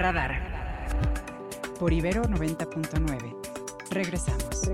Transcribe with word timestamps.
Radar. 0.00 0.88
Por 1.78 1.92
Ibero 1.92 2.22
90.9. 2.22 3.36
Regresamos. 3.90 4.70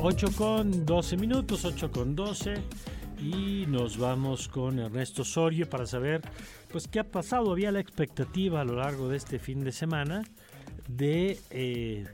8 0.00 0.28
con 0.36 0.84
12 0.84 1.16
minutos, 1.16 1.64
8 1.64 1.92
con 1.92 2.16
12 2.16 2.54
y 3.20 3.64
nos 3.68 3.98
vamos 3.98 4.48
con 4.48 4.80
Ernesto 4.80 5.22
Sorio 5.22 5.70
para 5.70 5.86
saber 5.86 6.22
pues 6.72 6.88
qué 6.88 6.98
ha 6.98 7.04
pasado. 7.04 7.52
Había 7.52 7.70
la 7.70 7.78
expectativa 7.78 8.62
a 8.62 8.64
lo 8.64 8.74
largo 8.74 9.08
de 9.08 9.16
este 9.16 9.38
fin 9.38 9.62
de 9.62 9.70
semana 9.70 10.24
de, 10.88 11.38
eh, 11.50 12.04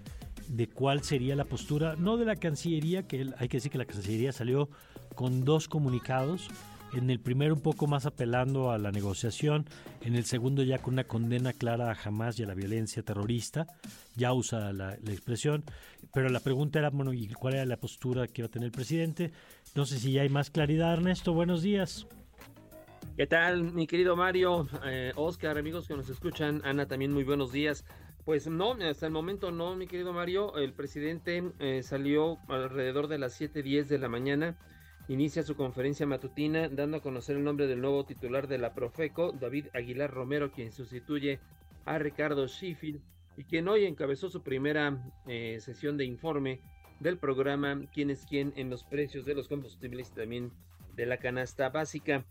de 0.49 0.69
cuál 0.69 1.03
sería 1.03 1.37
la 1.37 1.45
postura, 1.45 1.97
no 1.97 2.17
de 2.17 2.25
la 2.25 2.37
Cancillería, 2.37 3.05
que 3.05 3.33
hay 3.39 3.49
que 3.49 3.59
decir 3.59 3.71
que 3.73 3.79
la 3.79 3.85
Cancillería 3.85 4.33
salió 4.33 4.69
con 5.15 5.45
dos 5.45 5.69
comunicados 5.69 6.49
en 6.97 7.11
el 7.11 7.21
primero 7.21 7.55
un 7.55 7.61
poco 7.61 7.87
más 7.87 8.07
apelando 8.07 8.71
a 8.71 8.79
la 8.79 8.93
negociación, 8.93 9.67
en 10.03 10.15
el 10.15 10.25
segundo 10.25 10.63
ya 10.63 10.79
con 10.79 10.95
una 10.95 11.05
condena 11.05 11.53
clara 11.53 11.91
a 11.91 11.97
Hamas 12.05 12.39
y 12.39 12.45
a 12.45 12.47
la 12.47 12.55
violencia 12.55 13.03
terrorista, 13.03 13.67
ya 14.15 14.33
usa 14.33 14.73
la, 14.73 14.95
expresión, 14.95 15.65
pero 16.13 16.29
la 16.29 16.41
pregunta 16.41 16.79
era, 16.79 16.91
bueno, 16.91 17.13
¿y 17.13 17.29
cuál 17.29 17.55
era 17.55 17.65
la 17.65 17.77
postura 17.77 18.27
que 18.27 18.43
iba 18.43 18.47
a 18.47 18.51
tener 18.51 18.67
el 18.67 18.73
presidente? 18.73 19.33
No 19.75 19.87
sé 19.87 19.99
si 19.99 20.13
ya 20.13 20.23
hay 20.23 20.29
más 20.29 20.51
claridad, 20.51 20.95
Ernesto, 20.95 21.33
buenos 21.33 21.63
días. 21.63 22.07
¿Qué 23.17 23.27
tal, 23.27 23.73
mi 23.73 23.87
querido 23.87 24.17
Mario? 24.17 24.69
Eh, 24.85 25.13
Oscar, 25.17 25.59
amigos 25.59 25.87
que 25.87 25.95
nos 25.95 26.09
escuchan, 26.09 26.63
Ana, 26.65 26.87
también 26.87 27.13
muy 27.13 27.25
buenos 27.25 27.53
días. 27.53 27.85
Pues 28.25 28.47
no, 28.47 28.73
hasta 28.73 29.07
el 29.07 29.13
momento 29.13 29.51
no, 29.51 29.77
mi 29.77 29.87
querido 29.87 30.15
Mario. 30.15 30.57
El 30.57 30.73
presidente 30.73 31.43
eh, 31.59 31.83
salió 31.83 32.39
alrededor 32.49 33.09
de 33.09 33.19
las 33.19 33.39
7:10 33.39 33.87
de 33.87 33.99
la 33.99 34.09
mañana 34.09 34.57
inicia 35.09 35.43
su 35.43 35.55
conferencia 35.57 36.07
matutina 36.07 36.69
dando 36.69 36.97
a 36.97 37.03
conocer 37.03 37.37
el 37.37 37.45
nombre 37.45 37.67
del 37.67 37.83
nuevo 37.83 38.05
titular 38.07 38.49
de 38.49 38.57
la 38.59 38.75
Profeco, 38.75 39.33
David 39.33 39.67
Aguilar 39.75 40.11
Romero, 40.11 40.51
quien 40.51 40.73
sustituye 40.73 41.41
a 41.85 41.99
Ricardo 41.99 42.47
Sheffield 42.47 43.03
y 43.37 43.45
quien 43.45 43.69
hoy 43.69 43.85
encabezó 43.85 44.31
su 44.31 44.43
primera 44.43 45.13
eh, 45.27 45.59
sesión 45.61 45.99
de 45.99 46.07
informe 46.07 46.61
del 47.01 47.19
programa 47.19 47.83
Quién 47.93 48.09
es 48.09 48.25
quién 48.25 48.55
en 48.57 48.71
los 48.71 48.85
precios 48.85 49.27
de 49.27 49.35
los 49.35 49.49
combustibles 49.49 50.11
y 50.11 50.15
también 50.15 50.53
de 50.95 51.05
la 51.05 51.19
canasta 51.19 51.69
básica. 51.69 52.25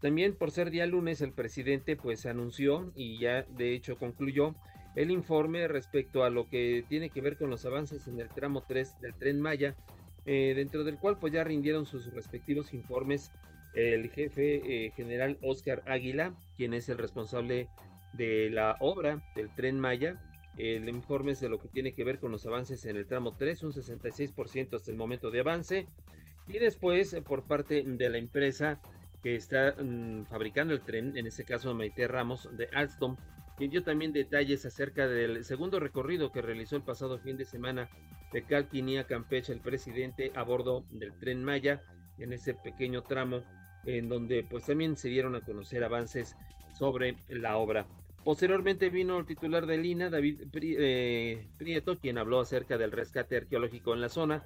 También 0.00 0.36
por 0.36 0.50
ser 0.50 0.70
día 0.70 0.84
lunes 0.84 1.22
el 1.22 1.32
presidente 1.32 1.96
pues 1.96 2.26
anunció 2.26 2.92
y 2.94 3.18
ya 3.18 3.44
de 3.44 3.74
hecho 3.74 3.96
concluyó 3.96 4.54
el 4.94 5.10
informe 5.10 5.68
respecto 5.68 6.24
a 6.24 6.30
lo 6.30 6.48
que 6.48 6.84
tiene 6.88 7.10
que 7.10 7.20
ver 7.20 7.36
con 7.36 7.50
los 7.50 7.64
avances 7.64 8.08
en 8.08 8.20
el 8.20 8.28
tramo 8.28 8.64
3 8.66 9.00
del 9.00 9.14
tren 9.14 9.40
Maya 9.40 9.74
eh, 10.26 10.54
dentro 10.56 10.84
del 10.84 10.98
cual 10.98 11.18
pues 11.18 11.32
ya 11.32 11.44
rindieron 11.44 11.86
sus 11.86 12.12
respectivos 12.12 12.74
informes 12.74 13.30
el 13.74 14.10
jefe 14.10 14.86
eh, 14.86 14.90
general 14.96 15.38
Oscar 15.42 15.82
Águila, 15.86 16.34
quien 16.56 16.74
es 16.74 16.88
el 16.88 16.98
responsable 16.98 17.68
de 18.12 18.50
la 18.50 18.76
obra 18.80 19.22
del 19.34 19.54
tren 19.54 19.78
Maya. 19.78 20.20
El 20.56 20.88
informe 20.88 21.32
es 21.32 21.40
de 21.40 21.48
lo 21.48 21.60
que 21.60 21.68
tiene 21.68 21.92
que 21.92 22.02
ver 22.02 22.18
con 22.18 22.32
los 22.32 22.44
avances 22.46 22.84
en 22.86 22.96
el 22.96 23.06
tramo 23.06 23.36
3, 23.36 23.62
un 23.62 23.72
66% 23.72 24.74
hasta 24.74 24.90
el 24.90 24.96
momento 24.96 25.30
de 25.30 25.40
avance. 25.40 25.86
Y 26.48 26.58
después, 26.58 27.12
eh, 27.12 27.22
por 27.22 27.44
parte 27.44 27.84
de 27.86 28.10
la 28.10 28.18
empresa 28.18 28.80
que 29.22 29.36
está 29.36 29.74
mm, 29.80 30.24
fabricando 30.24 30.74
el 30.74 30.80
tren, 30.80 31.16
en 31.16 31.26
este 31.26 31.44
caso 31.44 31.74
Maite 31.74 32.08
Ramos 32.08 32.48
de 32.56 32.68
Alstom, 32.72 33.16
quien 33.58 33.72
dio 33.72 33.82
también 33.82 34.12
detalles 34.12 34.64
acerca 34.64 35.08
del 35.08 35.44
segundo 35.44 35.80
recorrido 35.80 36.30
que 36.30 36.40
realizó 36.40 36.76
el 36.76 36.82
pasado 36.82 37.18
fin 37.18 37.36
de 37.36 37.44
semana 37.44 37.90
de 38.32 38.44
Calquinía 38.44 39.04
Campeche 39.04 39.52
el 39.52 39.60
presidente 39.60 40.30
a 40.36 40.44
bordo 40.44 40.84
del 40.92 41.12
tren 41.18 41.42
Maya 41.42 41.82
en 42.18 42.32
ese 42.32 42.54
pequeño 42.54 43.02
tramo 43.02 43.42
en 43.84 44.08
donde 44.08 44.46
pues 44.48 44.64
también 44.64 44.96
se 44.96 45.08
dieron 45.08 45.34
a 45.34 45.40
conocer 45.40 45.82
avances 45.82 46.36
sobre 46.72 47.16
la 47.28 47.56
obra. 47.56 47.86
Posteriormente 48.24 48.90
vino 48.90 49.18
el 49.18 49.26
titular 49.26 49.66
de 49.66 49.78
Lina, 49.78 50.08
David 50.10 50.42
eh, 50.52 51.48
Prieto, 51.56 51.98
quien 51.98 52.18
habló 52.18 52.40
acerca 52.40 52.78
del 52.78 52.92
rescate 52.92 53.36
arqueológico 53.36 53.94
en 53.94 54.00
la 54.00 54.08
zona. 54.08 54.44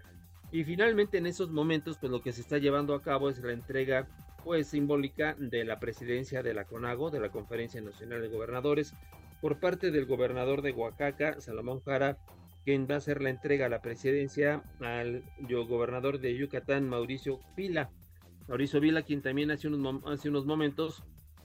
Y 0.52 0.64
finalmente 0.64 1.18
en 1.18 1.26
esos 1.26 1.50
momentos, 1.50 1.98
pues 1.98 2.12
lo 2.12 2.22
que 2.22 2.32
se 2.32 2.42
está 2.42 2.58
llevando 2.58 2.94
a 2.94 3.02
cabo 3.02 3.28
es 3.28 3.38
la 3.40 3.52
entrega 3.52 4.06
pues 4.44 4.68
simbólica 4.68 5.34
de 5.38 5.64
la 5.64 5.78
presidencia 5.78 6.42
de 6.42 6.54
la 6.54 6.64
CONAGO, 6.64 7.10
de 7.10 7.20
la 7.20 7.30
Conferencia 7.30 7.80
Nacional 7.80 8.22
de 8.22 8.28
Gobernadores, 8.28 8.94
por 9.40 9.58
parte 9.58 9.90
del 9.90 10.06
gobernador 10.06 10.62
de 10.62 10.72
Oaxaca, 10.72 11.40
Salomón 11.40 11.80
Jara, 11.80 12.18
quien 12.64 12.86
va 12.88 12.94
a 12.94 12.98
hacer 12.98 13.20
la 13.20 13.30
entrega 13.30 13.66
a 13.66 13.68
la 13.68 13.82
presidencia 13.82 14.62
al 14.80 15.24
gobernador 15.40 16.20
de 16.20 16.36
Yucatán, 16.36 16.88
Mauricio 16.88 17.40
Vila. 17.56 17.90
Mauricio 18.48 18.80
Vila, 18.80 19.02
quien 19.02 19.22
también 19.22 19.50
hace 19.50 19.68
unos, 19.68 20.02
hace 20.06 20.28
unos 20.28 20.46
momentos 20.46 21.02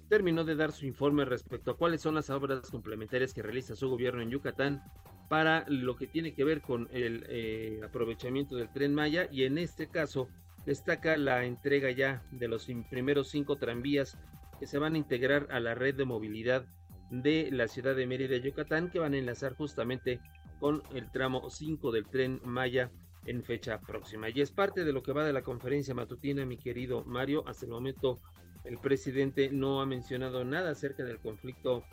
terminó 0.09 0.44
de 0.44 0.56
dar 0.56 0.72
su 0.72 0.85
informe 0.85 1.25
respecto 1.25 1.72
a 1.72 1.78
cuáles 1.78 2.02
son 2.02 2.16
las 2.16 2.29
obras 2.29 2.69
complementarias 2.69 3.34
que 3.34 3.41
realiza 3.41 3.75
su 3.75 3.90
gobierno 3.90 4.22
en 4.22 4.29
Yucatán 4.29 4.81
para 5.29 5.66
lo 5.68 5.96
que 5.96 6.08
tiene 6.08 6.34
que 6.34 6.44
ver 6.44 6.62
con 6.62 6.88
el 6.91 7.25
eh, 7.28 7.81
aprovechamiento 7.84 8.56
del 8.56 8.72
tren 8.72 8.94
Maya 8.94 9.28
y 9.31 9.44
en 9.44 9.58
este 9.58 9.88
caso 9.88 10.29
destaca 10.67 11.16
la 11.16 11.45
entrega 11.45 11.89
ya 11.91 12.22
de 12.29 12.50
los 12.50 12.67
primeros 12.89 13.29
cinco 13.29 13.55
tranvías 13.55 14.17
que 14.59 14.67
se 14.67 14.78
van 14.78 14.95
a 14.95 14.97
integrar 14.97 15.47
a 15.50 15.61
la 15.61 15.73
red 15.75 15.95
de 15.95 16.03
movilidad 16.03 16.66
de 17.09 17.47
la 17.53 17.69
ciudad 17.69 17.95
de 17.95 18.05
Mérida, 18.05 18.35
Yucatán, 18.35 18.89
que 18.89 19.00
van 19.00 19.13
a 19.13 19.17
enlazar 19.17 19.55
justamente 19.55 20.19
con 20.59 20.83
el 20.94 21.09
tramo 21.09 21.50
5 21.50 21.91
del 21.94 22.05
tren 22.07 22.41
Maya 22.44 22.91
en 23.25 23.44
fecha 23.44 23.79
próxima. 23.79 24.28
Y 24.29 24.41
es 24.41 24.51
parte 24.51 24.83
de 24.83 24.91
lo 24.91 25.01
que 25.03 25.13
va 25.13 25.23
de 25.23 25.31
la 25.31 25.41
conferencia 25.41 25.94
matutina, 25.94 26.45
mi 26.45 26.57
querido 26.57 27.05
Mario. 27.05 27.47
Hasta 27.47 27.66
el 27.66 27.72
momento 27.72 28.19
el 28.66 28.78
presidente 28.78 29.49
no 29.49 29.79
ha 29.79 29.85
mencionado 29.85 30.44
nada 30.44 30.72
acerca 30.72 31.05
del 31.05 31.19
conflicto 31.19 31.85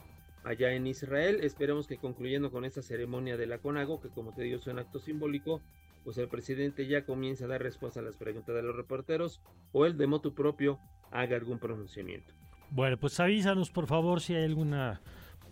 allá 0.42 0.72
en 0.72 0.88
Israel. 0.88 1.38
Esperemos 1.42 1.86
que 1.86 1.98
concluyendo 1.98 2.50
con 2.50 2.64
esta 2.64 2.82
ceremonia 2.82 3.36
de 3.36 3.46
la 3.46 3.58
CONAGO, 3.58 4.00
que 4.00 4.08
como 4.08 4.34
te 4.34 4.42
digo 4.42 4.56
es 4.56 4.66
un 4.66 4.80
acto 4.80 4.98
simbólico, 4.98 5.62
pues 6.04 6.18
el 6.18 6.28
presidente 6.28 6.86
ya 6.86 7.04
comienza 7.04 7.46
a 7.46 7.48
dar 7.48 7.62
respuesta 7.62 8.00
a 8.00 8.02
las 8.02 8.16
preguntas 8.16 8.54
de 8.54 8.62
los 8.62 8.76
reporteros 8.76 9.40
o 9.72 9.86
él 9.86 9.96
de 9.96 10.06
motu 10.06 10.34
propio 10.34 10.78
haga 11.10 11.36
algún 11.36 11.58
pronunciamiento. 11.58 12.32
Bueno, 12.70 12.96
pues 12.98 13.18
avísanos 13.20 13.70
por 13.70 13.86
favor 13.86 14.20
si 14.20 14.34
hay 14.34 14.44
alguna 14.44 15.00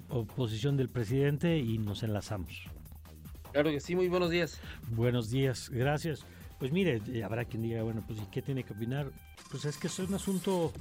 oposición 0.09 0.77
del 0.77 0.89
presidente 0.89 1.57
y 1.59 1.79
nos 1.79 2.03
enlazamos. 2.03 2.67
Claro 3.53 3.71
que 3.71 3.81
sí, 3.81 3.95
muy 3.95 4.09
buenos 4.09 4.31
días. 4.31 4.61
Buenos 4.91 5.31
días, 5.31 5.71
gracias. 5.71 6.25
Pues 6.59 6.73
mire, 6.73 7.03
eh, 7.09 7.25
habrá 7.25 7.45
quien 7.45 7.63
diga, 7.63 7.83
bueno, 7.83 8.05
pues 8.07 8.21
¿y 8.21 8.27
qué 8.27 8.41
tiene 8.41 8.63
que 8.63 8.73
opinar? 8.73 9.11
Pues 9.51 9.65
es 9.65 9.77
que 9.79 9.89
es 9.89 9.99
un 9.99 10.15
asunto 10.15 10.73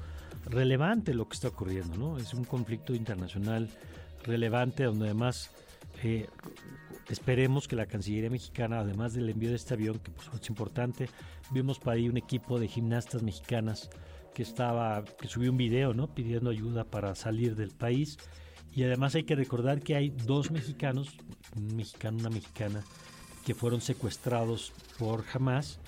relevante 0.46 1.14
lo 1.14 1.28
que 1.28 1.34
está 1.34 1.48
ocurriendo, 1.48 1.98
¿no? 1.98 2.18
Es 2.18 2.34
un 2.34 2.46
conflicto 2.46 2.94
internacional 2.94 3.70
relevante 4.24 4.84
donde 4.84 5.06
además 5.06 5.52
eh, 6.04 6.28
esperemos 7.14 7.68
que 7.68 7.76
la 7.76 7.86
Cancillería 7.86 8.30
mexicana, 8.30 8.80
además 8.80 9.14
del 9.14 9.30
envío 9.30 9.50
de 9.50 9.56
este 9.56 9.74
avión, 9.74 10.00
que 10.00 10.12
pues, 10.12 10.30
es 10.40 10.50
importante, 10.50 11.10
vimos 11.52 11.80
para 11.80 11.98
ahí 11.98 12.10
un 12.10 12.18
equipo 12.18 12.60
de 12.60 12.68
gimnastas 12.68 13.24
mexicanas 13.24 13.90
que 14.34 14.44
estaba, 14.44 15.04
que 15.04 15.28
subió 15.28 15.52
un 15.52 15.58
video, 15.58 15.94
¿no? 15.94 16.14
Pidiendo 16.14 16.50
ayuda 16.50 16.86
para 16.86 17.16
salir 17.16 17.56
del 17.56 17.72
país 17.72 18.18
y 18.74 18.84
además 18.84 19.16
hay 19.16 19.24
que 19.24 19.36
recordar 19.36 19.82
que 19.82 19.96
hay 19.96 20.10
dos 20.10 20.52
mexicanos, 20.52 21.10
un 21.56 21.76
mexicano, 21.76 22.20
una 22.20 22.30
mexicana, 22.30 22.84
que 23.46 23.54
fueron 23.54 23.82
secuestrados 23.82 24.72
por 24.98 25.26
Hamas 25.34 25.80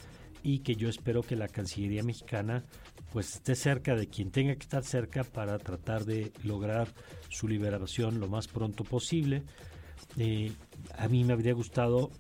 y 0.41 0.59
que 0.59 0.75
yo 0.75 0.89
espero 0.89 1.21
que 1.21 1.35
la 1.35 1.47
Cancillería 1.47 2.03
mexicana 2.03 2.65
pues 3.13 3.35
esté 3.35 3.55
cerca 3.55 3.95
de 3.95 4.07
quien 4.07 4.31
tenga 4.31 4.55
que 4.55 4.63
estar 4.63 4.83
cerca 4.83 5.23
para 5.23 5.57
tratar 5.59 6.03
de 6.03 6.33
lograr 6.43 6.89
su 7.29 7.47
liberación 7.47 8.19
lo 8.19 8.27
más 8.27 8.47
pronto 8.47 8.83
posible. 8.83 9.43
Eh, 10.17 10.51
a 10.97 11.07
mí 11.07 11.23
me 11.23 11.33
habría 11.33 11.53
gustado, 11.53 12.11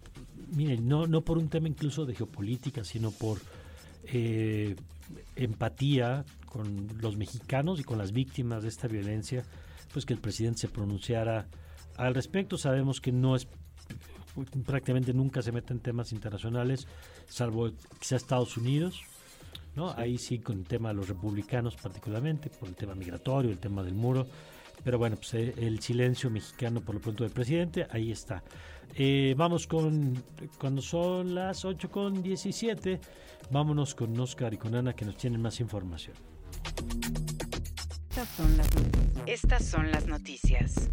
miren, 0.55 0.87
no, 0.87 1.07
no 1.07 1.21
por 1.21 1.37
un 1.37 1.49
tema 1.49 1.67
incluso 1.67 2.05
de 2.05 2.15
geopolítica, 2.15 2.83
sino 2.83 3.11
por 3.11 3.39
eh, 4.05 4.75
empatía 5.35 6.25
con 6.45 6.87
los 7.01 7.17
mexicanos 7.17 7.79
y 7.79 7.83
con 7.83 7.97
las 7.97 8.11
víctimas 8.11 8.63
de 8.63 8.69
esta 8.69 8.87
violencia 8.87 9.43
pues 9.91 10.05
que 10.05 10.13
el 10.13 10.19
presidente 10.19 10.61
se 10.61 10.67
pronunciara 10.67 11.47
al 11.97 12.15
respecto. 12.15 12.57
Sabemos 12.57 12.99
que 12.99 13.11
no 13.11 13.35
es 13.35 13.47
prácticamente 14.65 15.13
nunca 15.13 15.41
se 15.41 15.51
mete 15.51 15.73
en 15.73 15.79
temas 15.79 16.11
internacionales, 16.11 16.87
salvo 17.27 17.69
quizá 17.99 18.15
Estados 18.15 18.57
Unidos, 18.57 19.03
¿no? 19.75 19.91
Ahí 19.91 20.17
sí 20.17 20.39
con 20.39 20.59
el 20.59 20.65
tema 20.65 20.89
de 20.89 20.95
los 20.95 21.07
republicanos 21.07 21.75
particularmente, 21.75 22.49
por 22.49 22.69
el 22.69 22.75
tema 22.75 22.95
migratorio, 22.95 23.51
el 23.51 23.59
tema 23.59 23.83
del 23.83 23.93
muro. 23.93 24.25
Pero 24.83 24.97
bueno, 24.97 25.15
pues 25.15 25.33
eh, 25.35 25.53
el 25.57 25.79
silencio 25.79 26.29
mexicano 26.29 26.81
por 26.81 26.95
lo 26.95 27.01
pronto 27.01 27.23
del 27.23 27.31
presidente, 27.31 27.87
ahí 27.89 28.11
está. 28.11 28.43
Eh, 28.95 29.33
vamos 29.37 29.65
con, 29.65 30.23
cuando 30.59 30.81
son 30.81 31.33
las 31.33 31.65
8 31.65 31.89
con 31.89 32.21
17, 32.21 32.99
vámonos 33.49 33.95
con 33.95 34.19
Oscar 34.19 34.53
y 34.53 34.57
con 34.57 34.75
Ana 34.75 34.93
que 34.93 35.05
nos 35.05 35.17
tienen 35.17 35.41
más 35.41 35.59
información. 35.59 36.15
Estas 39.25 39.65
son 39.65 39.91
las 39.91 40.05
noticias. 40.05 40.89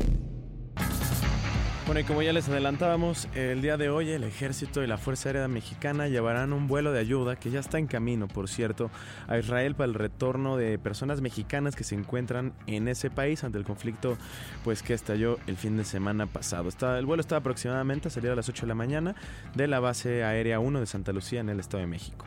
Bueno, 1.91 2.03
y 2.03 2.05
como 2.05 2.23
ya 2.23 2.33
les 2.33 2.49
adelantábamos, 2.49 3.27
el 3.35 3.63
día 3.63 3.77
de 3.77 3.91
hoy 3.91 4.11
el 4.11 4.23
Ejército 4.23 4.85
y 4.85 4.87
la 4.87 4.97
Fuerza 4.97 5.29
Aérea 5.29 5.49
Mexicana 5.49 6.07
llevarán 6.07 6.53
un 6.53 6.69
vuelo 6.69 6.93
de 6.93 7.01
ayuda, 7.01 7.35
que 7.35 7.51
ya 7.51 7.59
está 7.59 7.81
en 7.81 7.89
camino, 7.89 8.29
por 8.29 8.49
cierto, 8.49 8.93
a 9.27 9.39
Israel 9.39 9.75
para 9.75 9.87
el 9.87 9.95
retorno 9.95 10.57
de 10.57 10.79
personas 10.79 11.21
mexicanas 11.21 11.75
que 11.75 11.83
se 11.83 11.97
encuentran 11.97 12.53
en 12.69 12.87
ese 12.87 13.11
país 13.11 13.43
ante 13.43 13.59
el 13.59 13.65
conflicto 13.65 14.17
pues 14.63 14.85
que 14.85 14.95
estalló 14.95 15.41
el 15.49 15.57
fin 15.57 15.77
de 15.77 15.85
semana 15.85 16.27
pasado. 16.27 16.69
El 16.97 17.07
vuelo 17.07 17.23
está 17.23 17.35
aproximadamente 17.35 18.07
a 18.07 18.13
salir 18.13 18.31
a 18.31 18.37
las 18.37 18.49
8 18.49 18.67
de 18.67 18.69
la 18.69 18.77
mañana 18.77 19.17
de 19.57 19.67
la 19.67 19.81
base 19.81 20.23
aérea 20.23 20.61
1 20.61 20.79
de 20.79 20.87
Santa 20.87 21.13
Lucía 21.13 21.41
en 21.41 21.49
el 21.49 21.59
Estado 21.59 21.81
de 21.81 21.89
México 21.89 22.25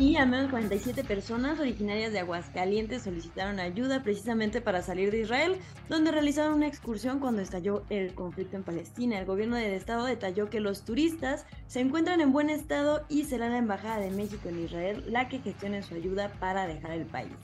y 0.00 0.16
al 0.16 0.30
menos 0.30 0.50
47 0.50 1.04
personas 1.04 1.60
originarias 1.60 2.10
de 2.10 2.20
Aguascalientes 2.20 3.02
solicitaron 3.02 3.60
ayuda 3.60 4.02
precisamente 4.02 4.62
para 4.62 4.80
salir 4.80 5.10
de 5.10 5.20
Israel, 5.20 5.58
donde 5.90 6.10
realizaron 6.10 6.54
una 6.54 6.68
excursión 6.68 7.20
cuando 7.20 7.42
estalló 7.42 7.82
el 7.90 8.14
conflicto 8.14 8.56
en 8.56 8.62
Palestina. 8.62 9.18
El 9.18 9.26
gobierno 9.26 9.56
del 9.56 9.74
estado 9.74 10.06
detalló 10.06 10.48
que 10.48 10.60
los 10.60 10.86
turistas 10.86 11.44
se 11.66 11.80
encuentran 11.80 12.22
en 12.22 12.32
buen 12.32 12.48
estado 12.48 13.04
y 13.10 13.24
será 13.24 13.50
la 13.50 13.58
Embajada 13.58 13.98
de 13.98 14.10
México 14.10 14.48
en 14.48 14.64
Israel 14.64 15.04
la 15.06 15.28
que 15.28 15.40
gestione 15.40 15.82
su 15.82 15.94
ayuda 15.94 16.32
para 16.40 16.66
dejar 16.66 16.92
el 16.92 17.04
país. 17.04 17.36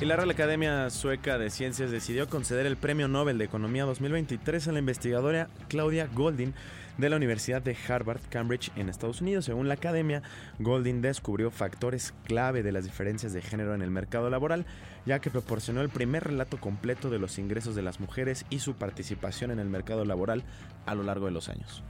Y 0.00 0.04
la 0.04 0.14
Real 0.14 0.30
Academia 0.30 0.90
Sueca 0.90 1.38
de 1.38 1.50
Ciencias 1.50 1.90
decidió 1.90 2.28
conceder 2.28 2.66
el 2.66 2.76
Premio 2.76 3.08
Nobel 3.08 3.36
de 3.36 3.46
Economía 3.46 3.84
2023 3.84 4.68
a 4.68 4.72
la 4.72 4.78
investigadora 4.78 5.48
Claudia 5.66 6.08
Goldin 6.14 6.54
de 6.98 7.10
la 7.10 7.16
Universidad 7.16 7.62
de 7.62 7.76
Harvard, 7.88 8.20
Cambridge, 8.30 8.70
en 8.76 8.88
Estados 8.88 9.20
Unidos. 9.20 9.46
Según 9.46 9.66
la 9.66 9.74
academia, 9.74 10.22
Golding 10.60 11.00
descubrió 11.00 11.50
factores 11.50 12.14
clave 12.22 12.62
de 12.62 12.70
las 12.70 12.84
diferencias 12.84 13.32
de 13.32 13.42
género 13.42 13.74
en 13.74 13.82
el 13.82 13.90
mercado 13.90 14.30
laboral, 14.30 14.66
ya 15.04 15.18
que 15.18 15.30
proporcionó 15.30 15.80
el 15.80 15.88
primer 15.88 16.22
relato 16.22 16.58
completo 16.58 17.10
de 17.10 17.18
los 17.18 17.36
ingresos 17.40 17.74
de 17.74 17.82
las 17.82 17.98
mujeres 17.98 18.46
y 18.50 18.60
su 18.60 18.74
participación 18.74 19.50
en 19.50 19.58
el 19.58 19.68
mercado 19.68 20.04
laboral 20.04 20.44
a 20.86 20.94
lo 20.94 21.02
largo 21.02 21.26
de 21.26 21.32
los 21.32 21.48
años. 21.48 21.82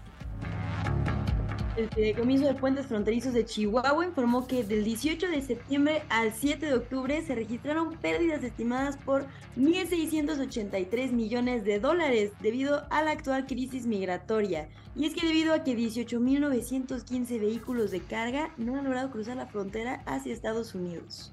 El 1.78 2.16
comienzo 2.16 2.46
de 2.46 2.54
Puentes 2.54 2.86
Fronterizos 2.86 3.32
de 3.34 3.44
Chihuahua 3.44 4.04
informó 4.04 4.48
que 4.48 4.64
del 4.64 4.82
18 4.82 5.28
de 5.28 5.42
septiembre 5.42 6.02
al 6.08 6.32
7 6.32 6.66
de 6.66 6.74
octubre 6.74 7.22
se 7.22 7.36
registraron 7.36 7.96
pérdidas 7.98 8.42
estimadas 8.42 8.96
por 8.96 9.26
1.683 9.56 11.12
millones 11.12 11.64
de 11.64 11.78
dólares 11.78 12.32
debido 12.40 12.82
a 12.90 13.02
la 13.02 13.12
actual 13.12 13.46
crisis 13.46 13.86
migratoria. 13.86 14.68
Y 14.96 15.06
es 15.06 15.14
que 15.14 15.24
debido 15.24 15.54
a 15.54 15.62
que 15.62 15.76
18.915 15.76 17.40
vehículos 17.40 17.92
de 17.92 18.00
carga 18.00 18.52
no 18.56 18.74
han 18.74 18.82
logrado 18.82 19.12
cruzar 19.12 19.36
la 19.36 19.46
frontera 19.46 20.02
hacia 20.04 20.32
Estados 20.32 20.74
Unidos. 20.74 21.32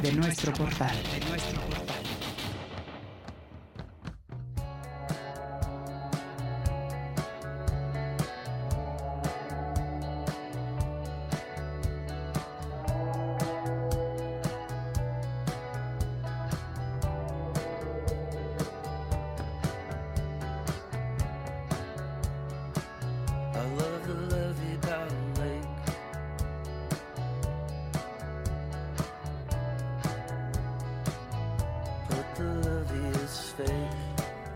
De 0.00 0.12
nuestro 0.12 0.54
portal. 0.54 0.96
De 1.12 1.28
nuestro 1.28 1.60
portal. 1.60 2.03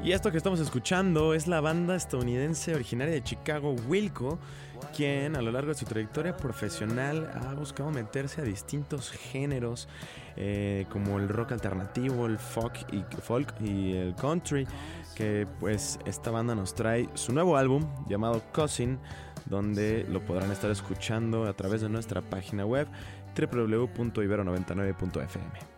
Y 0.09 0.13
esto 0.13 0.31
que 0.31 0.39
estamos 0.39 0.61
escuchando 0.61 1.35
es 1.35 1.47
la 1.47 1.61
banda 1.61 1.95
estadounidense 1.95 2.75
originaria 2.75 3.13
de 3.13 3.23
Chicago, 3.23 3.77
Wilco, 3.89 4.39
quien 4.97 5.37
a 5.37 5.43
lo 5.43 5.53
largo 5.53 5.69
de 5.69 5.75
su 5.75 5.85
trayectoria 5.85 6.35
profesional 6.35 7.31
ha 7.35 7.53
buscado 7.53 7.91
meterse 7.91 8.41
a 8.41 8.45
distintos 8.45 9.11
géneros 9.11 9.87
eh, 10.37 10.87
como 10.89 11.19
el 11.19 11.29
rock 11.29 11.53
alternativo, 11.53 12.25
el 12.25 12.39
folk 12.39 12.87
y, 12.91 13.05
folk 13.21 13.53
y 13.61 13.99
el 13.99 14.15
country, 14.15 14.67
que 15.15 15.47
pues 15.61 15.99
esta 16.07 16.31
banda 16.31 16.55
nos 16.55 16.75
trae 16.75 17.07
su 17.13 17.35
nuevo 17.35 17.59
álbum 17.59 17.87
llamado 18.09 18.43
Cousin, 18.51 18.99
donde 19.45 20.07
lo 20.09 20.25
podrán 20.25 20.51
estar 20.51 20.71
escuchando 20.71 21.47
a 21.47 21.53
través 21.53 21.83
de 21.83 21.91
nuestra 21.91 22.23
página 22.23 22.65
web 22.65 22.89
www.ibero99.fm. 23.37 25.78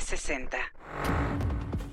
360. 0.00 0.79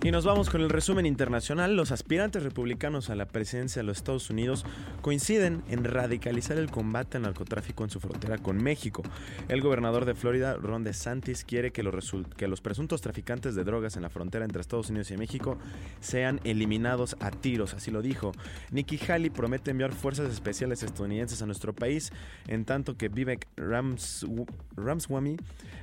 Y 0.08 0.12
nos 0.12 0.24
vamos 0.24 0.50
con 0.50 0.62
el 0.62 0.70
resumen 0.70 1.06
internacional. 1.06 1.76
Los 1.76 1.92
aspirantes 1.92 2.42
republicanos 2.42 3.10
a 3.10 3.16
la 3.16 3.26
presidencia 3.26 3.82
de 3.82 3.86
los 3.86 3.98
Estados 3.98 4.30
Unidos 4.30 4.66
coinciden 5.02 5.64
en 5.68 5.84
radicalizar 5.84 6.58
el 6.58 6.72
combate 6.72 7.18
al 7.18 7.24
narcotráfico 7.24 7.84
en 7.84 7.90
su 7.90 8.00
frontera 8.00 8.38
con 8.38 8.56
México. 8.56 9.04
El 9.50 9.60
gobernador 9.60 10.06
de 10.06 10.16
Florida, 10.16 10.54
Ron 10.54 10.86
DeSantis, 10.86 11.44
quiere 11.44 11.72
que 11.72 11.84
los, 11.84 12.16
que 12.38 12.48
los 12.48 12.62
presuntos 12.62 13.02
traficantes 13.02 13.54
de 13.54 13.66
drogas 13.66 13.98
en 13.98 14.04
la 14.04 14.10
frontera 14.10 14.46
entre 14.46 14.62
Estados 14.62 14.90
Unidos 14.90 15.12
y 15.12 15.18
México 15.18 15.58
sean 16.00 16.40
eliminados 16.46 17.18
a 17.20 17.30
tiros, 17.30 17.74
así 17.74 17.92
lo 17.92 18.02
dijo. 18.02 18.32
Nikki 18.72 18.98
Haley 19.10 19.30
promete 19.30 19.72
enviar 19.72 19.92
fuerzas 19.92 20.32
especiales 20.32 20.84
estadounidenses 20.84 21.42
a 21.42 21.46
nuestro 21.46 21.74
país, 21.74 22.14
en 22.48 22.64
tanto 22.64 22.96
que 22.96 23.10
Vivek 23.10 23.46
Ramswamy, 23.58 25.36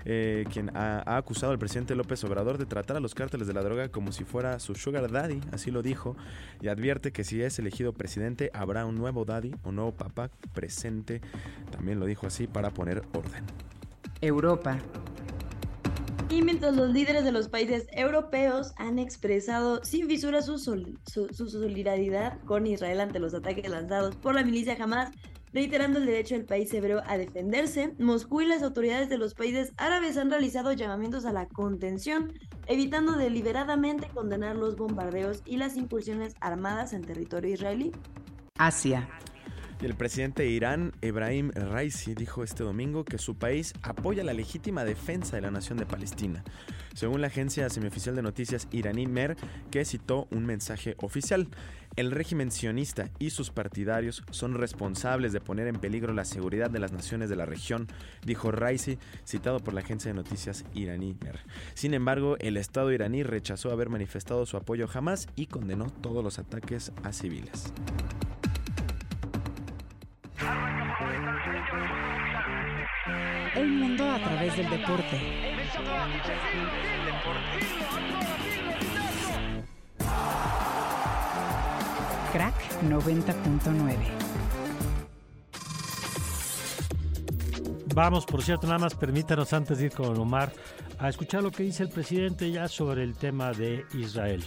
eh, 0.06 0.46
quien 0.50 0.74
ha, 0.74 1.02
ha 1.04 1.18
acusado 1.18 1.52
al 1.52 1.58
presidente 1.58 1.94
López 1.94 2.24
Obrador 2.24 2.56
de 2.56 2.64
tratar 2.64 2.96
a 2.96 3.00
los 3.00 3.14
cárteles 3.14 3.46
de 3.46 3.52
la 3.52 3.60
droga 3.60 3.90
como 3.90 4.13
si 4.14 4.24
fuera 4.24 4.58
su 4.58 4.74
sugar 4.74 5.10
daddy, 5.10 5.40
así 5.52 5.70
lo 5.70 5.82
dijo, 5.82 6.16
y 6.62 6.68
advierte 6.68 7.12
que 7.12 7.24
si 7.24 7.42
es 7.42 7.58
elegido 7.58 7.92
presidente 7.92 8.50
habrá 8.54 8.86
un 8.86 8.96
nuevo 8.96 9.24
daddy 9.24 9.54
o 9.64 9.72
nuevo 9.72 9.92
papá 9.92 10.30
presente, 10.54 11.20
también 11.70 12.00
lo 12.00 12.06
dijo 12.06 12.26
así, 12.26 12.46
para 12.46 12.70
poner 12.70 13.02
orden. 13.12 13.44
Europa. 14.20 14.78
Y 16.30 16.42
mientras 16.42 16.74
los 16.74 16.90
líderes 16.90 17.24
de 17.24 17.32
los 17.32 17.48
países 17.48 17.86
europeos 17.92 18.72
han 18.76 18.98
expresado 18.98 19.84
sin 19.84 20.08
fisura 20.08 20.42
su, 20.42 20.58
su 20.58 21.48
solidaridad 21.48 22.40
con 22.44 22.66
Israel 22.66 23.00
ante 23.00 23.18
los 23.18 23.34
ataques 23.34 23.68
lanzados 23.68 24.16
por 24.16 24.34
la 24.34 24.42
milicia 24.42 24.76
Hamas, 24.80 25.12
Reiterando 25.54 26.00
el 26.00 26.06
derecho 26.06 26.34
del 26.34 26.46
país 26.46 26.74
hebreo 26.74 27.00
a 27.06 27.16
defenderse, 27.16 27.94
Moscú 28.00 28.40
y 28.40 28.46
las 28.46 28.64
autoridades 28.64 29.08
de 29.08 29.18
los 29.18 29.34
países 29.34 29.72
árabes 29.76 30.16
han 30.16 30.28
realizado 30.28 30.72
llamamientos 30.72 31.24
a 31.26 31.32
la 31.32 31.46
contención, 31.46 32.32
evitando 32.66 33.12
deliberadamente 33.12 34.08
condenar 34.08 34.56
los 34.56 34.74
bombardeos 34.74 35.42
y 35.46 35.56
las 35.56 35.76
incursiones 35.76 36.34
armadas 36.40 36.92
en 36.92 37.02
territorio 37.02 37.54
israelí. 37.54 37.92
Asia. 38.58 39.08
Y 39.80 39.86
el 39.86 39.94
presidente 39.94 40.42
de 40.42 40.48
Irán, 40.48 40.92
Ebrahim 41.02 41.50
Raisi, 41.54 42.14
dijo 42.14 42.42
este 42.42 42.64
domingo 42.64 43.04
que 43.04 43.18
su 43.18 43.36
país 43.36 43.74
apoya 43.82 44.24
la 44.24 44.32
legítima 44.32 44.84
defensa 44.84 45.36
de 45.36 45.42
la 45.42 45.50
nación 45.50 45.78
de 45.78 45.86
Palestina, 45.86 46.42
según 46.94 47.20
la 47.20 47.26
agencia 47.26 47.68
semioficial 47.68 48.16
de 48.16 48.22
noticias 48.22 48.66
iraní 48.72 49.06
MER, 49.06 49.36
que 49.70 49.84
citó 49.84 50.26
un 50.30 50.46
mensaje 50.46 50.96
oficial. 50.98 51.48
El 51.96 52.10
régimen 52.10 52.50
sionista 52.50 53.10
y 53.20 53.30
sus 53.30 53.50
partidarios 53.50 54.24
son 54.30 54.54
responsables 54.54 55.32
de 55.32 55.40
poner 55.40 55.68
en 55.68 55.76
peligro 55.76 56.12
la 56.12 56.24
seguridad 56.24 56.68
de 56.68 56.80
las 56.80 56.90
naciones 56.90 57.28
de 57.28 57.36
la 57.36 57.46
región, 57.46 57.86
dijo 58.24 58.50
Raisi, 58.50 58.98
citado 59.24 59.60
por 59.60 59.74
la 59.74 59.80
agencia 59.80 60.10
de 60.10 60.16
noticias 60.16 60.64
iraní 60.74 61.16
MER. 61.22 61.38
Sin 61.74 61.94
embargo, 61.94 62.36
el 62.40 62.56
Estado 62.56 62.90
iraní 62.90 63.22
rechazó 63.22 63.70
haber 63.70 63.90
manifestado 63.90 64.44
su 64.44 64.56
apoyo 64.56 64.88
jamás 64.88 65.28
y 65.36 65.46
condenó 65.46 65.86
todos 65.86 66.24
los 66.24 66.40
ataques 66.40 66.90
a 67.04 67.12
civiles. 67.12 67.72
El 73.54 73.68
mundo 73.68 74.10
a 74.10 74.18
través 74.18 74.56
del 74.56 74.68
deporte. 74.68 75.20
Crack 82.34 82.82
90.9. 82.82 83.96
Vamos, 87.94 88.26
por 88.26 88.42
cierto, 88.42 88.66
nada 88.66 88.80
más 88.80 88.96
permítanos 88.96 89.52
antes 89.52 89.78
de 89.78 89.84
ir 89.84 89.92
con 89.92 90.18
Omar 90.18 90.52
a 90.98 91.08
escuchar 91.08 91.44
lo 91.44 91.52
que 91.52 91.62
dice 91.62 91.84
el 91.84 91.90
presidente 91.90 92.50
ya 92.50 92.66
sobre 92.66 93.04
el 93.04 93.14
tema 93.14 93.52
de 93.52 93.84
Israel. 93.94 94.42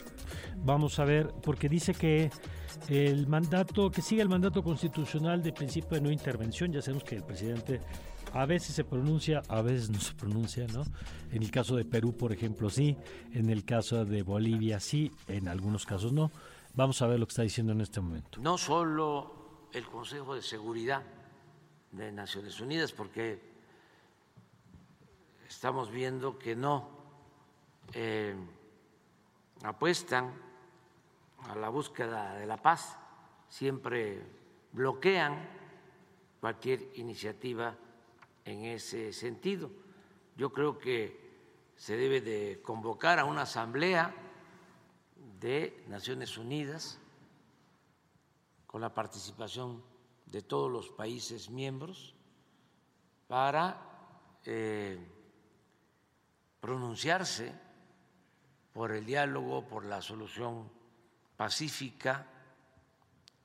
Vamos 0.58 1.00
a 1.00 1.06
ver, 1.06 1.30
porque 1.42 1.70
dice 1.70 1.94
que 1.94 2.30
el 2.90 3.26
mandato, 3.28 3.90
que 3.90 4.02
sigue 4.02 4.22
el 4.22 4.28
mandato 4.28 4.62
constitucional 4.62 5.42
de 5.42 5.54
principio 5.54 5.92
de 5.92 6.02
no 6.02 6.12
intervención, 6.12 6.74
ya 6.74 6.82
sabemos 6.82 7.06
que 7.06 7.16
el 7.16 7.24
presidente 7.24 7.80
A 8.34 8.46
veces 8.46 8.76
se 8.76 8.84
pronuncia, 8.84 9.42
a 9.48 9.62
veces 9.62 9.90
no 9.90 10.02
se 10.02 10.14
pronuncia, 10.14 10.68
¿no? 10.74 10.84
En 11.32 11.42
el 11.42 11.50
caso 11.50 11.78
de 11.78 11.86
Perú, 11.86 12.16
por 12.18 12.34
ejemplo, 12.34 12.70
sí. 12.70 12.98
En 13.34 13.50
el 13.50 13.64
caso 13.64 14.04
de 14.04 14.22
Bolivia, 14.24 14.82
sí. 14.82 15.10
En 15.30 15.48
algunos 15.48 15.86
casos 15.86 16.12
no. 16.12 16.30
Vamos 16.78 17.02
a 17.02 17.08
ver 17.08 17.20
lo 17.20 17.26
que 17.26 17.32
está 17.32 17.42
diciendo 17.42 17.74
en 17.74 17.82
este 17.82 18.00
momento. 18.00 18.40
No 18.40 18.56
solo 18.56 19.68
el 19.74 19.88
Consejo 19.88 20.36
de 20.36 20.44
Seguridad 20.44 21.02
de 21.92 22.12
Naciones 22.12 22.62
Unidas, 22.62 22.92
porque 22.92 23.42
estamos 25.50 25.90
viendo 25.90 26.38
que 26.38 26.56
no 26.56 26.88
eh, 27.94 28.36
apuestan 29.64 30.32
a 31.50 31.56
la 31.56 31.70
búsqueda 31.70 32.36
de 32.36 32.46
la 32.46 32.58
paz, 32.58 32.96
siempre 33.50 34.22
bloquean 34.72 35.50
cualquier 36.40 36.92
iniciativa 36.94 37.76
en 38.46 38.66
ese 38.66 39.14
sentido. 39.14 39.72
Yo 40.36 40.54
creo 40.54 40.78
que 40.78 41.28
se 41.76 41.98
debe 41.98 42.22
de 42.22 42.62
convocar 42.62 43.18
a 43.18 43.26
una 43.26 43.42
asamblea 43.42 44.27
de 45.40 45.84
Naciones 45.88 46.38
Unidas 46.38 47.00
con 48.66 48.82
la 48.82 48.94
participación 48.94 49.84
de 50.26 50.42
todos 50.42 50.72
los 50.72 50.90
países 50.90 51.50
miembros 51.50 52.16
para 53.28 53.78
eh, 54.46 55.00
pronunciarse 56.60 57.54
por 58.74 58.92
el 58.92 59.06
diálogo, 59.06 59.68
por 59.68 59.86
la 59.86 60.02
solución 60.02 60.70
pacífica 61.36 62.26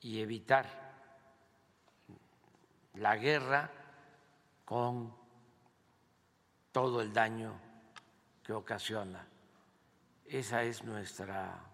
y 0.01 0.21
evitar 0.21 0.93
la 2.95 3.17
guerra 3.17 3.71
con 4.65 5.15
todo 6.73 7.01
el 7.01 7.13
daño 7.13 7.59
que 8.43 8.53
ocasiona. 8.53 9.27
Esa 10.27 10.63
es 10.63 10.83
nuestra 10.85 11.72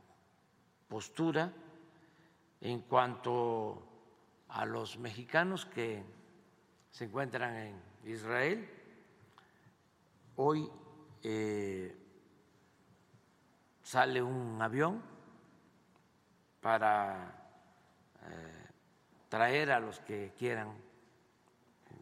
postura 0.89 1.53
en 2.61 2.81
cuanto 2.81 3.83
a 4.49 4.65
los 4.65 4.99
mexicanos 4.99 5.67
que 5.67 6.03
se 6.91 7.05
encuentran 7.05 7.55
en 7.57 7.83
Israel. 8.05 8.69
Hoy 10.37 10.69
eh, 11.23 11.97
sale 13.83 14.23
un 14.23 14.61
avión 14.61 15.03
para 16.61 17.51
eh, 18.23 18.67
traer 19.29 19.71
a 19.73 19.81
los 19.81 20.01
que 20.01 20.33
quieran 20.37 20.73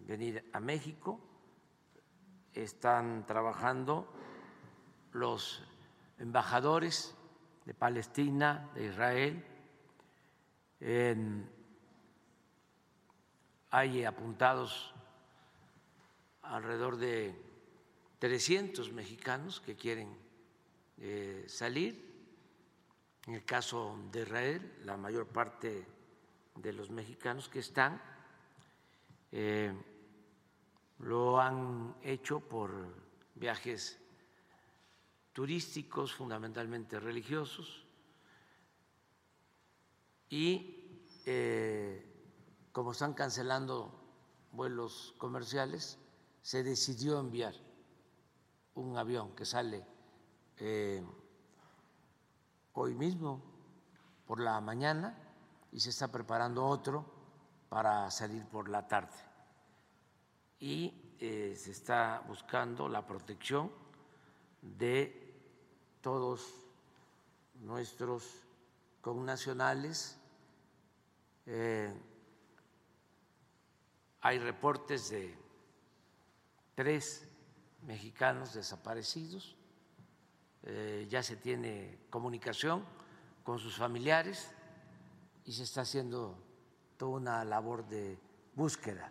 venir 0.07 0.49
a 0.52 0.61
México. 0.61 1.21
Están 2.55 3.26
trabajando 3.26 4.07
los 5.12 5.62
embajadores 6.19 7.15
de 7.66 7.75
Palestina, 7.75 8.70
de 8.75 8.87
Israel. 8.87 9.44
hay 13.70 14.04
apuntados 14.04 14.94
alrededor 16.42 16.96
de 16.96 17.35
300 18.20 18.92
mexicanos 18.92 19.61
que 19.61 19.75
quieren 19.75 20.16
eh, 20.99 21.44
salir. 21.49 22.06
En 23.26 23.35
el 23.35 23.44
caso 23.44 23.99
de 24.12 24.23
Israel, 24.23 24.78
la 24.85 24.96
mayor 24.96 25.26
parte 25.26 25.85
de 26.54 26.73
los 26.73 26.90
mexicanos 26.90 27.49
que 27.49 27.58
están 27.58 28.00
eh, 29.32 29.73
lo 31.00 31.40
han 31.40 31.96
hecho 32.02 32.40
por 32.40 32.70
viajes 33.35 34.00
turísticos, 35.37 36.14
fundamentalmente 36.14 36.99
religiosos, 36.99 37.85
y 40.31 41.05
eh, 41.26 42.02
como 42.73 42.93
están 42.93 43.12
cancelando 43.12 43.93
vuelos 44.52 45.14
comerciales, 45.19 45.99
se 46.40 46.62
decidió 46.62 47.21
enviar 47.21 47.52
un 48.76 48.97
avión 48.97 49.37
que 49.37 49.45
sale 49.45 49.85
eh, 50.57 51.05
hoy 52.73 52.95
mismo 52.95 53.43
por 54.26 54.40
la 54.40 54.59
mañana 54.62 55.19
y 55.71 55.81
se 55.81 55.90
está 55.90 56.09
preparando 56.09 56.64
otro 56.64 57.05
para 57.69 58.11
salir 58.11 58.47
por 58.47 58.71
la 58.71 58.88
tarde. 58.88 59.19
Y 60.61 61.14
eh, 61.21 61.55
se 61.59 61.73
está 61.73 62.25
buscando 62.26 62.88
la 62.88 63.07
protección 63.07 63.71
de 64.62 65.25
todos 66.06 66.54
nuestros 67.62 68.22
connacionales. 69.00 70.16
Eh, 71.46 71.92
hay 74.20 74.38
reportes 74.38 75.10
de 75.10 75.36
tres 76.76 77.28
mexicanos 77.88 78.54
desaparecidos, 78.54 79.56
eh, 80.62 81.08
ya 81.10 81.25
se 81.25 81.34
tiene 81.34 81.98
comunicación 82.08 82.84
con 83.42 83.58
sus 83.58 83.76
familiares 83.76 84.52
y 85.44 85.50
se 85.50 85.64
está 85.64 85.80
haciendo 85.80 86.38
toda 86.96 87.16
una 87.16 87.44
labor 87.44 87.84
de 87.88 88.16
búsqueda 88.54 89.10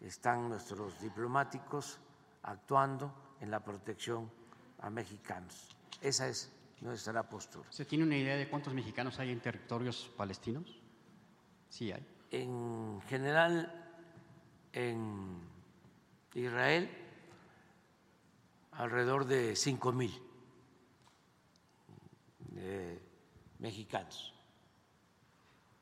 están 0.00 0.48
nuestros 0.48 0.98
diplomáticos 0.98 1.98
actuando 2.42 3.12
en 3.38 3.50
la 3.50 3.60
protección 3.62 4.32
a 4.78 4.88
mexicanos. 4.88 5.75
Esa 6.00 6.28
es 6.28 6.50
nuestra 6.80 7.22
postura. 7.28 7.70
¿Se 7.70 7.84
tiene 7.84 8.04
una 8.04 8.16
idea 8.16 8.36
de 8.36 8.48
cuántos 8.48 8.74
mexicanos 8.74 9.18
hay 9.18 9.30
en 9.30 9.40
territorios 9.40 10.10
palestinos? 10.16 10.78
Sí 11.68 11.92
hay. 11.92 12.06
En 12.30 13.00
general, 13.08 13.72
en 14.72 15.40
Israel, 16.34 16.90
alrededor 18.72 19.24
de 19.24 19.56
cinco 19.56 19.92
mil 19.92 20.12
eh, 22.56 22.98
mexicanos. 23.58 24.34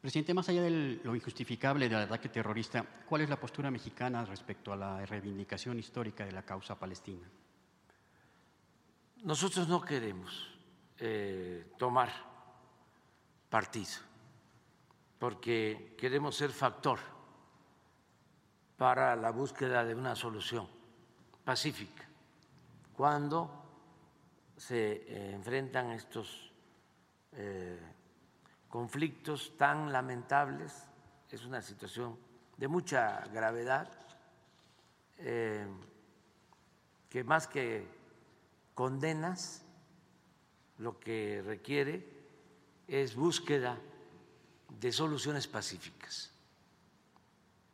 Presidente, 0.00 0.34
más 0.34 0.48
allá 0.50 0.62
de 0.62 1.00
lo 1.02 1.16
injustificable 1.16 1.88
del 1.88 1.98
ataque 1.98 2.28
terrorista, 2.28 2.84
¿cuál 3.08 3.22
es 3.22 3.30
la 3.30 3.40
postura 3.40 3.70
mexicana 3.70 4.24
respecto 4.26 4.72
a 4.72 4.76
la 4.76 5.06
reivindicación 5.06 5.78
histórica 5.78 6.26
de 6.26 6.32
la 6.32 6.42
causa 6.42 6.78
palestina? 6.78 7.26
Nosotros 9.24 9.66
no 9.68 9.80
queremos 9.80 10.54
eh, 10.98 11.72
tomar 11.78 12.10
partido, 13.48 14.02
porque 15.18 15.96
queremos 15.96 16.36
ser 16.36 16.50
factor 16.50 16.98
para 18.76 19.16
la 19.16 19.30
búsqueda 19.30 19.82
de 19.82 19.94
una 19.94 20.14
solución 20.14 20.68
pacífica. 21.42 22.04
Cuando 22.94 23.50
se 24.58 24.92
eh, 24.92 25.32
enfrentan 25.32 25.92
estos 25.92 26.52
eh, 27.32 27.80
conflictos 28.68 29.56
tan 29.56 29.90
lamentables, 29.90 30.86
es 31.30 31.46
una 31.46 31.62
situación 31.62 32.18
de 32.58 32.68
mucha 32.68 33.24
gravedad, 33.32 33.90
que 35.16 35.64
más 37.24 37.46
que 37.46 37.93
condenas, 38.74 39.62
lo 40.78 40.98
que 40.98 41.42
requiere 41.44 42.06
es 42.88 43.14
búsqueda 43.14 43.78
de 44.68 44.92
soluciones 44.92 45.46
pacíficas, 45.46 46.32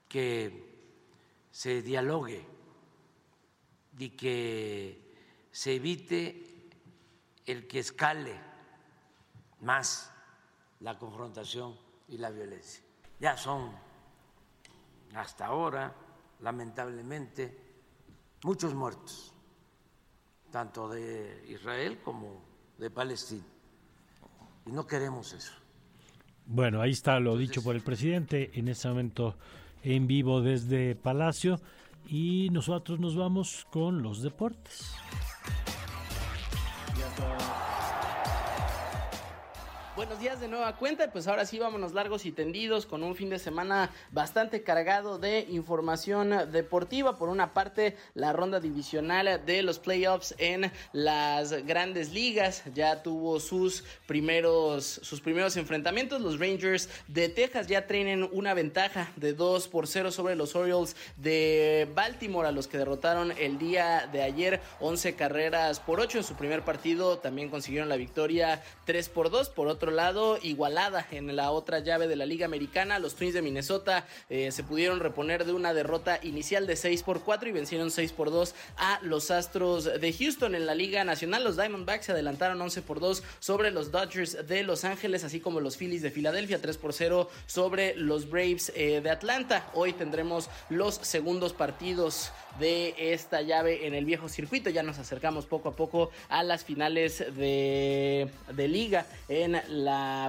que 0.09 0.71
se 1.51 1.83
dialogue 1.83 2.47
y 3.99 4.11
que 4.11 5.15
se 5.51 5.75
evite 5.75 6.69
el 7.47 7.67
que 7.67 7.81
escale 7.81 8.39
más 9.61 10.13
la 10.81 10.99
confrontación 10.99 11.77
y 12.09 12.19
la 12.19 12.31
violencia. 12.31 12.83
Ya 13.19 13.37
son, 13.37 13.73
hasta 15.15 15.47
ahora, 15.47 15.95
lamentablemente, 16.41 17.57
muchos 18.43 18.75
muertos, 18.75 19.35
tanto 20.51 20.89
de 20.89 21.45
Israel 21.49 21.99
como 22.05 22.43
de 22.79 22.91
Palestina. 22.91 23.45
Y 24.67 24.73
no 24.73 24.87
queremos 24.87 25.33
eso. 25.33 25.53
Bueno, 26.47 26.81
ahí 26.81 26.91
está 26.91 27.21
lo 27.21 27.37
dicho 27.37 27.63
por 27.63 27.77
el 27.77 27.83
presidente 27.83 28.51
en 28.55 28.69
este 28.69 28.89
momento 28.89 29.37
en 29.83 30.07
vivo 30.07 30.41
desde 30.41 30.97
Palacio 30.97 31.61
y 32.09 32.49
nosotros 32.51 32.99
nos 32.99 33.17
vamos 33.17 33.67
con 33.71 34.03
los 34.03 34.23
deportes. 34.23 34.95
Buenos 40.01 40.19
días 40.19 40.41
de 40.41 40.49
nueva 40.49 40.77
cuenta, 40.77 41.13
pues 41.13 41.29
ahora 41.29 41.45
sí 41.45 41.59
vámonos 41.59 41.93
largos 41.93 42.25
y 42.25 42.33
tendidos 42.33 42.87
con 42.87 43.03
un 43.03 43.15
fin 43.15 43.29
de 43.29 43.39
semana 43.39 43.91
bastante 44.13 44.63
cargado 44.63 45.19
de 45.19 45.41
información 45.51 46.51
deportiva. 46.51 47.19
Por 47.19 47.29
una 47.29 47.53
parte, 47.53 47.99
la 48.15 48.33
ronda 48.33 48.61
divisional 48.61 49.45
de 49.45 49.63
los 49.63 49.79
playoffs 49.79 50.35
en 50.39 50.73
las 50.95 51.53
grandes 51.67 52.15
ligas 52.15 52.63
ya 52.75 53.03
tuvo 53.03 53.41
sus 53.41 53.85
primeros, 54.07 54.87
sus 54.87 55.21
primeros 55.21 55.59
enfrentamientos. 55.59 56.23
Los 56.23 56.41
Rangers 56.41 56.89
de 57.07 57.29
Texas 57.29 57.67
ya 57.67 57.87
tienen 57.87 58.27
una 58.33 58.55
ventaja 58.55 59.13
de 59.17 59.35
2 59.35 59.69
por 59.69 59.87
0 59.87 60.13
sobre 60.13 60.35
los 60.35 60.57
Orioles 60.57 60.97
de 61.19 61.87
Baltimore, 61.95 62.49
a 62.49 62.53
los 62.53 62.69
que 62.69 62.79
derrotaron 62.79 63.33
el 63.33 63.59
día 63.59 64.09
de 64.11 64.23
ayer 64.23 64.63
11 64.81 65.15
carreras 65.15 65.79
por 65.79 66.01
8 66.01 66.17
en 66.17 66.25
su 66.25 66.37
primer 66.37 66.63
partido. 66.63 67.19
También 67.19 67.51
consiguieron 67.51 67.91
la 67.91 67.97
victoria 67.97 68.65
3 68.87 69.11
por 69.11 69.29
2. 69.29 69.51
Por 69.51 69.69
otro 69.69 69.90
lado, 69.91 70.39
igualada 70.43 71.07
en 71.11 71.35
la 71.37 71.51
otra 71.51 71.81
llave 71.81 72.09
de 72.09 72.17
la 72.17 72.27
Liga 72.27 72.47
Americana. 72.47 72.99
Los 72.99 73.15
Twins 73.15 73.35
de 73.35 73.43
Minnesota 73.43 74.07
eh, 74.29 74.53
se 74.53 74.63
pudieron 74.63 75.01
reponer 75.01 75.45
de 75.45 75.53
una 75.53 75.75
derrota 75.75 76.19
inicial 76.23 76.67
de 76.67 76.77
6 76.77 77.03
por 77.03 77.23
4 77.23 77.49
y 77.49 77.53
vencieron 77.53 77.91
6 77.91 78.13
por 78.13 78.31
2 78.31 78.55
a 78.77 79.01
los 79.03 79.31
Astros 79.31 79.85
de 79.85 80.13
Houston 80.13 80.55
en 80.55 80.67
la 80.67 80.75
Liga 80.75 81.05
Nacional. 81.05 81.45
Los 81.45 81.57
Diamondbacks 81.57 82.07
se 82.07 82.13
adelantaron 82.13 82.61
11 82.61 82.83
por 82.83 83.01
2 83.01 83.23
sobre 83.39 83.71
los 83.71 83.91
Dodgers 83.91 84.47
de 84.47 84.63
Los 84.63 84.85
Ángeles, 84.85 85.25
así 85.25 85.41
como 85.41 85.61
los 85.61 85.77
Phillies 85.77 86.03
de 86.03 86.11
Filadelfia, 86.11 86.61
3 86.61 86.77
por 86.79 86.93
0 86.93 87.29
sobre 87.47 87.95
los 87.97 88.29
Braves 88.29 88.73
eh, 88.75 89.01
de 89.01 89.11
Atlanta. 89.11 89.71
Hoy 89.75 89.93
tendremos 89.93 90.49
los 90.69 90.95
segundos 90.95 91.53
partidos 91.53 92.33
de 92.59 92.95
esta 92.99 93.43
llave 93.43 93.87
en 93.87 93.95
el 93.95 94.05
viejo 94.05 94.29
circuito. 94.29 94.71
Ya 94.71 94.83
nos 94.83 94.99
acercamos 94.99 95.47
poco 95.47 95.71
a 95.71 95.77
poco 95.77 96.11
a 96.29 96.43
las 96.43 96.65
finales 96.65 97.19
de, 97.37 98.29
de 98.53 98.69
liga 98.69 99.07
en 99.29 99.53
la 99.53 99.61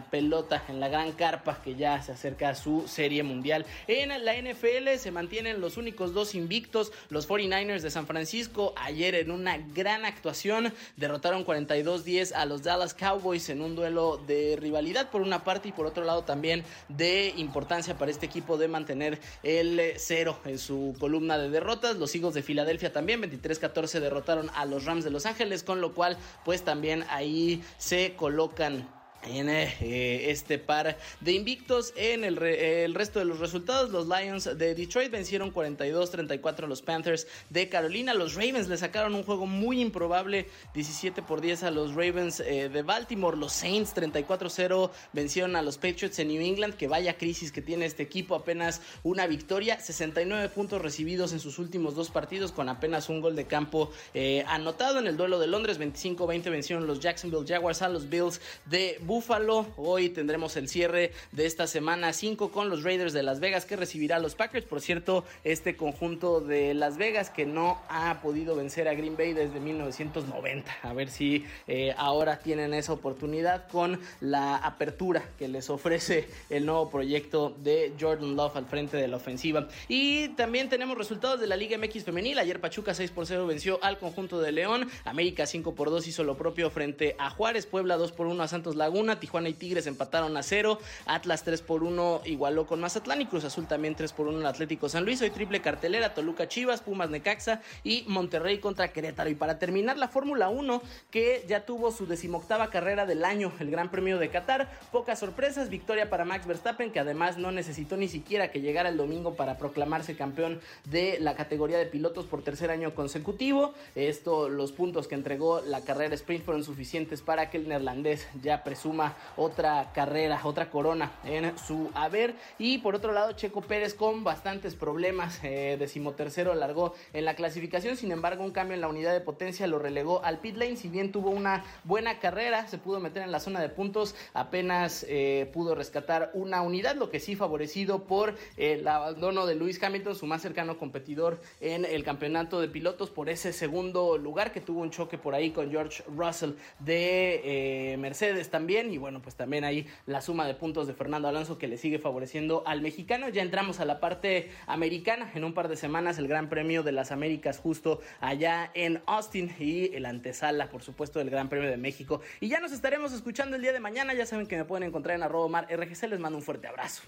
pelota, 0.10 0.63
en 0.67 0.79
la 0.79 0.89
gran 0.89 1.12
carpa 1.13 1.62
que 1.63 1.75
ya 1.75 2.01
se 2.01 2.12
acerca 2.12 2.50
a 2.50 2.55
su 2.55 2.88
serie 2.88 3.24
mundial. 3.24 3.65
En 3.88 4.10
la 4.24 4.34
NFL 4.36 4.98
se 4.98 5.12
mantienen 5.12 5.62
los 5.62 5.77
únicos 5.77 6.13
dos 6.13 6.36
invictos, 6.36 6.91
los 7.10 7.27
49ers 7.27 7.81
de 7.81 7.91
San 7.91 8.08
Francisco. 8.08 8.74
Ayer 8.77 9.15
en 9.15 9.31
una 9.31 9.58
gran 9.58 10.05
actuación 10.05 10.74
derrotaron 10.98 11.46
42-10 11.46 12.34
a 12.34 12.46
los 12.46 12.63
Dallas 12.63 12.93
Cowboys 12.93 13.50
en 13.50 13.62
un 13.62 13.75
duelo 13.75 14.17
de 14.27 14.58
rivalidad 14.60 15.10
por 15.10 15.22
una 15.22 15.43
parte 15.43 15.70
y 15.70 15.72
por 15.72 15.86
otro 15.86 16.03
lado 16.03 16.24
también 16.24 16.63
de 16.89 17.34
importancia 17.38 17.98
para 17.98 18.12
este 18.12 18.25
equipo 18.25 18.58
de 18.58 18.67
mantener 18.67 19.20
el 19.43 19.93
cero 19.98 20.39
en 20.46 20.58
su 20.58 20.96
columna 21.00 21.38
de 21.38 21.50
derrotas. 21.50 21.98
Los 21.98 22.13
Eagles 22.15 22.34
de 22.34 22.43
Filadelfia 22.43 22.91
también 22.93 23.22
23-14 23.22 24.00
derrotaron 24.00 24.50
a 24.55 24.65
los 24.65 24.86
Rams 24.86 25.03
de 25.03 25.12
Los 25.12 25.25
Ángeles, 25.25 25.63
con 25.63 25.81
lo 25.81 25.93
cual 25.93 26.17
pues 26.46 26.63
también 26.63 27.03
ahí 27.10 27.63
se 27.77 28.15
colocan 28.15 28.88
en 29.23 29.49
eh, 29.49 30.31
este 30.31 30.57
par 30.57 30.97
de 31.19 31.31
invictos 31.31 31.93
en 31.95 32.23
el, 32.23 32.41
el, 32.41 32.93
resto 32.95 33.19
de 33.19 33.25
los 33.25 33.39
resultados. 33.39 33.91
Los 33.91 34.07
Lions 34.07 34.45
de 34.57 34.75
Detroit 34.75 35.11
vencieron 35.11 35.53
42-34 35.53 36.63
a 36.63 36.67
los 36.67 36.81
Panthers 36.81 37.27
de 37.49 37.69
Carolina. 37.69 38.13
Los 38.13 38.35
Ravens 38.35 38.67
le 38.67 38.77
sacaron 38.77 39.15
un 39.15 39.23
juego 39.23 39.45
muy 39.45 39.81
improbable 39.81 40.47
17 40.73 41.21
por 41.21 41.41
10 41.41 41.63
a 41.63 41.71
los 41.71 41.93
Ravens 41.93 42.39
eh, 42.39 42.69
de 42.69 42.81
Baltimore. 42.81 43.37
Los 43.37 43.53
Saints 43.53 43.95
34-0 43.95 44.91
vencieron 45.13 45.55
a 45.55 45.61
los 45.61 45.77
Patriots 45.77 46.19
en 46.19 46.29
New 46.29 46.41
England 46.41 46.75
que 46.75 46.87
vaya 46.87 47.17
crisis 47.17 47.51
que 47.51 47.61
tiene 47.61 47.85
este 47.85 48.03
equipo. 48.03 48.35
Apenas 48.35 48.81
una 49.03 49.27
victoria 49.27 49.79
69 49.79 50.49
puntos 50.49 50.81
recibidos 50.81 51.33
en 51.33 51.39
sus 51.39 51.59
últimos 51.59 51.95
dos 51.95 52.09
partidos 52.09 52.51
con 52.51 52.69
apenas 52.69 53.09
un 53.09 53.21
gol 53.21 53.35
de 53.35 53.45
campo 53.45 53.91
eh, 54.13 54.43
anotado 54.47 54.99
en 54.99 55.07
el 55.07 55.17
duelo 55.17 55.39
de 55.39 55.47
Londres. 55.47 55.79
25-20 55.79 56.49
vencieron 56.49 56.87
los 56.87 56.99
Jacksonville 56.99 57.45
Jaguars 57.47 57.81
a 57.81 57.89
los 57.89 58.09
Bills 58.09 58.41
de 58.65 58.97
Buffalo. 59.12 59.65
Hoy 59.75 60.08
tendremos 60.08 60.56
el 60.56 60.70
cierre 60.70 61.12
de 61.34 61.46
esta 61.46 61.68
semana 61.68 62.13
5 62.13 62.50
con 62.50 62.70
los 62.70 62.84
Raiders 62.84 63.12
de 63.12 63.24
Las 63.24 63.41
Vegas 63.41 63.65
que 63.65 63.75
recibirá 63.75 64.15
a 64.15 64.20
los 64.20 64.36
Packers. 64.36 64.65
Por 64.65 64.80
cierto, 64.80 65.25
este 65.44 65.75
conjunto 65.75 66.39
de 66.39 66.74
Las 66.74 66.96
Vegas 66.96 67.30
que 67.30 67.46
no 67.46 67.82
ha 67.89 68.22
podido 68.22 68.56
vencer 68.56 68.88
a 68.88 68.94
Green 68.94 69.18
Bay 69.18 69.34
desde 69.34 69.60
1990. 69.60 70.72
A 70.84 70.94
ver 70.94 71.10
si 71.10 71.44
eh, 71.68 71.94
ahora 71.98 72.39
tienen 72.39 72.74
esa 72.74 72.94
oportunidad 72.94 73.68
con 73.68 74.00
la 74.22 74.56
apertura 74.56 75.22
que 75.38 75.50
les 75.50 75.70
ofrece 75.70 76.30
el 76.50 76.65
nuevo 76.65 76.89
proyecto 76.89 77.54
de 77.58 77.91
Jordan 78.00 78.38
Love 78.38 78.56
al 78.56 78.65
frente 78.65 78.95
de 78.95 79.10
la 79.10 79.17
ofensiva. 79.17 79.67
Y 79.89 80.30
también 80.30 80.69
tenemos 80.69 80.97
resultados 80.97 81.38
de 81.41 81.47
la 81.47 81.58
Liga 81.58 81.78
MX 81.78 82.06
femenil. 82.06 82.39
Ayer 82.39 82.62
Pachuca 82.62 82.93
6 82.93 83.12
por 83.12 83.26
0 83.26 83.45
venció 83.45 83.78
al 83.84 84.00
conjunto 84.00 84.39
de 84.39 84.54
León. 84.54 84.89
América 85.04 85.45
5 85.45 85.76
por 85.76 85.89
2 85.89 86.08
hizo 86.08 86.24
lo 86.24 86.38
propio 86.38 86.69
frente 86.69 87.17
a 87.19 87.30
Juárez. 87.30 87.65
Puebla 87.65 87.97
2 87.97 88.13
por 88.13 88.28
1 88.28 88.41
a 88.41 88.47
Santos 88.47 88.78
Laguna. 88.78 89.00
Tijuana 89.19 89.49
y 89.49 89.53
Tigres 89.53 89.87
empataron 89.87 90.37
a 90.37 90.43
cero, 90.43 90.79
Atlas 91.05 91.43
3 91.43 91.61
por 91.61 91.83
1 91.83 92.21
igualó 92.25 92.67
con 92.67 92.79
Mazatlán 92.79 93.21
y 93.21 93.25
Cruz 93.25 93.43
Azul 93.43 93.67
también 93.67 93.95
3 93.95 94.13
por 94.13 94.27
1 94.27 94.39
en 94.39 94.45
Atlético 94.45 94.89
San 94.89 95.05
Luis, 95.05 95.21
hoy 95.21 95.31
triple 95.31 95.61
cartelera, 95.61 96.13
Toluca 96.13 96.47
Chivas, 96.47 96.81
Pumas 96.81 97.09
Necaxa 97.09 97.61
y 97.83 98.03
Monterrey 98.07 98.59
contra 98.59 98.93
Querétaro. 98.93 99.29
Y 99.29 99.35
para 99.35 99.59
terminar 99.59 99.97
la 99.97 100.07
Fórmula 100.07 100.49
1, 100.49 100.81
que 101.09 101.43
ya 101.47 101.65
tuvo 101.65 101.91
su 101.91 102.05
decimoctava 102.05 102.69
carrera 102.69 103.05
del 103.05 103.25
año, 103.25 103.51
el 103.59 103.71
Gran 103.71 103.89
Premio 103.89 104.19
de 104.19 104.29
Qatar, 104.29 104.69
pocas 104.91 105.19
sorpresas, 105.19 105.69
victoria 105.69 106.09
para 106.09 106.25
Max 106.25 106.45
Verstappen, 106.45 106.91
que 106.91 106.99
además 106.99 107.37
no 107.37 107.51
necesitó 107.51 107.97
ni 107.97 108.07
siquiera 108.07 108.51
que 108.51 108.61
llegara 108.61 108.89
el 108.89 108.97
domingo 108.97 109.35
para 109.35 109.57
proclamarse 109.57 110.15
campeón 110.15 110.59
de 110.85 111.17
la 111.19 111.35
categoría 111.35 111.77
de 111.77 111.85
pilotos 111.85 112.25
por 112.25 112.43
tercer 112.43 112.71
año 112.71 112.93
consecutivo. 112.93 113.73
Esto, 113.95 114.49
los 114.49 114.71
puntos 114.71 115.07
que 115.07 115.15
entregó 115.15 115.61
la 115.61 115.81
carrera 115.81 116.15
sprint 116.15 116.45
fueron 116.45 116.63
suficientes 116.63 117.21
para 117.21 117.49
que 117.49 117.57
el 117.57 117.67
neerlandés 117.67 118.27
ya 118.41 118.63
presuma 118.63 118.90
otra 119.38 119.91
carrera, 119.93 120.39
otra 120.43 120.69
corona 120.69 121.12
en 121.23 121.58
su 121.58 121.89
haber. 121.93 122.36
Y 122.58 122.80
por 122.80 122.95
otro 122.95 123.12
lado, 123.12 123.34
Checo 123.34 123.62
Pérez 123.62 123.93
con 123.93 124.23
bastantes 124.23 124.75
problemas, 124.75 125.39
eh, 125.43 125.77
decimotercero 125.80 126.54
largó 126.54 126.93
en 127.13 127.25
la 127.25 127.36
clasificación, 127.36 127.97
sin 127.97 128.12
embargo 128.12 128.43
un 128.43 128.51
cambio 128.51 128.75
en 128.75 128.82
la 128.82 128.88
unidad 128.88 129.13
de 129.13 129.21
potencia 129.21 129.67
lo 129.67 129.80
relegó 129.80 130.23
al 130.23 130.39
pit 130.39 130.58
lane, 130.58 130.75
si 130.75 130.88
bien 130.88 131.12
tuvo 131.12 131.30
una 131.30 131.63
buena 131.84 132.19
carrera, 132.19 132.67
se 132.67 132.77
pudo 132.77 132.99
meter 132.99 133.23
en 133.23 133.32
la 133.32 133.39
zona 133.39 133.62
de 133.62 133.69
puntos, 133.69 134.15
apenas 134.34 135.06
eh, 135.08 135.49
pudo 135.54 135.75
rescatar 135.75 136.32
una 136.34 136.62
unidad, 136.62 136.95
lo 136.95 137.10
que 137.10 137.19
sí 137.19 137.36
favorecido 137.36 138.04
por 138.04 138.36
el 138.58 138.88
abandono 138.88 139.45
de 139.45 139.56
Lewis 139.56 139.82
Hamilton, 139.82 140.15
su 140.15 140.25
más 140.25 140.41
cercano 140.41 140.77
competidor 140.77 141.39
en 141.60 141.86
el 141.86 142.04
campeonato 142.04 142.60
de 142.62 142.67
pilotos, 142.67 143.10
por 143.10 143.30
ese 143.30 143.54
segundo 143.54 144.17
lugar 144.17 144.51
que 144.51 144.62
tuvo 144.62 144.82
un 144.82 144.91
choque 144.91 145.17
por 145.17 145.36
ahí 145.36 145.51
con 145.51 145.69
George 145.69 146.04
Russell 146.08 146.51
de 146.80 147.93
eh, 147.93 147.97
Mercedes 147.97 148.49
también 148.49 148.81
y 148.89 148.98
bueno, 148.98 149.22
pues 149.22 149.36
también 149.36 149.63
ahí 149.63 149.88
la 150.06 150.22
suma 150.22 150.48
de 150.48 150.54
puntos 150.54 150.88
de 150.88 150.94
Fernando 150.94 151.28
Alonso 151.28 151.58
que 151.58 151.67
le 151.67 151.78
sigue 151.78 152.00
favoreciendo 152.00 152.63
al 152.65 152.82
mexicano. 152.82 153.30
Ya 153.30 153.41
entramos 153.41 153.80
a 153.80 153.86
la 153.86 154.00
parte 154.00 154.52
americana. 154.67 155.32
En 155.36 155.44
un 155.44 155.54
par 155.54 155.67
de 155.67 155.76
semanas 155.76 156.17
el 156.17 156.28
Gran 156.28 156.50
Premio 156.50 156.84
de 156.84 156.91
las 156.91 157.12
Américas 157.12 157.60
justo 157.60 158.02
allá 158.20 158.72
en 158.74 159.02
Austin 159.06 159.54
y 159.60 159.94
el 159.94 160.06
antesala, 160.06 160.70
por 160.70 160.82
supuesto, 160.82 161.20
del 161.20 161.30
Gran 161.30 161.50
Premio 161.50 161.70
de 161.70 161.78
México. 161.78 162.22
Y 162.39 162.48
ya 162.48 162.60
nos 162.60 162.72
estaremos 162.72 163.13
escuchando 163.13 163.56
el 163.56 163.62
día 163.62 163.74
de 163.74 163.80
mañana. 163.80 164.13
Ya 164.13 164.26
saben 164.26 164.48
que 164.48 164.58
me 164.58 164.65
pueden 164.65 164.88
encontrar 164.88 165.15
en 165.15 165.24
arroba 165.24 165.48
mar 165.48 165.67
RGC. 165.70 166.08
Les 166.08 166.20
mando 166.20 166.38
un 166.38 166.44
fuerte 166.44 166.67
abrazo. 166.67 167.04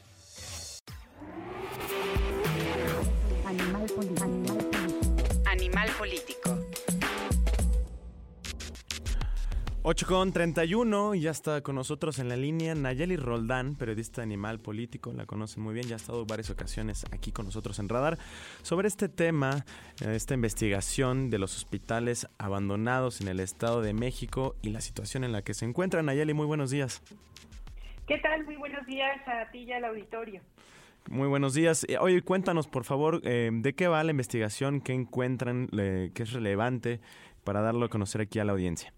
Animal 3.45 3.85
político. 3.95 4.57
Animal 5.45 5.89
político. 5.97 6.72
8 9.85 10.05
con 10.07 10.31
31, 10.31 11.13
ya 11.15 11.31
está 11.31 11.59
con 11.59 11.75
nosotros 11.75 12.17
en 12.19 12.29
la 12.29 12.37
línea 12.37 12.73
Nayeli 12.73 13.17
Roldán, 13.17 13.75
periodista 13.75 14.21
animal 14.21 14.61
político, 14.61 15.11
la 15.11 15.25
conocen 15.25 15.61
muy 15.61 15.73
bien, 15.73 15.85
ya 15.85 15.95
ha 15.95 15.97
estado 15.97 16.25
varias 16.25 16.49
ocasiones 16.49 17.05
aquí 17.11 17.33
con 17.33 17.47
nosotros 17.47 17.79
en 17.79 17.89
Radar, 17.89 18.17
sobre 18.61 18.87
este 18.87 19.09
tema, 19.09 19.65
eh, 20.01 20.15
esta 20.15 20.35
investigación 20.35 21.29
de 21.29 21.37
los 21.37 21.57
hospitales 21.57 22.29
abandonados 22.37 23.19
en 23.19 23.27
el 23.27 23.41
Estado 23.41 23.81
de 23.81 23.93
México 23.93 24.55
y 24.61 24.69
la 24.69 24.79
situación 24.79 25.25
en 25.25 25.33
la 25.33 25.41
que 25.41 25.53
se 25.53 25.65
encuentran. 25.65 26.05
Nayeli, 26.05 26.33
muy 26.33 26.45
buenos 26.45 26.71
días. 26.71 27.03
¿Qué 28.07 28.19
tal? 28.19 28.45
Muy 28.45 28.55
buenos 28.55 28.85
días 28.85 29.19
a 29.27 29.51
ti 29.51 29.63
y 29.63 29.73
al 29.73 29.83
auditorio. 29.83 30.39
Muy 31.09 31.27
buenos 31.27 31.55
días. 31.55 31.85
Eh, 31.89 31.97
oye, 31.99 32.21
cuéntanos, 32.21 32.69
por 32.69 32.85
favor, 32.85 33.19
eh, 33.25 33.49
de 33.51 33.73
qué 33.73 33.89
va 33.89 34.01
la 34.05 34.11
investigación, 34.11 34.79
qué 34.79 34.93
encuentran, 34.93 35.67
qué 35.67 36.23
es 36.23 36.31
relevante 36.31 37.01
para 37.43 37.59
darlo 37.59 37.87
a 37.87 37.89
conocer 37.89 38.21
aquí 38.21 38.39
a 38.39 38.45
la 38.45 38.53
audiencia. 38.53 38.93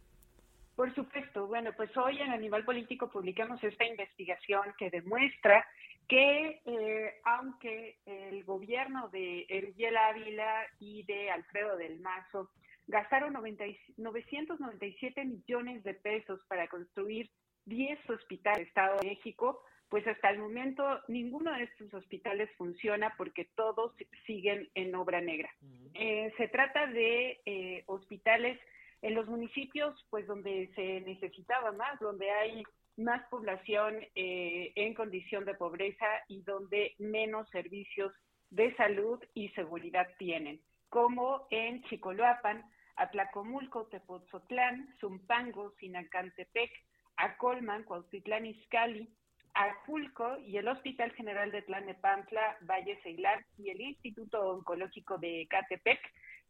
Por 0.75 0.93
supuesto. 0.93 1.47
Bueno, 1.47 1.71
pues 1.75 1.95
hoy 1.97 2.19
en 2.19 2.31
Animal 2.31 2.65
Político 2.65 3.09
publicamos 3.09 3.63
esta 3.63 3.85
investigación 3.85 4.73
que 4.77 4.89
demuestra 4.89 5.65
que 6.07 6.61
eh, 6.65 7.13
aunque 7.23 7.97
el 8.05 8.43
gobierno 8.43 9.09
de 9.09 9.45
Eriel 9.49 9.97
Ávila 9.97 10.67
y 10.79 11.03
de 11.03 11.31
Alfredo 11.31 11.77
del 11.77 11.99
Mazo 11.99 12.51
gastaron 12.87 13.33
997 13.33 15.25
millones 15.25 15.83
de 15.83 15.93
pesos 15.95 16.39
para 16.47 16.67
construir 16.67 17.29
10 17.65 18.09
hospitales 18.09 18.59
del 18.59 18.67
Estado 18.67 18.97
de 18.99 19.09
México, 19.09 19.63
pues 19.89 20.05
hasta 20.07 20.29
el 20.29 20.39
momento 20.39 21.01
ninguno 21.07 21.51
de 21.53 21.63
estos 21.63 21.93
hospitales 21.93 22.49
funciona 22.57 23.13
porque 23.17 23.45
todos 23.55 23.93
siguen 24.25 24.69
en 24.75 24.95
obra 24.95 25.21
negra. 25.21 25.49
Eh, 25.93 26.33
se 26.37 26.47
trata 26.47 26.87
de 26.87 27.39
eh, 27.45 27.83
hospitales 27.87 28.59
en 29.05 29.13
los 29.13 29.27
municipios 29.27 29.93
pues 30.09 30.25
donde 30.25 30.71
se 30.73 31.01
necesitaba 31.01 31.71
más, 31.71 31.99
donde 31.99 32.31
hay 32.31 32.63
más 32.97 33.23
población 33.29 33.95
eh, 34.15 34.73
en 34.75 34.95
condición 34.95 35.45
de 35.45 35.53
pobreza 35.53 36.07
y 36.27 36.41
donde 36.41 36.95
menos 36.97 37.47
servicios 37.51 38.11
de 38.49 38.75
salud 38.75 39.19
y 39.35 39.49
seguridad 39.49 40.07
tienen, 40.17 40.59
como 40.89 41.45
en 41.51 41.83
Chicoloapan, 41.83 42.65
Atlacomulco, 42.95 43.85
Tepoztlán, 43.87 44.89
Zumpango, 44.99 45.75
Sinacantepec, 45.79 46.71
Acolman, 47.17 47.83
Cuautitlán 47.83 48.47
Izcalli, 48.47 49.07
Acapulco 49.53 50.39
y 50.39 50.57
el 50.57 50.67
Hospital 50.67 51.11
General 51.13 51.51
de 51.51 51.61
Tlanepantla, 51.61 52.57
Valle 52.61 52.99
Ceilán 53.03 53.45
y 53.59 53.69
el 53.69 53.81
Instituto 53.81 54.41
Oncológico 54.49 55.19
de 55.19 55.45
Catepec. 55.47 55.99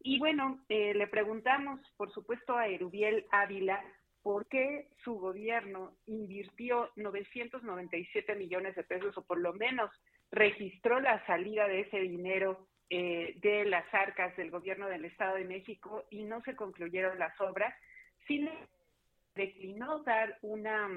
Y 0.08 0.20
bueno, 0.20 0.60
eh, 0.70 0.94
le 0.94 1.08
preguntamos, 1.08 1.80
por 1.98 2.12
supuesto, 2.13 2.56
a 2.56 2.68
Erubiel 2.68 3.26
Ávila 3.32 3.84
por 4.22 4.46
qué 4.46 4.88
su 5.04 5.15
gobierno 5.15 5.98
invirtió 6.06 6.91
997 6.96 8.36
millones 8.36 8.76
de 8.76 8.84
pesos, 8.84 9.18
o 9.18 9.24
por 9.24 9.39
lo 9.39 9.54
menos 9.54 9.89
registró 10.32 11.00
la 11.00 11.26
salida 11.26 11.68
de 11.68 11.80
ese 11.80 12.02
dinero 12.02 12.68
eh, 12.91 13.34
de 13.41 13.65
las 13.65 13.91
arcas 13.91 14.38
del 14.38 14.52
gobierno 14.52 14.88
del 14.88 15.06
Estado 15.06 15.38
de 15.38 15.46
México 15.46 16.06
y 16.12 16.22
no 16.22 16.39
se 16.44 16.56
concluyeron 16.56 17.18
las 17.18 17.41
obras. 17.41 17.74
Sin 18.28 18.48
declinó 19.34 20.04
dar 20.04 20.38
una, 20.44 20.88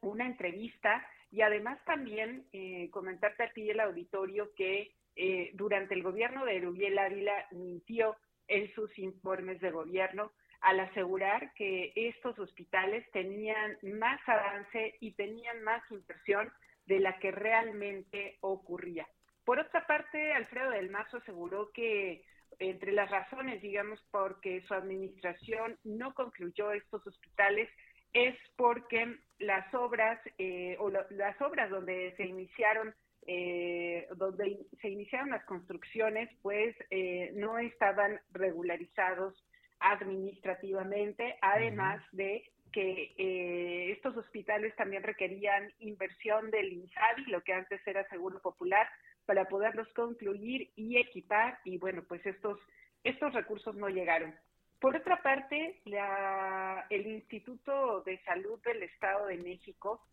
una 0.00 0.26
entrevista 0.26 1.06
y 1.30 1.42
además 1.42 1.78
también 1.84 2.44
eh, 2.52 2.90
comentarte 2.90 3.44
a 3.44 3.52
ti 3.52 3.70
el 3.70 3.78
auditorio 3.78 4.52
que 4.56 4.96
eh, 5.14 5.50
durante 5.54 5.94
el 5.94 6.02
gobierno 6.02 6.44
de 6.44 6.56
Erubiel 6.56 6.98
Ávila 6.98 7.46
mintió 7.52 8.16
en 8.48 8.72
sus 8.74 8.98
informes 8.98 9.60
de 9.60 9.70
gobierno 9.70 10.32
al 10.60 10.80
asegurar 10.80 11.52
que 11.54 11.92
estos 11.96 12.38
hospitales 12.38 13.04
tenían 13.10 13.78
más 13.82 14.20
avance 14.28 14.96
y 15.00 15.12
tenían 15.12 15.62
más 15.62 15.82
inversión 15.90 16.52
de 16.86 17.00
la 17.00 17.18
que 17.18 17.32
realmente 17.32 18.38
ocurría. 18.40 19.06
Por 19.44 19.58
otra 19.58 19.86
parte, 19.86 20.32
Alfredo 20.32 20.70
del 20.70 20.90
Mazo 20.90 21.16
aseguró 21.16 21.72
que 21.72 22.24
entre 22.58 22.92
las 22.92 23.10
razones, 23.10 23.60
digamos, 23.60 24.00
porque 24.10 24.62
su 24.68 24.74
administración 24.74 25.78
no 25.84 26.14
concluyó 26.14 26.72
estos 26.72 27.04
hospitales 27.06 27.68
es 28.12 28.36
porque 28.56 29.18
las 29.38 29.72
obras 29.74 30.20
eh, 30.38 30.76
o 30.78 30.90
las 30.90 31.40
obras 31.40 31.70
donde 31.70 32.14
se 32.16 32.24
iniciaron 32.24 32.94
eh, 33.26 34.08
donde 34.16 34.58
se 34.80 34.88
iniciaron 34.88 35.30
las 35.30 35.44
construcciones 35.44 36.28
pues 36.42 36.74
eh, 36.90 37.32
no 37.34 37.58
estaban 37.58 38.20
regularizados 38.32 39.34
administrativamente 39.80 41.36
además 41.40 42.02
de 42.12 42.44
que 42.72 43.92
estos 43.92 44.16
hospitales 44.16 44.74
también 44.76 45.02
requerían 45.02 45.70
inversión 45.80 46.50
del 46.50 46.72
INSABI, 46.72 47.26
lo 47.26 47.42
que 47.42 47.52
antes 47.52 47.86
era 47.86 48.08
Seguro 48.08 48.40
Popular, 48.40 48.88
para 49.26 49.44
poderlos 49.44 49.86
concluir 49.92 50.70
y 50.74 50.96
equipar 50.96 51.58
y 51.64 51.76
bueno 51.76 52.02
pues 52.08 52.24
estos 52.24 52.58
estos 53.04 53.32
recursos 53.34 53.74
no 53.76 53.88
llegaron. 53.88 54.34
Por 54.80 54.96
otra 54.96 55.22
parte, 55.22 55.80
el 56.90 57.06
Instituto 57.06 58.02
de 58.02 58.18
Salud 58.24 58.60
del 58.64 58.82
Estado 58.82 59.26
de 59.26 59.36
México, 59.36 60.04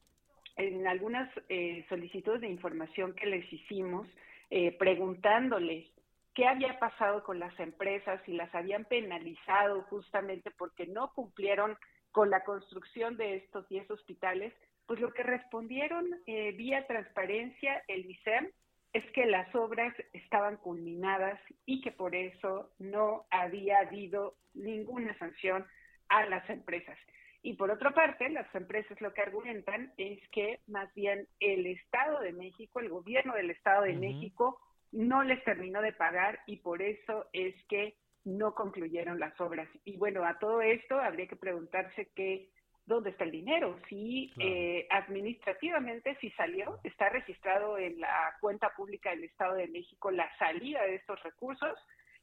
en 0.60 0.86
algunas 0.88 1.30
eh, 1.48 1.86
solicitudes 1.88 2.42
de 2.42 2.50
información 2.50 3.16
que 3.16 3.28
les 3.28 3.52
hicimos, 3.52 4.08
eh, 4.50 4.76
preguntándoles 4.78 5.88
qué 6.36 6.48
había 6.48 6.78
pasado 6.80 7.24
con 7.24 7.40
las 7.40 7.58
empresas, 7.60 8.22
si 8.26 8.34
las 8.34 8.54
habían 8.54 8.84
penalizado 8.84 9.84
justamente 9.84 10.52
porque 10.52 10.86
no 10.86 11.14
cumplieron 11.14 11.78
con 12.12 12.30
la 12.30 12.44
construcción 12.44 13.16
de 13.16 13.38
estos 13.38 13.70
10 13.70 13.90
hospitales, 13.90 14.54
pues 14.86 15.00
lo 15.00 15.14
que 15.14 15.24
respondieron 15.24 16.06
eh, 16.26 16.52
vía 16.52 16.86
transparencia 16.88 17.82
el 17.88 18.10
ICEM 18.10 18.50
es 18.92 19.06
que 19.12 19.28
las 19.28 19.54
obras 19.56 19.94
estaban 20.12 20.58
culminadas 20.58 21.40
y 21.66 21.80
que 21.80 21.92
por 21.92 22.16
eso 22.16 22.72
no 22.80 23.26
había 23.30 23.80
habido 23.80 24.36
ninguna 24.54 25.18
sanción 25.20 25.66
a 26.10 26.26
las 26.26 26.50
empresas. 26.50 26.98
Y 27.42 27.54
por 27.54 27.72
otra 27.72 27.92
parte, 27.92 28.30
las 28.30 28.54
empresas 28.54 29.00
lo 29.00 29.14
que 29.14 29.22
argumentan 29.22 29.94
es 29.98 30.20
que 30.30 30.60
más 30.68 30.94
bien 30.94 31.28
el 31.40 31.66
Estado 31.68 32.20
de 32.20 32.34
México, 32.34 32.80
el 32.80 32.90
gobierno 32.90 33.34
del 33.34 33.52
Estado 33.52 33.84
de 33.84 33.94
México, 33.94 34.60
no 34.92 35.24
les 35.24 35.44
terminó 35.44 35.82
de 35.82 35.94
pagar 35.94 36.40
y 36.48 36.58
por 36.58 36.82
eso 36.82 37.28
es 37.32 37.56
que 37.68 37.96
no 38.26 38.54
concluyeron 38.54 39.20
las 39.20 39.40
obras. 39.40 39.70
Y 39.86 39.98
bueno, 39.98 40.26
a 40.26 40.38
todo 40.40 40.62
esto 40.62 41.00
habría 41.00 41.28
que 41.28 41.36
preguntarse 41.36 42.10
qué 42.16 42.50
dónde 42.86 43.12
está 43.12 43.24
el 43.24 43.32
dinero. 43.32 43.80
Si 43.88 44.34
eh, 44.40 44.88
administrativamente, 44.90 46.18
si 46.20 46.32
salió, 46.32 46.80
está 46.84 47.08
registrado 47.08 47.78
en 47.78 48.02
la 48.02 48.36
cuenta 48.42 48.74
pública 48.76 49.12
del 49.12 49.24
Estado 49.24 49.56
de 49.56 49.68
México 49.68 50.12
la 50.12 50.30
salida 50.38 50.84
de 50.84 50.96
estos 50.96 51.22
recursos. 51.24 51.78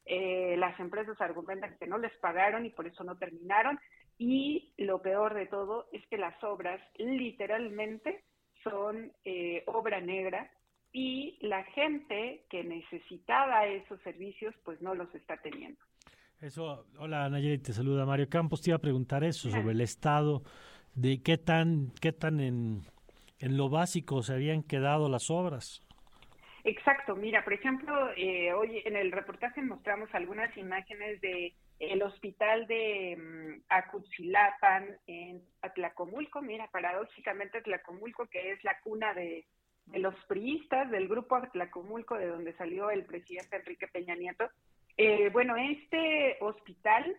Eh, 0.04 0.56
las 0.58 0.78
empresas 0.78 1.18
argumentan 1.20 1.76
que 1.78 1.86
no 1.86 1.98
les 1.98 2.12
pagaron 2.18 2.66
y 2.66 2.70
por 2.70 2.86
eso 2.86 3.02
no 3.04 3.16
terminaron. 3.16 3.78
Y 4.18 4.72
lo 4.78 5.02
peor 5.02 5.34
de 5.34 5.46
todo 5.46 5.88
es 5.92 6.06
que 6.06 6.16
las 6.16 6.42
obras 6.42 6.80
literalmente 6.98 8.24
son 8.62 9.12
eh, 9.24 9.62
obra 9.66 10.00
negra 10.00 10.50
y 10.92 11.36
la 11.42 11.62
gente 11.64 12.44
que 12.48 12.64
necesitaba 12.64 13.66
esos 13.66 14.00
servicios 14.02 14.54
pues 14.64 14.80
no 14.80 14.94
los 14.94 15.14
está 15.14 15.36
teniendo. 15.36 15.78
Eso, 16.40 16.86
hola 16.98 17.28
Nayeli, 17.28 17.58
te 17.58 17.72
saluda 17.72 18.06
Mario 18.06 18.28
Campos. 18.28 18.62
Te 18.62 18.70
iba 18.70 18.76
a 18.76 18.80
preguntar 18.80 19.24
eso 19.24 19.50
sobre 19.50 19.72
el 19.72 19.80
estado, 19.82 20.42
de 20.94 21.22
qué 21.22 21.36
tan, 21.38 21.92
qué 22.00 22.12
tan 22.12 22.40
en, 22.40 22.82
en 23.38 23.56
lo 23.56 23.68
básico 23.68 24.22
se 24.22 24.34
habían 24.34 24.62
quedado 24.62 25.08
las 25.08 25.30
obras. 25.30 25.86
Exacto, 26.64 27.14
mira, 27.14 27.44
por 27.44 27.52
ejemplo, 27.52 28.10
eh, 28.16 28.52
hoy 28.52 28.82
en 28.84 28.96
el 28.96 29.12
reportaje 29.12 29.62
mostramos 29.62 30.08
algunas 30.12 30.54
imágenes 30.56 31.20
de 31.20 31.54
el 31.78 32.02
hospital 32.02 32.66
de 32.66 33.16
um, 33.18 33.62
en 35.06 35.42
Atlacomulco, 35.60 36.42
mira, 36.42 36.68
paradójicamente 36.68 37.58
Atlacomulco, 37.58 38.26
que 38.26 38.52
es 38.52 38.64
la 38.64 38.80
cuna 38.80 39.12
de, 39.14 39.44
los 39.94 40.14
priistas 40.26 40.90
del 40.90 41.06
grupo 41.06 41.36
Atlacomulco, 41.36 42.16
de 42.16 42.26
donde 42.26 42.54
salió 42.54 42.90
el 42.90 43.04
presidente 43.04 43.56
Enrique 43.56 43.86
Peña 43.88 44.14
Nieto, 44.14 44.48
eh, 44.96 45.28
bueno, 45.30 45.56
este 45.56 46.38
hospital 46.40 47.16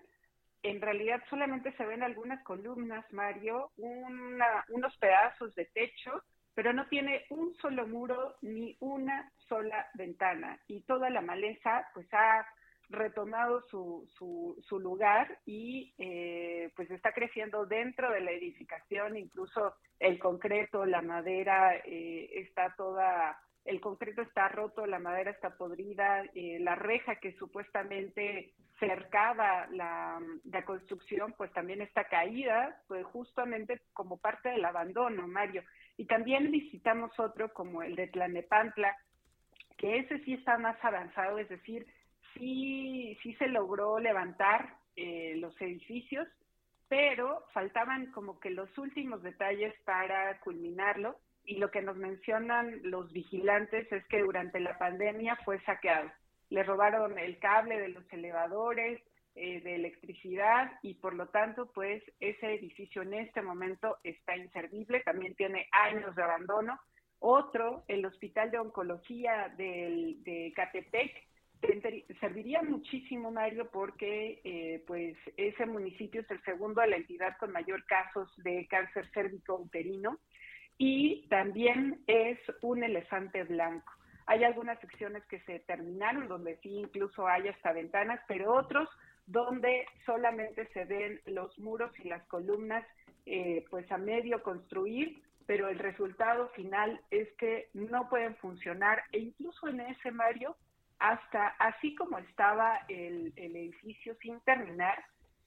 en 0.63 0.82
realidad 0.82 1.24
solamente 1.30 1.72
se 1.74 1.86
ven 1.86 2.04
algunas 2.04 2.43
columnas, 2.43 3.06
Mario, 3.13 3.72
unos 3.78 4.98
pedazos 4.98 5.54
de 5.56 5.65
techo, 5.65 6.24
pero 6.56 6.74
no 6.74 6.88
tiene 6.88 7.26
un 7.30 7.56
solo 7.58 7.88
muro 7.88 8.36
ni 8.41 8.76
una 8.80 9.32
sola 9.48 9.88
ventana. 9.93 10.60
Y 10.67 10.82
toda 10.82 11.10
la 11.10 11.22
maleza 11.22 11.88
pues 11.93 12.08
ha 12.13 12.46
retomado 12.89 13.62
su, 13.69 14.08
su, 14.17 14.80
lugar 14.80 15.39
y 15.45 15.93
eh, 15.97 16.71
pues 16.76 16.89
está 16.91 17.12
creciendo 17.13 17.65
dentro 17.65 18.12
de 18.12 18.21
la 18.21 18.32
edificación, 18.32 19.17
incluso 19.17 19.73
el 20.00 20.19
concreto, 20.19 20.86
la 20.86 21.02
madera 21.02 21.76
eh, 21.86 22.30
está 22.34 22.73
toda 22.76 23.38
el 23.67 23.82
concreto 23.82 24.21
está 24.21 24.47
roto, 24.47 24.86
la 24.86 24.97
madera 24.97 25.30
está 25.30 25.58
podrida, 25.58 26.23
eh, 26.34 26.58
la 26.62 26.76
reja 26.76 27.17
que 27.17 27.34
supuestamente 27.34 28.54
cercaba 28.80 29.67
la, 29.71 30.21
construcción, 30.65 31.34
pues 31.38 31.52
también 31.52 31.82
está 31.82 32.06
caída, 32.06 32.82
pues 32.88 33.06
justamente 33.08 33.82
como 33.91 34.17
parte 34.17 34.50
del 34.50 34.63
abandono, 34.63 35.28
Mario. 35.28 35.63
Y 35.97 36.06
también 36.06 36.50
visitamos 36.50 37.12
otro 37.19 37.52
como 37.54 37.84
el 37.84 37.95
de 37.95 38.08
Tlanepantla, 38.08 38.95
que 39.78 40.00
ese 40.00 40.19
sí 40.19 40.36
está 40.36 40.58
más 40.58 40.78
avanzado, 40.84 41.38
es 41.38 41.50
decir, 41.50 41.86
sí, 42.33 43.17
sí 43.21 43.33
se 43.35 43.47
logró 43.47 43.99
levantar 43.99 44.75
eh, 44.95 45.35
los 45.37 45.59
edificios, 45.61 46.27
pero 46.87 47.43
faltaban 47.53 48.11
como 48.11 48.39
que 48.39 48.49
los 48.49 48.75
últimos 48.77 49.21
detalles 49.21 49.73
para 49.83 50.39
culminarlo 50.39 51.17
y 51.43 51.57
lo 51.57 51.71
que 51.71 51.81
nos 51.81 51.97
mencionan 51.97 52.79
los 52.83 53.11
vigilantes 53.11 53.91
es 53.91 54.05
que 54.07 54.21
durante 54.21 54.59
la 54.59 54.77
pandemia 54.77 55.37
fue 55.45 55.61
saqueado. 55.61 56.11
Le 56.49 56.63
robaron 56.63 57.17
el 57.17 57.39
cable 57.39 57.79
de 57.79 57.89
los 57.89 58.11
elevadores, 58.11 59.01
eh, 59.39 59.61
de 59.61 59.75
electricidad 59.75 60.71
y 60.81 60.95
por 60.95 61.13
lo 61.13 61.27
tanto 61.27 61.71
pues 61.71 62.01
ese 62.19 62.55
edificio 62.55 63.03
en 63.03 63.13
este 63.13 63.43
momento 63.43 63.97
está 64.03 64.35
inservible, 64.35 65.01
también 65.01 65.35
tiene 65.35 65.67
años 65.71 66.15
de 66.15 66.23
abandono. 66.23 66.79
Otro, 67.19 67.83
el 67.87 68.03
Hospital 68.05 68.49
de 68.49 68.57
Oncología 68.57 69.53
del, 69.55 70.23
de 70.23 70.51
Catepec, 70.55 71.26
serviría 72.20 72.62
muchísimo, 72.62 73.32
Mario, 73.32 73.70
porque 73.72 74.41
eh, 74.43 74.84
pues 74.88 75.17
ese 75.38 75.65
municipio 75.65 76.22
es 76.22 76.32
el 76.32 76.41
segundo 76.43 76.82
de 76.82 76.88
la 76.88 76.98
entidad 76.98 77.38
con 77.38 77.52
mayor 77.52 77.86
casos 77.86 78.32
de 78.43 78.67
cáncer 78.67 79.10
cérvico 79.13 79.56
uterino 79.56 80.20
y 80.78 81.28
también 81.30 82.04
es 82.08 82.39
un 82.62 82.84
elefante 82.84 83.43
blanco. 83.43 83.91
Hay 84.28 84.43
algunas 84.43 84.80
secciones 84.80 85.26
que 85.26 85.39
se 85.41 85.60
terminaron 85.60 86.28
donde 86.28 86.58
sí 86.58 86.70
incluso 86.70 87.28
hay 87.28 87.48
hasta 87.48 87.72
ventanas, 87.72 88.20
pero 88.28 88.54
otros 88.54 88.89
donde 89.26 89.86
solamente 90.06 90.67
se 90.74 90.86
ven 90.86 91.20
los 91.26 91.58
muros 91.60 91.91
y 92.00 92.08
las 92.08 92.24
columnas 92.28 92.86
eh, 93.26 93.65
pues 93.70 93.91
a 93.91 93.98
medio 93.98 94.41
construir, 94.41 95.22
pero 95.46 95.70
el 95.70 95.80
resultado 95.80 96.50
final 96.50 97.02
es 97.12 97.32
que 97.34 97.70
no 97.74 98.10
pueden 98.10 98.36
funcionar 98.38 99.04
e 99.12 99.20
incluso 99.20 99.67
en 99.67 99.82
ese 99.82 100.12
Mario, 100.12 100.56
hasta 100.99 101.47
así 101.60 101.95
como 101.95 102.17
estaba 102.17 102.79
el, 102.88 103.33
edificio 103.36 104.15
sin 104.21 104.39
terminar, 104.41 105.03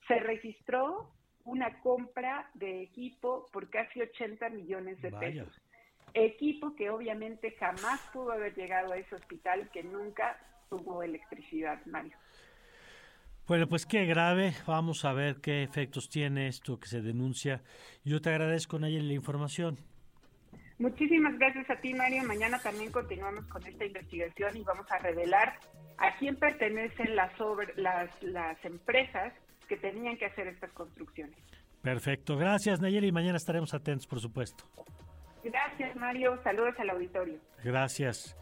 se 0.06 0.18
registró 0.20 1.10
una 1.44 1.80
compra 1.80 2.50
de 2.54 2.82
equipo 2.82 3.46
por 3.52 3.68
casi 3.70 4.00
80 4.00 4.50
millones 4.50 5.00
de 5.02 5.10
pesos. 5.12 5.60
Equipo 6.14 6.74
que 6.74 6.90
obviamente 6.90 7.52
jamás 7.52 8.00
pudo 8.12 8.32
haber 8.32 8.54
llegado 8.54 8.92
a 8.92 8.96
ese 8.96 9.14
hospital 9.14 9.70
que 9.70 9.82
nunca 9.82 10.38
tuvo 10.68 11.02
electricidad, 11.02 11.84
Mario. 11.86 12.16
Bueno, 13.46 13.66
pues 13.66 13.84
qué 13.84 14.06
grave. 14.06 14.54
Vamos 14.66 15.04
a 15.04 15.12
ver 15.12 15.40
qué 15.40 15.62
efectos 15.64 16.08
tiene 16.08 16.46
esto 16.46 16.78
que 16.78 16.86
se 16.86 17.00
denuncia. 17.00 17.62
Yo 18.04 18.20
te 18.20 18.30
agradezco, 18.30 18.78
Nayeli, 18.78 19.08
la 19.08 19.14
información. 19.14 19.78
Muchísimas 20.80 21.38
gracias 21.38 21.68
a 21.68 21.76
ti, 21.76 21.92
Mario. 21.92 22.24
Mañana 22.24 22.58
también 22.58 22.90
continuamos 22.90 23.44
con 23.48 23.64
esta 23.66 23.84
investigación 23.84 24.56
y 24.56 24.62
vamos 24.62 24.90
a 24.90 24.96
revelar 24.98 25.58
a 25.98 26.16
quién 26.16 26.36
pertenecen 26.36 27.14
las, 27.14 27.30
las, 27.76 28.10
las 28.22 28.64
empresas 28.64 29.34
que 29.68 29.76
tenían 29.76 30.16
que 30.16 30.24
hacer 30.24 30.46
estas 30.46 30.72
construcciones. 30.72 31.36
Perfecto. 31.82 32.38
Gracias, 32.38 32.80
Nayeli. 32.80 33.12
Mañana 33.12 33.36
estaremos 33.36 33.74
atentos, 33.74 34.06
por 34.06 34.20
supuesto. 34.20 34.64
Gracias, 35.44 35.94
Mario. 35.96 36.40
Saludos 36.42 36.74
al 36.78 36.88
auditorio. 36.88 37.38
Gracias. 37.62 38.34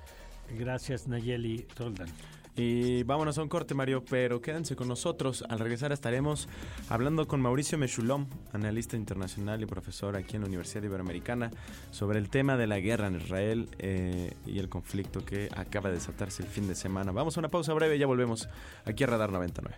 Gracias, 0.48 1.08
Nayeli 1.08 1.66
Roldan. 1.76 2.08
Y 2.58 3.04
vámonos 3.04 3.38
a 3.38 3.42
un 3.42 3.48
corte, 3.48 3.72
Mario, 3.72 4.04
pero 4.04 4.42
quédense 4.42 4.74
con 4.74 4.88
nosotros. 4.88 5.44
Al 5.48 5.60
regresar 5.60 5.92
estaremos 5.92 6.48
hablando 6.88 7.28
con 7.28 7.40
Mauricio 7.40 7.78
Mechulom, 7.78 8.26
analista 8.52 8.96
internacional 8.96 9.62
y 9.62 9.66
profesor 9.66 10.16
aquí 10.16 10.34
en 10.34 10.42
la 10.42 10.48
Universidad 10.48 10.82
Iberoamericana, 10.82 11.52
sobre 11.92 12.18
el 12.18 12.30
tema 12.30 12.56
de 12.56 12.66
la 12.66 12.80
guerra 12.80 13.06
en 13.06 13.14
Israel 13.14 13.68
eh, 13.78 14.34
y 14.44 14.58
el 14.58 14.68
conflicto 14.68 15.24
que 15.24 15.48
acaba 15.56 15.88
de 15.90 15.94
desatarse 15.94 16.42
el 16.42 16.48
fin 16.48 16.66
de 16.66 16.74
semana. 16.74 17.12
Vamos 17.12 17.36
a 17.36 17.40
una 17.40 17.48
pausa 17.48 17.72
breve 17.74 17.94
y 17.94 18.00
ya 18.00 18.06
volvemos 18.06 18.48
aquí 18.84 19.04
a 19.04 19.06
Radar 19.06 19.30
99. 19.30 19.76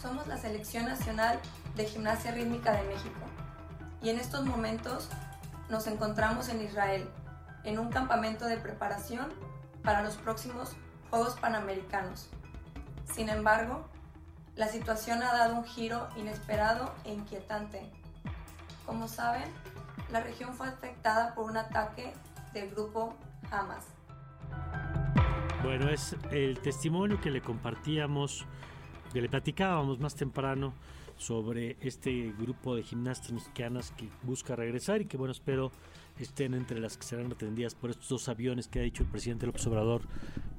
Somos 0.00 0.28
la 0.28 0.36
Selección 0.36 0.84
Nacional 0.84 1.40
de 1.74 1.86
Gimnasia 1.86 2.30
Rítmica 2.30 2.72
de 2.72 2.84
México 2.84 3.18
y 4.00 4.10
en 4.10 4.20
estos 4.20 4.46
momentos 4.46 5.08
nos 5.68 5.86
encontramos 5.86 6.48
en 6.48 6.60
Israel, 6.60 7.08
en 7.64 7.78
un 7.78 7.90
campamento 7.90 8.46
de 8.46 8.56
preparación 8.58 9.32
para 9.82 10.02
los 10.02 10.16
próximos 10.16 10.76
Juegos 11.10 11.34
Panamericanos. 11.40 12.28
Sin 13.12 13.28
embargo, 13.28 13.88
la 14.56 14.68
situación 14.68 15.22
ha 15.22 15.32
dado 15.32 15.56
un 15.56 15.64
giro 15.64 16.08
inesperado 16.16 16.94
e 17.04 17.12
inquietante. 17.12 17.82
Como 18.86 19.08
saben, 19.08 19.50
la 20.10 20.20
región 20.20 20.52
fue 20.54 20.68
afectada 20.68 21.34
por 21.34 21.50
un 21.50 21.56
ataque 21.56 22.12
del 22.52 22.70
grupo 22.70 23.14
Hamas. 23.50 23.86
Bueno, 25.62 25.88
es 25.88 26.14
el 26.30 26.58
testimonio 26.60 27.20
que 27.20 27.30
le 27.30 27.40
compartíamos, 27.40 28.46
que 29.12 29.20
le 29.20 29.28
platicábamos 29.28 29.98
más 29.98 30.14
temprano 30.14 30.74
sobre 31.16 31.76
este 31.80 32.32
grupo 32.38 32.76
de 32.76 32.82
gimnastas 32.82 33.32
mexicanas 33.32 33.92
que 33.92 34.08
busca 34.22 34.56
regresar 34.56 35.00
y 35.02 35.06
que 35.06 35.16
bueno, 35.16 35.32
espero 35.32 35.70
estén 36.18 36.54
entre 36.54 36.80
las 36.80 36.96
que 36.96 37.04
serán 37.04 37.32
atendidas 37.32 37.74
por 37.74 37.90
estos 37.90 38.08
dos 38.08 38.28
aviones 38.28 38.68
que 38.68 38.78
ha 38.78 38.82
dicho 38.82 39.02
el 39.02 39.08
presidente 39.08 39.46
López 39.46 39.66
Obrador 39.66 40.02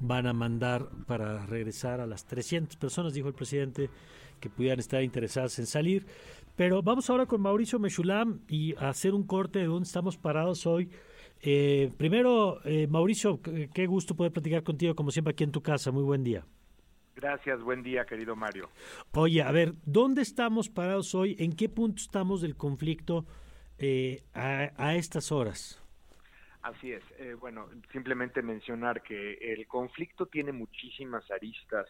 van 0.00 0.26
a 0.26 0.32
mandar 0.32 0.88
para 1.06 1.46
regresar 1.46 2.00
a 2.00 2.06
las 2.06 2.26
300 2.26 2.76
personas, 2.76 3.14
dijo 3.14 3.28
el 3.28 3.34
presidente, 3.34 3.90
que 4.40 4.50
pudieran 4.50 4.78
estar 4.78 5.02
interesadas 5.02 5.58
en 5.58 5.66
salir. 5.66 6.06
Pero 6.56 6.82
vamos 6.82 7.08
ahora 7.10 7.26
con 7.26 7.40
Mauricio 7.40 7.78
Mechulam 7.78 8.40
y 8.48 8.74
hacer 8.76 9.14
un 9.14 9.24
corte 9.24 9.58
de 9.58 9.66
dónde 9.66 9.86
estamos 9.86 10.16
parados 10.16 10.66
hoy. 10.66 10.90
Eh, 11.42 11.90
primero, 11.96 12.60
eh, 12.64 12.86
Mauricio, 12.86 13.40
qué 13.42 13.86
gusto 13.86 14.16
poder 14.16 14.32
platicar 14.32 14.62
contigo 14.62 14.94
como 14.94 15.10
siempre 15.10 15.32
aquí 15.32 15.44
en 15.44 15.52
tu 15.52 15.62
casa. 15.62 15.90
Muy 15.90 16.02
buen 16.02 16.24
día. 16.24 16.44
Gracias, 17.16 17.62
buen 17.62 17.82
día, 17.82 18.04
querido 18.04 18.36
Mario. 18.36 18.68
Oye, 19.12 19.42
a 19.42 19.50
ver, 19.50 19.72
¿dónde 19.86 20.20
estamos 20.20 20.68
parados 20.68 21.14
hoy? 21.14 21.34
¿En 21.38 21.56
qué 21.56 21.70
punto 21.70 22.02
estamos 22.02 22.42
del 22.42 22.56
conflicto 22.56 23.24
eh, 23.78 24.22
a, 24.34 24.94
estas 24.96 25.32
horas? 25.32 25.82
Así 26.60 26.92
es. 26.92 27.02
Eh, 27.18 27.34
bueno, 27.40 27.70
simplemente 27.90 28.42
mencionar 28.42 29.02
que 29.02 29.32
el 29.40 29.66
conflicto 29.66 30.26
tiene 30.26 30.52
muchísimas 30.52 31.30
aristas, 31.30 31.86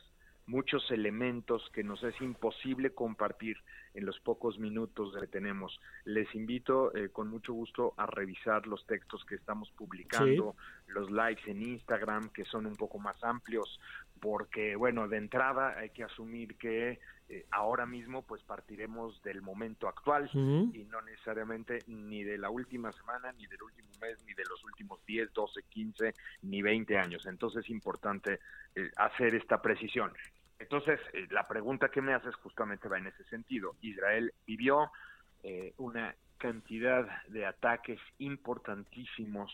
muchos 0.47 0.89
elementos 0.93 1.69
que 1.73 1.83
nos 1.83 2.05
es 2.05 2.15
imposible 2.21 2.91
compartir 2.91 3.57
en 3.95 4.07
los 4.07 4.21
pocos 4.21 4.61
minutos 4.61 5.13
que 5.19 5.27
tenemos. 5.27 5.81
Les 6.05 6.33
invito 6.37 6.95
eh, 6.95 7.09
con 7.09 7.29
mucho 7.29 7.53
gusto 7.53 7.95
a 7.97 8.07
revisar 8.07 8.67
los 8.69 8.87
textos 8.87 9.25
que 9.25 9.35
estamos 9.35 9.71
publicando, 9.73 10.55
los 10.87 11.11
lives 11.11 11.45
en 11.49 11.63
Instagram, 11.63 12.29
que 12.29 12.45
son 12.45 12.67
un 12.67 12.77
poco 12.77 13.01
más 13.01 13.17
amplios, 13.25 13.81
porque, 14.21 14.77
bueno, 14.77 15.09
de 15.09 15.19
entrada 15.19 15.79
hay 15.79 15.91
que 15.91 16.05
asumir 16.05 16.57
que 16.57 16.99
eh, 17.29 17.45
ahora 17.51 17.87
mismo 17.87 18.23
pues 18.23 18.43
partiremos 18.45 19.21
del 19.23 19.43
momento 19.43 19.89
actual 19.89 20.31
y 20.33 20.85
no 20.85 21.03
necesariamente 21.03 21.81
ni 21.89 22.23
de 22.23 22.39
la 22.39 22.51
última 22.51 22.93
semana, 22.93 23.33
ni 23.33 23.47
del 23.47 23.63
último 23.63 23.89
mes, 24.01 24.23
ni 24.25 24.35
de 24.35 24.45
los 24.49 24.63
últimos 24.65 25.05
10, 25.05 25.33
12, 25.33 25.63
15, 25.69 26.15
ni 26.43 26.63
20 26.63 26.97
años. 26.97 27.27
Entonces 27.27 27.65
es 27.65 27.71
importante 27.71 28.39
eh, 28.75 28.91
hacer 28.97 29.35
esta 29.35 29.61
precisión. 29.61 30.13
Entonces, 30.59 31.01
eh, 31.13 31.27
la 31.31 31.47
pregunta 31.49 31.89
que 31.89 32.01
me 32.01 32.15
haces 32.15 32.35
justamente 32.37 32.89
va 32.89 32.99
en 32.99 33.09
ese 33.09 33.25
sentido. 33.25 33.75
Israel 33.81 34.33
vivió 34.47 34.91
una 35.77 36.13
cantidad 36.39 37.25
de 37.29 37.47
ataques 37.47 38.01
importantísimos 38.19 39.53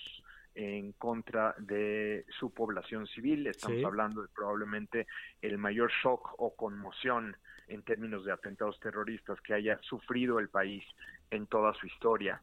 en 0.55 0.93
contra 0.93 1.55
de 1.59 2.25
su 2.39 2.53
población 2.53 3.07
civil. 3.07 3.47
Estamos 3.47 3.85
hablando 3.85 4.23
de 4.23 4.29
probablemente 4.29 5.07
el 5.41 5.59
mayor 5.59 5.91
shock 6.03 6.35
o 6.39 6.55
conmoción 6.55 7.37
en 7.69 7.83
términos 7.83 8.25
de 8.25 8.33
atentados 8.33 8.79
terroristas 8.81 9.41
que 9.41 9.55
haya 9.55 9.79
sufrido 9.83 10.39
el 10.39 10.49
país 10.49 10.85
en 11.31 11.47
toda 11.47 11.73
su 11.75 11.87
historia. 11.87 12.41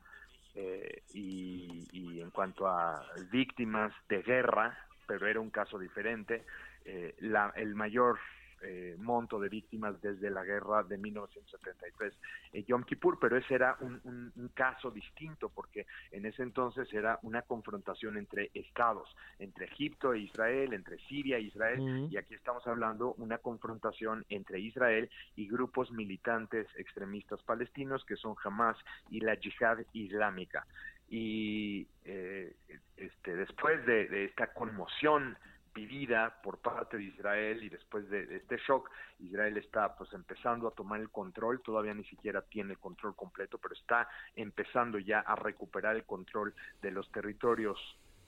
Eh, 0.55 1.03
y, 1.13 2.19
en 2.19 2.31
cuanto 2.31 2.67
a 2.67 3.05
víctimas 3.31 3.93
de 4.09 4.21
guerra, 4.21 4.77
pero 5.07 5.27
era 5.27 5.39
un 5.39 5.49
caso 5.49 5.79
diferente, 5.79 6.43
eh, 6.85 7.15
la, 7.19 7.53
el 7.55 7.75
mayor 7.75 8.19
eh, 8.61 8.95
monto 8.99 9.39
de 9.39 9.49
víctimas 9.49 10.01
desde 10.01 10.29
la 10.29 10.43
guerra 10.43 10.83
de 10.83 10.97
1973 10.97 12.13
en 12.53 12.65
Yom 12.65 12.83
Kippur, 12.83 13.17
pero 13.19 13.37
ese 13.37 13.55
era 13.55 13.77
un, 13.79 14.51
caso 14.53 14.91
distinto 14.91 15.49
porque 15.49 15.85
en 16.11 16.25
ese 16.25 16.43
entonces 16.43 16.91
era 16.93 17.19
una 17.21 17.43
confrontación 17.43 18.17
entre 18.17 18.49
estados, 18.53 19.07
entre 19.37 19.65
Egipto 19.65 20.13
e 20.13 20.19
Israel, 20.19 20.73
entre 20.73 20.97
Siria 21.07 21.37
e 21.37 21.41
Israel, 21.41 22.07
y 22.11 22.17
aquí 22.17 22.33
estamos 22.33 22.65
hablando 22.67 23.13
una 23.13 23.37
confrontación 23.37 24.25
entre 24.29 24.59
Israel 24.59 25.09
y 25.35 25.47
grupos 25.47 25.91
militantes 25.91 26.67
extremistas 26.77 27.41
palestinos 27.43 28.03
que 28.05 28.15
son 28.15 28.35
Hamas 28.43 28.77
y 29.09 29.21
la 29.21 29.35
Yihad 29.35 29.79
Islámica. 29.93 30.65
Y 31.09 31.87
eh, 32.05 32.53
este, 32.97 33.35
después 33.35 33.85
de 33.85 34.25
esta 34.25 34.53
conmoción 34.53 35.37
vivida 35.73 36.41
por 36.41 36.59
parte 36.59 36.97
de 36.97 37.03
Israel 37.03 37.63
y 37.63 37.69
después 37.69 38.09
de, 38.09 38.35
este 38.35 38.57
shock, 38.57 38.89
Israel 39.19 39.57
está 39.57 39.95
pues 39.95 40.11
empezando 40.13 40.67
a 40.67 40.71
tomar 40.71 40.99
el 41.01 41.09
control, 41.09 41.61
todavía 41.61 41.93
ni 41.93 42.03
siquiera 42.05 42.41
tiene 42.41 42.73
el 42.73 42.79
control 42.79 43.15
completo, 43.15 43.57
pero 43.57 43.73
está 43.73 44.07
empezando 44.35 44.99
ya 44.99 45.19
a 45.19 45.35
recuperar 45.35 45.95
el 45.95 46.05
control 46.05 46.53
de 46.81 46.91
los 46.91 47.11
territorios 47.11 47.79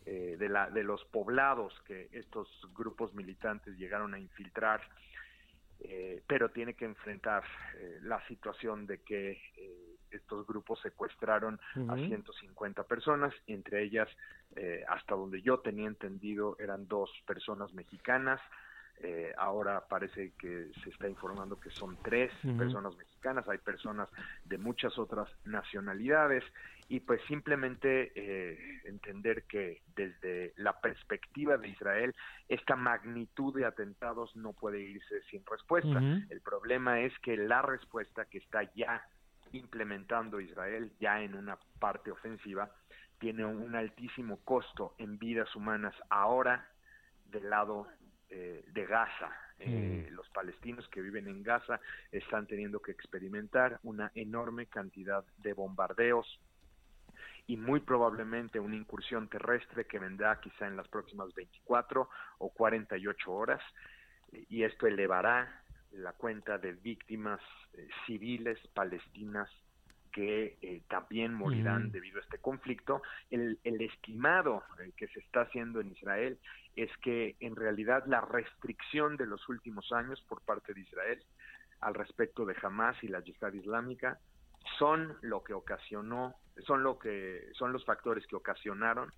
eh, 0.05 0.35
de, 0.39 0.49
la, 0.49 0.69
de 0.69 0.83
los 0.83 1.03
poblados 1.05 1.73
que 1.85 2.09
estos 2.11 2.47
grupos 2.73 3.13
militantes 3.13 3.77
llegaron 3.77 4.13
a 4.13 4.19
infiltrar, 4.19 4.81
eh, 5.79 6.23
pero 6.27 6.49
tiene 6.49 6.73
que 6.73 6.85
enfrentar 6.85 7.43
eh, 7.75 7.99
la 8.01 8.25
situación 8.27 8.87
de 8.87 9.01
que 9.01 9.39
estos 10.11 10.45
grupos 10.47 10.79
secuestraron 10.81 11.59
a 11.87 11.95
150 11.95 12.83
personas, 12.83 13.33
entre 13.47 13.83
ellas, 13.83 14.07
eh, 14.55 14.83
hasta 14.89 15.15
donde 15.15 15.41
yo 15.41 15.59
tenía 15.59 15.87
entendido, 15.87 16.57
eran 16.59 16.87
dos 16.87 17.09
personas 17.25 17.73
mexicanas. 17.73 18.39
Eh, 19.03 19.33
ahora 19.37 19.83
parece 19.87 20.33
que 20.37 20.69
se 20.83 20.89
está 20.91 21.09
informando 21.09 21.59
que 21.59 21.71
son 21.71 21.97
tres 22.03 22.31
personas 22.55 22.95
mexicanas, 22.97 23.47
hay 23.49 23.57
personas 23.57 24.07
de 24.45 24.57
muchas 24.59 24.97
otras 24.99 25.27
nacionalidades. 25.45 26.43
Y 26.87 26.99
pues 26.99 27.21
simplemente 27.27 28.11
eh, 28.15 28.81
entender 28.83 29.43
que 29.43 29.81
desde 29.95 30.53
la 30.57 30.79
perspectiva 30.81 31.57
de 31.57 31.69
Israel 31.69 32.13
esta 32.49 32.75
magnitud 32.75 33.55
de 33.55 33.65
atentados 33.65 34.35
no 34.35 34.51
puede 34.51 34.81
irse 34.81 35.21
sin 35.31 35.43
respuesta. 35.45 35.99
El 36.29 36.41
problema 36.41 36.99
es 36.99 37.17
que 37.19 37.37
la 37.37 37.61
respuesta 37.61 38.25
que 38.25 38.39
está 38.39 38.63
ya 38.73 39.07
implementando 39.53 40.39
Israel 40.39 40.91
ya 40.99 41.21
en 41.21 41.35
una 41.35 41.57
parte 41.79 42.11
ofensiva 42.11 42.71
tiene 43.19 43.45
un 43.45 43.75
altísimo 43.75 44.39
costo 44.43 44.95
en 44.97 45.19
vidas 45.19 45.55
humanas 45.55 45.93
ahora 46.09 46.67
del 47.25 47.49
lado 47.49 47.87
eh, 48.29 48.65
de 48.67 48.85
Gaza. 48.85 49.31
Eh, 49.59 50.09
los 50.11 50.27
palestinos 50.29 50.87
que 50.87 51.01
viven 51.01 51.27
en 51.27 51.43
Gaza 51.43 51.79
están 52.11 52.47
teniendo 52.47 52.81
que 52.81 52.91
experimentar 52.91 53.79
una 53.83 54.11
enorme 54.15 54.65
cantidad 54.65 55.23
de 55.37 55.53
bombardeos 55.53 56.39
y 57.45 57.57
muy 57.57 57.79
probablemente 57.81 58.59
una 58.59 58.75
incursión 58.75 59.27
terrestre 59.27 59.85
que 59.85 59.99
vendrá 59.99 60.39
quizá 60.39 60.65
en 60.65 60.77
las 60.77 60.87
próximas 60.87 61.31
24 61.35 62.09
o 62.39 62.49
48 62.49 63.31
horas 63.31 63.61
y 64.31 64.63
esto 64.63 64.87
elevará 64.87 65.60
la 65.91 66.13
cuenta 66.13 66.57
de 66.57 66.73
víctimas 66.73 67.41
eh, 67.73 67.87
civiles 68.05 68.57
palestinas 68.73 69.49
que 70.11 70.57
eh, 70.61 70.81
también 70.89 71.33
morirán 71.33 71.91
debido 71.91 72.19
a 72.19 72.23
este 72.23 72.37
conflicto. 72.37 73.01
El, 73.29 73.57
estimado 73.63 74.63
eh, 74.79 74.91
que 74.97 75.07
se 75.07 75.19
está 75.19 75.41
haciendo 75.41 75.79
en 75.79 75.91
Israel 75.91 76.37
es 76.75 76.89
que 76.97 77.35
en 77.39 77.55
realidad 77.55 78.03
la 78.07 78.21
restricción 78.21 79.17
de 79.17 79.25
los 79.25 79.47
últimos 79.49 79.91
años 79.91 80.21
por 80.27 80.41
parte 80.41 80.73
de 80.73 80.81
Israel 80.81 81.23
al 81.79 81.93
respecto 81.93 82.45
de 82.45 82.55
Hamas 82.61 83.01
y 83.03 83.07
la 83.07 83.21
yihad 83.21 83.53
islámica 83.53 84.19
son 84.77 85.17
lo 85.21 85.43
que 85.43 85.53
ocasionó, 85.53 86.35
son 86.67 86.83
lo 86.83 86.99
que 86.99 87.49
son 87.53 87.73
los 87.73 87.83
factores 87.85 88.27
que 88.27 88.35
ocasionaron 88.35 89.11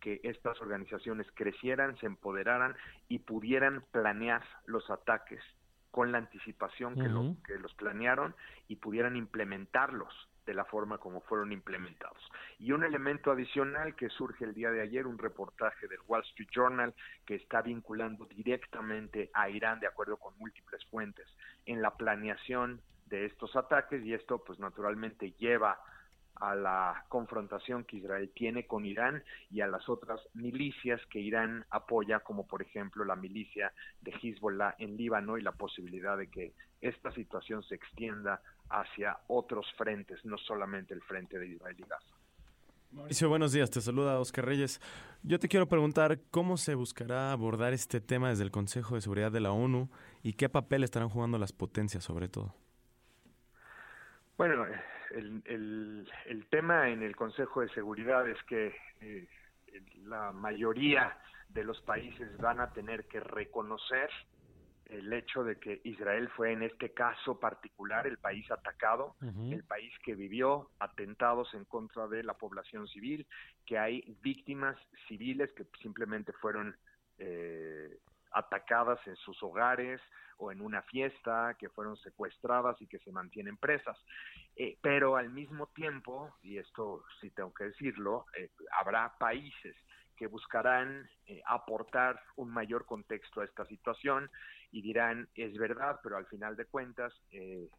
que 0.00 0.20
estas 0.22 0.60
organizaciones 0.60 1.26
crecieran, 1.34 1.96
se 1.98 2.06
empoderaran 2.06 2.74
y 3.08 3.20
pudieran 3.20 3.84
planear 3.92 4.42
los 4.66 4.88
ataques 4.90 5.42
con 5.90 6.12
la 6.12 6.18
anticipación 6.18 6.94
que, 6.94 7.08
lo, 7.08 7.36
que 7.44 7.58
los 7.58 7.74
planearon 7.74 8.34
y 8.68 8.76
pudieran 8.76 9.16
implementarlos 9.16 10.28
de 10.48 10.54
la 10.54 10.64
forma 10.64 10.96
como 10.96 11.20
fueron 11.20 11.52
implementados. 11.52 12.22
Y 12.58 12.72
un 12.72 12.82
elemento 12.82 13.30
adicional 13.30 13.94
que 13.94 14.08
surge 14.08 14.46
el 14.46 14.54
día 14.54 14.70
de 14.70 14.80
ayer, 14.80 15.06
un 15.06 15.18
reportaje 15.18 15.86
del 15.88 15.98
Wall 16.06 16.22
Street 16.22 16.48
Journal 16.50 16.94
que 17.26 17.34
está 17.34 17.60
vinculando 17.60 18.24
directamente 18.24 19.30
a 19.34 19.50
Irán, 19.50 19.78
de 19.78 19.86
acuerdo 19.86 20.16
con 20.16 20.36
múltiples 20.38 20.82
fuentes, 20.86 21.26
en 21.66 21.82
la 21.82 21.94
planeación 21.96 22.80
de 23.06 23.26
estos 23.26 23.54
ataques 23.56 24.02
y 24.04 24.14
esto 24.14 24.42
pues 24.42 24.58
naturalmente 24.58 25.32
lleva 25.32 25.78
a 26.40 26.54
la 26.54 27.04
confrontación 27.08 27.84
que 27.84 27.96
Israel 27.96 28.30
tiene 28.34 28.66
con 28.66 28.86
Irán 28.86 29.22
y 29.50 29.60
a 29.60 29.66
las 29.66 29.88
otras 29.88 30.20
milicias 30.34 31.00
que 31.10 31.20
Irán 31.20 31.64
apoya, 31.70 32.20
como 32.20 32.46
por 32.46 32.62
ejemplo 32.62 33.04
la 33.04 33.16
milicia 33.16 33.72
de 34.00 34.12
Hezbollah 34.12 34.74
en 34.78 34.96
Líbano 34.96 35.38
y 35.38 35.42
la 35.42 35.52
posibilidad 35.52 36.16
de 36.16 36.28
que 36.28 36.52
esta 36.80 37.12
situación 37.12 37.62
se 37.64 37.74
extienda 37.74 38.40
hacia 38.70 39.18
otros 39.26 39.66
frentes, 39.76 40.24
no 40.24 40.38
solamente 40.38 40.94
el 40.94 41.02
frente 41.02 41.38
de 41.38 41.48
Israel 41.48 41.76
y 41.78 41.82
Gaza. 41.82 42.14
Mauricio, 42.90 43.28
buenos 43.28 43.52
días. 43.52 43.70
Te 43.70 43.80
saluda 43.80 44.18
Oscar 44.18 44.46
Reyes. 44.46 44.80
Yo 45.22 45.38
te 45.38 45.48
quiero 45.48 45.68
preguntar 45.68 46.20
cómo 46.30 46.56
se 46.56 46.74
buscará 46.74 47.32
abordar 47.32 47.74
este 47.74 48.00
tema 48.00 48.30
desde 48.30 48.44
el 48.44 48.50
Consejo 48.50 48.94
de 48.94 49.02
Seguridad 49.02 49.30
de 49.30 49.40
la 49.40 49.52
ONU 49.52 49.90
y 50.22 50.34
qué 50.34 50.48
papel 50.48 50.84
estarán 50.84 51.10
jugando 51.10 51.38
las 51.38 51.52
potencias 51.52 52.04
sobre 52.04 52.28
todo. 52.28 52.54
Bueno, 54.38 54.64
el, 55.10 56.06
el, 56.26 56.46
tema 56.50 56.88
en 56.90 57.02
el 57.02 57.16
Consejo 57.16 57.60
de 57.60 57.68
Seguridad 57.70 58.28
es 58.28 58.42
que 58.44 58.74
eh, 59.00 59.26
la 60.04 60.32
mayoría 60.32 61.18
de 61.48 61.64
los 61.64 61.80
países 61.82 62.36
van 62.38 62.60
a 62.60 62.72
tener 62.72 63.06
que 63.06 63.20
reconocer 63.20 64.10
el 64.86 65.12
hecho 65.12 65.44
de 65.44 65.56
que 65.56 65.80
Israel 65.84 66.28
fue 66.30 66.52
en 66.52 66.62
este 66.62 66.92
caso 66.92 67.38
particular 67.38 68.06
el 68.06 68.18
país 68.18 68.50
atacado, 68.50 69.16
el 69.50 69.62
país 69.64 69.92
que 70.02 70.14
vivió 70.14 70.70
atentados 70.78 71.52
en 71.52 71.66
contra 71.66 72.08
de 72.08 72.22
la 72.22 72.34
población 72.34 72.88
civil, 72.88 73.26
que 73.66 73.78
hay 73.78 74.16
víctimas 74.22 74.78
civiles 75.06 75.52
que 75.52 75.66
simplemente 75.82 76.32
fueron 76.32 76.74
eh, 77.18 77.98
atacadas 78.32 78.98
en 79.06 79.16
sus 79.16 79.42
hogares 79.42 80.00
o 80.38 80.52
en 80.52 80.60
una 80.60 80.82
fiesta, 80.82 81.56
que 81.58 81.68
fueron 81.68 81.96
secuestradas 81.96 82.80
y 82.80 82.86
que 82.86 82.98
se 83.00 83.10
mantienen 83.10 83.56
presas. 83.56 83.98
Eh, 84.56 84.78
pero 84.80 85.16
al 85.16 85.30
mismo 85.30 85.66
tiempo, 85.68 86.36
y 86.42 86.58
esto 86.58 87.04
sí 87.20 87.30
tengo 87.30 87.52
que 87.52 87.64
decirlo, 87.64 88.26
eh, 88.36 88.50
habrá 88.78 89.12
países 89.18 89.76
que 90.16 90.26
buscarán 90.26 91.08
eh, 91.26 91.40
aportar 91.46 92.20
un 92.36 92.50
mayor 92.50 92.84
contexto 92.86 93.40
a 93.40 93.44
esta 93.44 93.64
situación 93.66 94.30
y 94.70 94.82
dirán 94.82 95.28
es 95.34 95.56
verdad, 95.56 96.00
pero 96.02 96.16
al 96.16 96.26
final 96.26 96.56
de 96.56 96.66
cuentas 96.66 97.12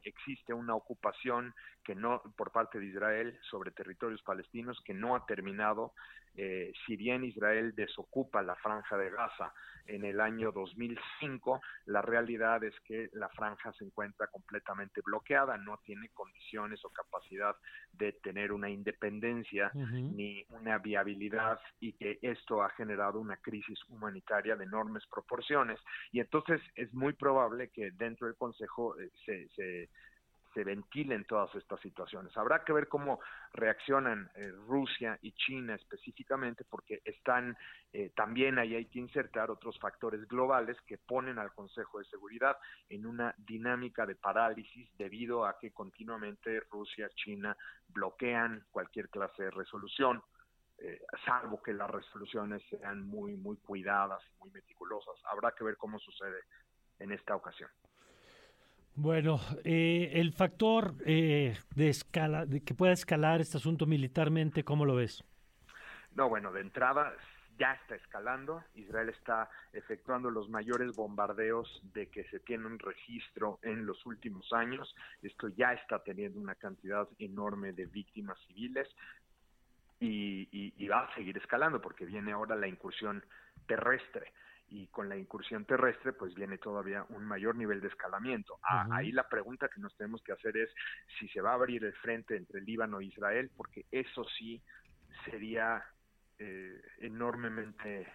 existe 0.04 0.54
una 0.54 0.76
ocupación 0.76 1.54
que 1.84 1.96
no 1.96 2.22
por 2.36 2.52
parte 2.52 2.80
de 2.80 2.88
Israel 2.88 3.40
sobre 3.50 3.72
territorios 3.72 4.22
palestinos 4.24 4.80
que 4.86 4.94
no 4.94 5.16
ha 5.16 5.26
terminado. 5.26 5.94
si 6.86 6.96
bien 6.96 7.24
Israel 7.24 7.74
desocupa 7.76 8.42
la 8.42 8.56
franja 8.56 8.98
de 8.98 9.10
Gaza 9.10 9.54
en 9.88 10.06
el 10.06 10.22
año 10.22 10.52
2005, 10.52 11.62
la 11.88 12.02
realidad 12.02 12.64
es 12.64 12.80
que 12.82 13.10
la 13.14 13.28
franja 13.30 13.74
se 13.74 13.84
encuentra 13.84 14.28
completamente 14.28 15.02
bloqueada, 15.02 15.58
no 15.58 15.80
tiene 15.84 16.10
condiciones 16.10 16.86
o 16.86 16.90
capacidad 16.90 17.56
de 17.94 18.14
tener 18.14 18.52
una 18.52 18.70
independencia 18.70 19.72
ni 19.74 20.46
una 20.50 20.78
viabilidad 20.78 21.60
y 21.80 21.94
que 21.94 22.20
esto 22.22 22.62
ha 22.62 22.70
generado 22.70 23.20
una 23.20 23.38
crisis 23.38 23.80
humanitaria 23.90 24.56
de 24.56 24.66
enormes 24.66 25.06
proporciones. 25.08 25.80
Y 26.12 26.20
entonces 26.20 26.62
es 26.82 26.94
muy 26.94 27.14
probable 27.14 27.70
que 27.70 27.92
dentro 27.92 28.28
del 28.28 28.36
Consejo 28.36 29.00
eh, 29.00 29.10
se, 29.26 29.48
se 30.54 30.64
ventilen 30.64 31.26
todas 31.26 31.54
estas 31.56 31.80
situaciones. 31.82 32.36
Habrá 32.38 32.64
que 32.64 32.74
ver 32.74 32.88
cómo 32.88 33.20
reaccionan 33.54 34.30
eh, 34.36 34.52
Rusia 34.68 35.18
y 35.22 35.32
China 35.34 35.76
específicamente, 35.76 36.66
porque 36.70 37.02
están 37.06 37.58
eh, 37.94 38.12
también 38.16 38.58
ahí 38.60 38.76
hay 38.76 38.86
que 38.86 39.00
insertar 39.00 39.52
otros 39.52 39.80
factores 39.80 40.28
globales 40.28 40.78
que 40.88 40.98
ponen 40.98 41.40
al 41.40 41.54
Consejo 41.54 42.00
de 42.00 42.06
Seguridad 42.06 42.58
en 42.90 43.06
una 43.06 43.34
dinámica 43.38 44.06
de 44.06 44.16
parálisis 44.16 44.90
debido 44.98 45.46
a 45.46 45.58
que 45.60 45.72
continuamente 45.72 46.62
Rusia, 46.72 47.10
China 47.16 47.56
bloquean 47.88 48.66
cualquier 48.72 49.10
clase 49.10 49.44
de 49.44 49.52
resolución. 49.52 50.22
Eh, 50.82 51.02
salvo 51.26 51.62
que 51.62 51.74
las 51.74 51.90
resoluciones 51.92 52.64
sean 52.70 53.06
muy 53.06 53.36
muy 53.36 53.58
cuidadas 53.58 54.22
y 54.32 54.40
muy 54.40 54.50
meticulosas. 54.52 55.16
Habrá 55.26 55.52
que 55.52 55.66
ver 55.66 55.76
cómo 55.76 56.00
sucede 56.00 56.40
en 57.00 57.12
esta 57.12 57.36
ocasión. 57.36 57.70
Bueno, 58.96 59.40
eh, 59.64 60.12
el 60.16 60.34
factor 60.34 60.94
eh, 61.06 61.58
de 61.74 61.90
escala, 61.90 62.46
de 62.46 62.62
que 62.62 62.74
pueda 62.74 62.92
escalar 62.92 63.40
este 63.40 63.58
asunto 63.58 63.86
militarmente, 63.86 64.66
¿cómo 64.66 64.84
lo 64.86 64.96
ves? 64.96 65.24
No, 66.16 66.28
bueno, 66.28 66.52
de 66.52 66.60
entrada 66.62 67.14
ya 67.58 67.74
está 67.74 67.96
escalando. 67.96 68.62
Israel 68.76 69.08
está 69.10 69.50
efectuando 69.72 70.30
los 70.30 70.50
mayores 70.50 70.96
bombardeos 70.96 71.82
de 71.94 72.08
que 72.08 72.26
se 72.26 72.42
tiene 72.42 72.66
un 72.66 72.78
registro 72.78 73.60
en 73.62 73.86
los 73.86 74.06
últimos 74.06 74.52
años. 74.52 74.94
Esto 75.22 75.48
ya 75.48 75.72
está 75.74 76.04
teniendo 76.04 76.40
una 76.40 76.56
cantidad 76.56 77.08
enorme 77.20 77.72
de 77.72 77.86
víctimas 77.86 78.38
civiles 78.48 78.88
y, 80.02 80.50
y 80.52 80.88
va 80.88 81.06
a 81.06 81.16
seguir 81.16 81.38
escalando 81.38 81.82
porque 81.82 82.06
viene 82.06 82.34
ahora 82.34 82.56
la 82.56 82.68
incursión 82.68 83.24
terrestre 83.66 84.34
y 84.70 84.88
con 84.88 85.10
la 85.10 85.18
incursión 85.18 85.66
terrestre 85.66 86.14
pues 86.14 86.34
viene 86.36 86.58
todavía 86.58 87.06
un 87.10 87.26
mayor 87.26 87.56
nivel 87.56 87.82
de 87.82 87.88
escalamiento. 87.88 88.60
Ah, 88.64 88.88
ahí 88.92 89.12
la 89.12 89.28
pregunta 89.28 89.70
que 89.70 89.82
nos 89.82 89.96
tenemos 89.98 90.22
que 90.24 90.32
hacer 90.32 90.56
es 90.58 90.70
si 91.20 91.28
se 91.30 91.42
va 91.42 91.52
a 91.52 91.56
abrir 91.56 91.84
el 91.84 91.94
frente 91.94 92.36
entre 92.36 92.62
Líbano 92.62 93.00
e 93.00 93.06
Israel, 93.06 93.52
porque 93.56 93.86
eso 93.92 94.24
sí 94.38 94.62
sería 95.26 95.84
eh, 96.38 96.82
enormemente 97.00 98.02
eh, 98.02 98.08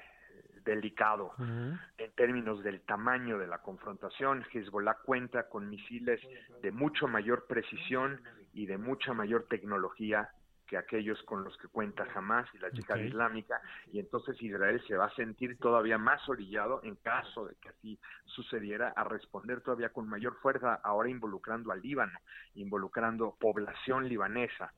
delicado 0.64 1.32
en 1.38 2.12
términos 2.16 2.62
del 2.62 2.80
tamaño 2.82 3.38
de 3.38 3.46
la 3.46 3.58
confrontación. 3.58 4.44
Hezbollah 4.52 4.98
cuenta 5.04 5.48
con 5.48 5.68
misiles 5.68 6.20
de 6.62 6.72
mucho 6.72 7.06
mayor 7.06 7.46
precisión 7.46 8.20
y 8.52 8.66
de 8.66 8.78
mucha 8.78 9.12
mayor 9.12 9.46
tecnología 9.48 10.30
que 10.66 10.76
aquellos 10.76 11.22
con 11.24 11.44
los 11.44 11.56
que 11.58 11.68
cuenta 11.68 12.06
Hamas 12.14 12.48
y 12.54 12.58
la 12.58 12.70
yihad 12.70 12.98
islámica, 12.98 13.60
y 13.92 13.98
entonces 13.98 14.40
Israel 14.42 14.82
se 14.86 14.96
va 14.96 15.06
a 15.06 15.14
sentir 15.14 15.58
todavía 15.58 15.98
más 15.98 16.28
orillado 16.28 16.80
en 16.82 16.96
caso 16.96 17.46
de 17.46 17.54
que 17.56 17.68
así 17.68 17.98
sucediera 18.24 18.92
a 18.96 19.04
responder 19.04 19.60
todavía 19.60 19.90
con 19.90 20.08
mayor 20.08 20.36
fuerza, 20.40 20.80
ahora 20.82 21.08
involucrando 21.08 21.72
al 21.72 21.80
Líbano, 21.80 22.18
involucrando 22.54 23.36
población 23.38 24.08
libanesa, 24.08 24.72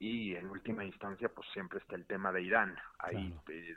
y 0.00 0.36
en 0.36 0.48
última 0.48 0.84
instancia 0.84 1.28
pues 1.28 1.48
siempre 1.52 1.80
está 1.80 1.96
el 1.96 2.06
tema 2.06 2.30
de 2.30 2.42
Irán 2.42 2.76
ahí 2.98 3.34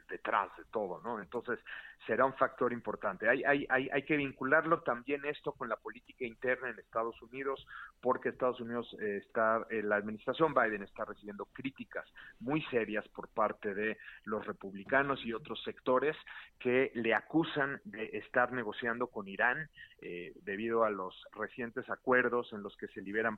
detrás 0.07 0.55
de 0.55 0.65
todo, 0.65 1.01
¿no? 1.01 1.19
Entonces 1.19 1.59
será 2.06 2.26
un 2.26 2.34
factor 2.34 2.74
importante. 2.74 3.30
Hay, 3.30 3.43
hay, 3.43 3.66
hay, 3.70 3.89
hay 3.91 4.04
que 4.04 4.18
vincularlo 4.18 4.82
también 4.82 5.24
esto 5.26 5.52
con 5.54 5.70
la 5.70 5.76
política 5.76 6.26
interna 6.26 6.70
en 6.70 6.80
Estados 6.80 7.22
Unidos 7.22 7.66
porque 8.02 8.30
Estados 8.30 8.60
Unidos 8.60 8.95
eh, 8.99 9.22
está, 9.26 9.66
eh, 9.70 9.84
la 9.84 9.97
administración 9.97 10.54
Biden 10.54 10.84
está 10.84 11.06
recibiendo 11.06 11.45
críticas 11.45 12.06
muy 12.39 12.62
serias 12.64 13.08
por 13.10 13.30
parte 13.30 13.74
de 13.76 13.97
los 14.24 14.45
republicanos 14.45 15.24
y 15.24 15.34
otros 15.34 15.62
sectores 15.64 16.16
que 16.60 16.91
le 16.95 17.14
acusan 17.14 17.80
de 17.86 18.06
estar 18.14 18.52
negociando 18.52 19.08
con 19.08 19.28
Irán 19.28 19.70
eh, 20.02 20.34
debido 20.43 20.84
a 20.84 20.89
los 20.89 21.16
recientes 21.34 21.88
acuerdos 21.89 22.52
en 22.54 22.64
los 22.64 22.76
que 22.78 22.88
se 22.88 23.02
liberan 23.02 23.38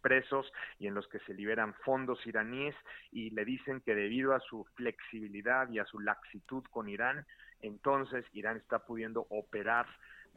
presos 0.00 0.52
y 0.78 0.86
en 0.86 0.94
los 0.94 1.08
que 1.08 1.18
se 1.20 1.34
liberan 1.34 1.74
fondos 1.84 2.24
iraníes 2.26 2.76
y 3.10 3.30
le 3.30 3.44
dicen 3.44 3.80
que 3.80 3.94
debido 3.94 4.34
a 4.34 4.40
su 4.40 4.64
flexibilidad 4.74 5.68
y 5.70 5.80
a 5.80 5.86
su 5.86 5.98
laxitud 5.98 6.64
con 6.70 6.88
Irán, 6.88 7.26
entonces 7.64 8.26
Irán 8.32 8.58
está 8.58 8.80
pudiendo 8.80 9.26
operar 9.30 9.86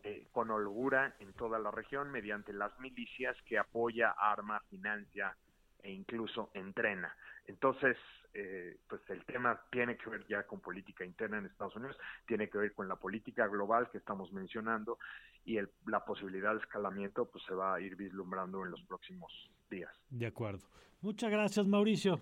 eh, 0.03 0.27
con 0.31 0.49
holgura 0.49 1.15
en 1.19 1.33
toda 1.33 1.59
la 1.59 1.71
región 1.71 2.09
mediante 2.09 2.53
las 2.53 2.79
milicias 2.79 3.35
que 3.45 3.57
apoya, 3.57 4.11
arma, 4.11 4.61
financia 4.69 5.35
e 5.83 5.91
incluso 5.91 6.49
entrena. 6.53 7.13
Entonces, 7.45 7.97
eh, 8.33 8.77
pues 8.87 9.01
el 9.09 9.25
tema 9.25 9.59
tiene 9.69 9.97
que 9.97 10.09
ver 10.09 10.25
ya 10.27 10.43
con 10.43 10.61
política 10.61 11.03
interna 11.03 11.39
en 11.39 11.47
Estados 11.47 11.75
Unidos, 11.75 11.97
tiene 12.25 12.49
que 12.49 12.57
ver 12.59 12.73
con 12.73 12.87
la 12.87 12.95
política 12.95 13.47
global 13.47 13.89
que 13.91 13.97
estamos 13.97 14.31
mencionando 14.31 14.97
y 15.43 15.57
el, 15.57 15.69
la 15.85 16.05
posibilidad 16.05 16.53
de 16.53 16.59
escalamiento 16.59 17.25
pues 17.25 17.43
se 17.45 17.53
va 17.53 17.75
a 17.75 17.81
ir 17.81 17.95
vislumbrando 17.97 18.63
en 18.63 18.71
los 18.71 18.81
próximos 18.83 19.31
días. 19.69 19.91
De 20.09 20.27
acuerdo. 20.27 20.65
Muchas 21.01 21.29
gracias, 21.29 21.67
Mauricio. 21.67 22.21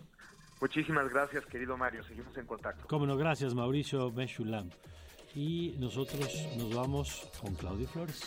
Muchísimas 0.62 1.10
gracias, 1.10 1.45
querido 1.45 1.78
Mario. 1.78 2.03
Seguimos 2.03 2.36
en 2.38 2.45
contacto. 2.45 2.88
Cómo 2.88 3.06
no, 3.06 3.18
gracias, 3.18 3.53
Mauricio 3.53 4.12
Meshulam. 4.12 4.70
Y 5.36 5.76
nosotros 5.80 6.30
nos 6.58 6.74
vamos 6.74 7.30
con 7.41 7.53
Claudio 7.56 7.88
Flores. 7.88 8.24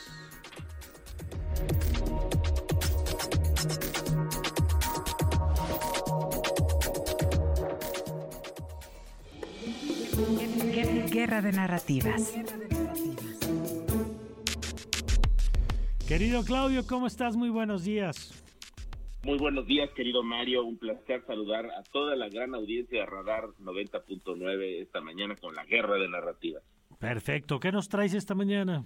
Guerra 11.10 11.40
de 11.40 11.52
narrativas. 11.52 12.34
Querido 16.06 16.44
Claudio, 16.44 16.86
¿cómo 16.86 17.06
estás? 17.06 17.36
Muy 17.36 17.50
buenos 17.50 17.84
días. 17.84 18.32
Muy 19.24 19.36
buenos 19.36 19.66
días, 19.66 19.90
querido 19.90 20.22
Mario. 20.22 20.64
Un 20.64 20.78
placer 20.78 21.24
saludar 21.26 21.66
a 21.66 21.82
toda 21.92 22.14
la 22.14 22.28
gran 22.28 22.54
audiencia 22.54 23.00
de 23.00 23.06
Radar 23.06 23.48
90.9 23.60 24.82
esta 24.82 25.00
mañana 25.00 25.34
con 25.36 25.54
la 25.54 25.64
Guerra 25.64 25.96
de 25.96 26.08
Narrativas. 26.08 26.62
Perfecto. 26.98 27.58
¿Qué 27.58 27.72
nos 27.72 27.88
traes 27.88 28.14
esta 28.14 28.34
mañana? 28.34 28.84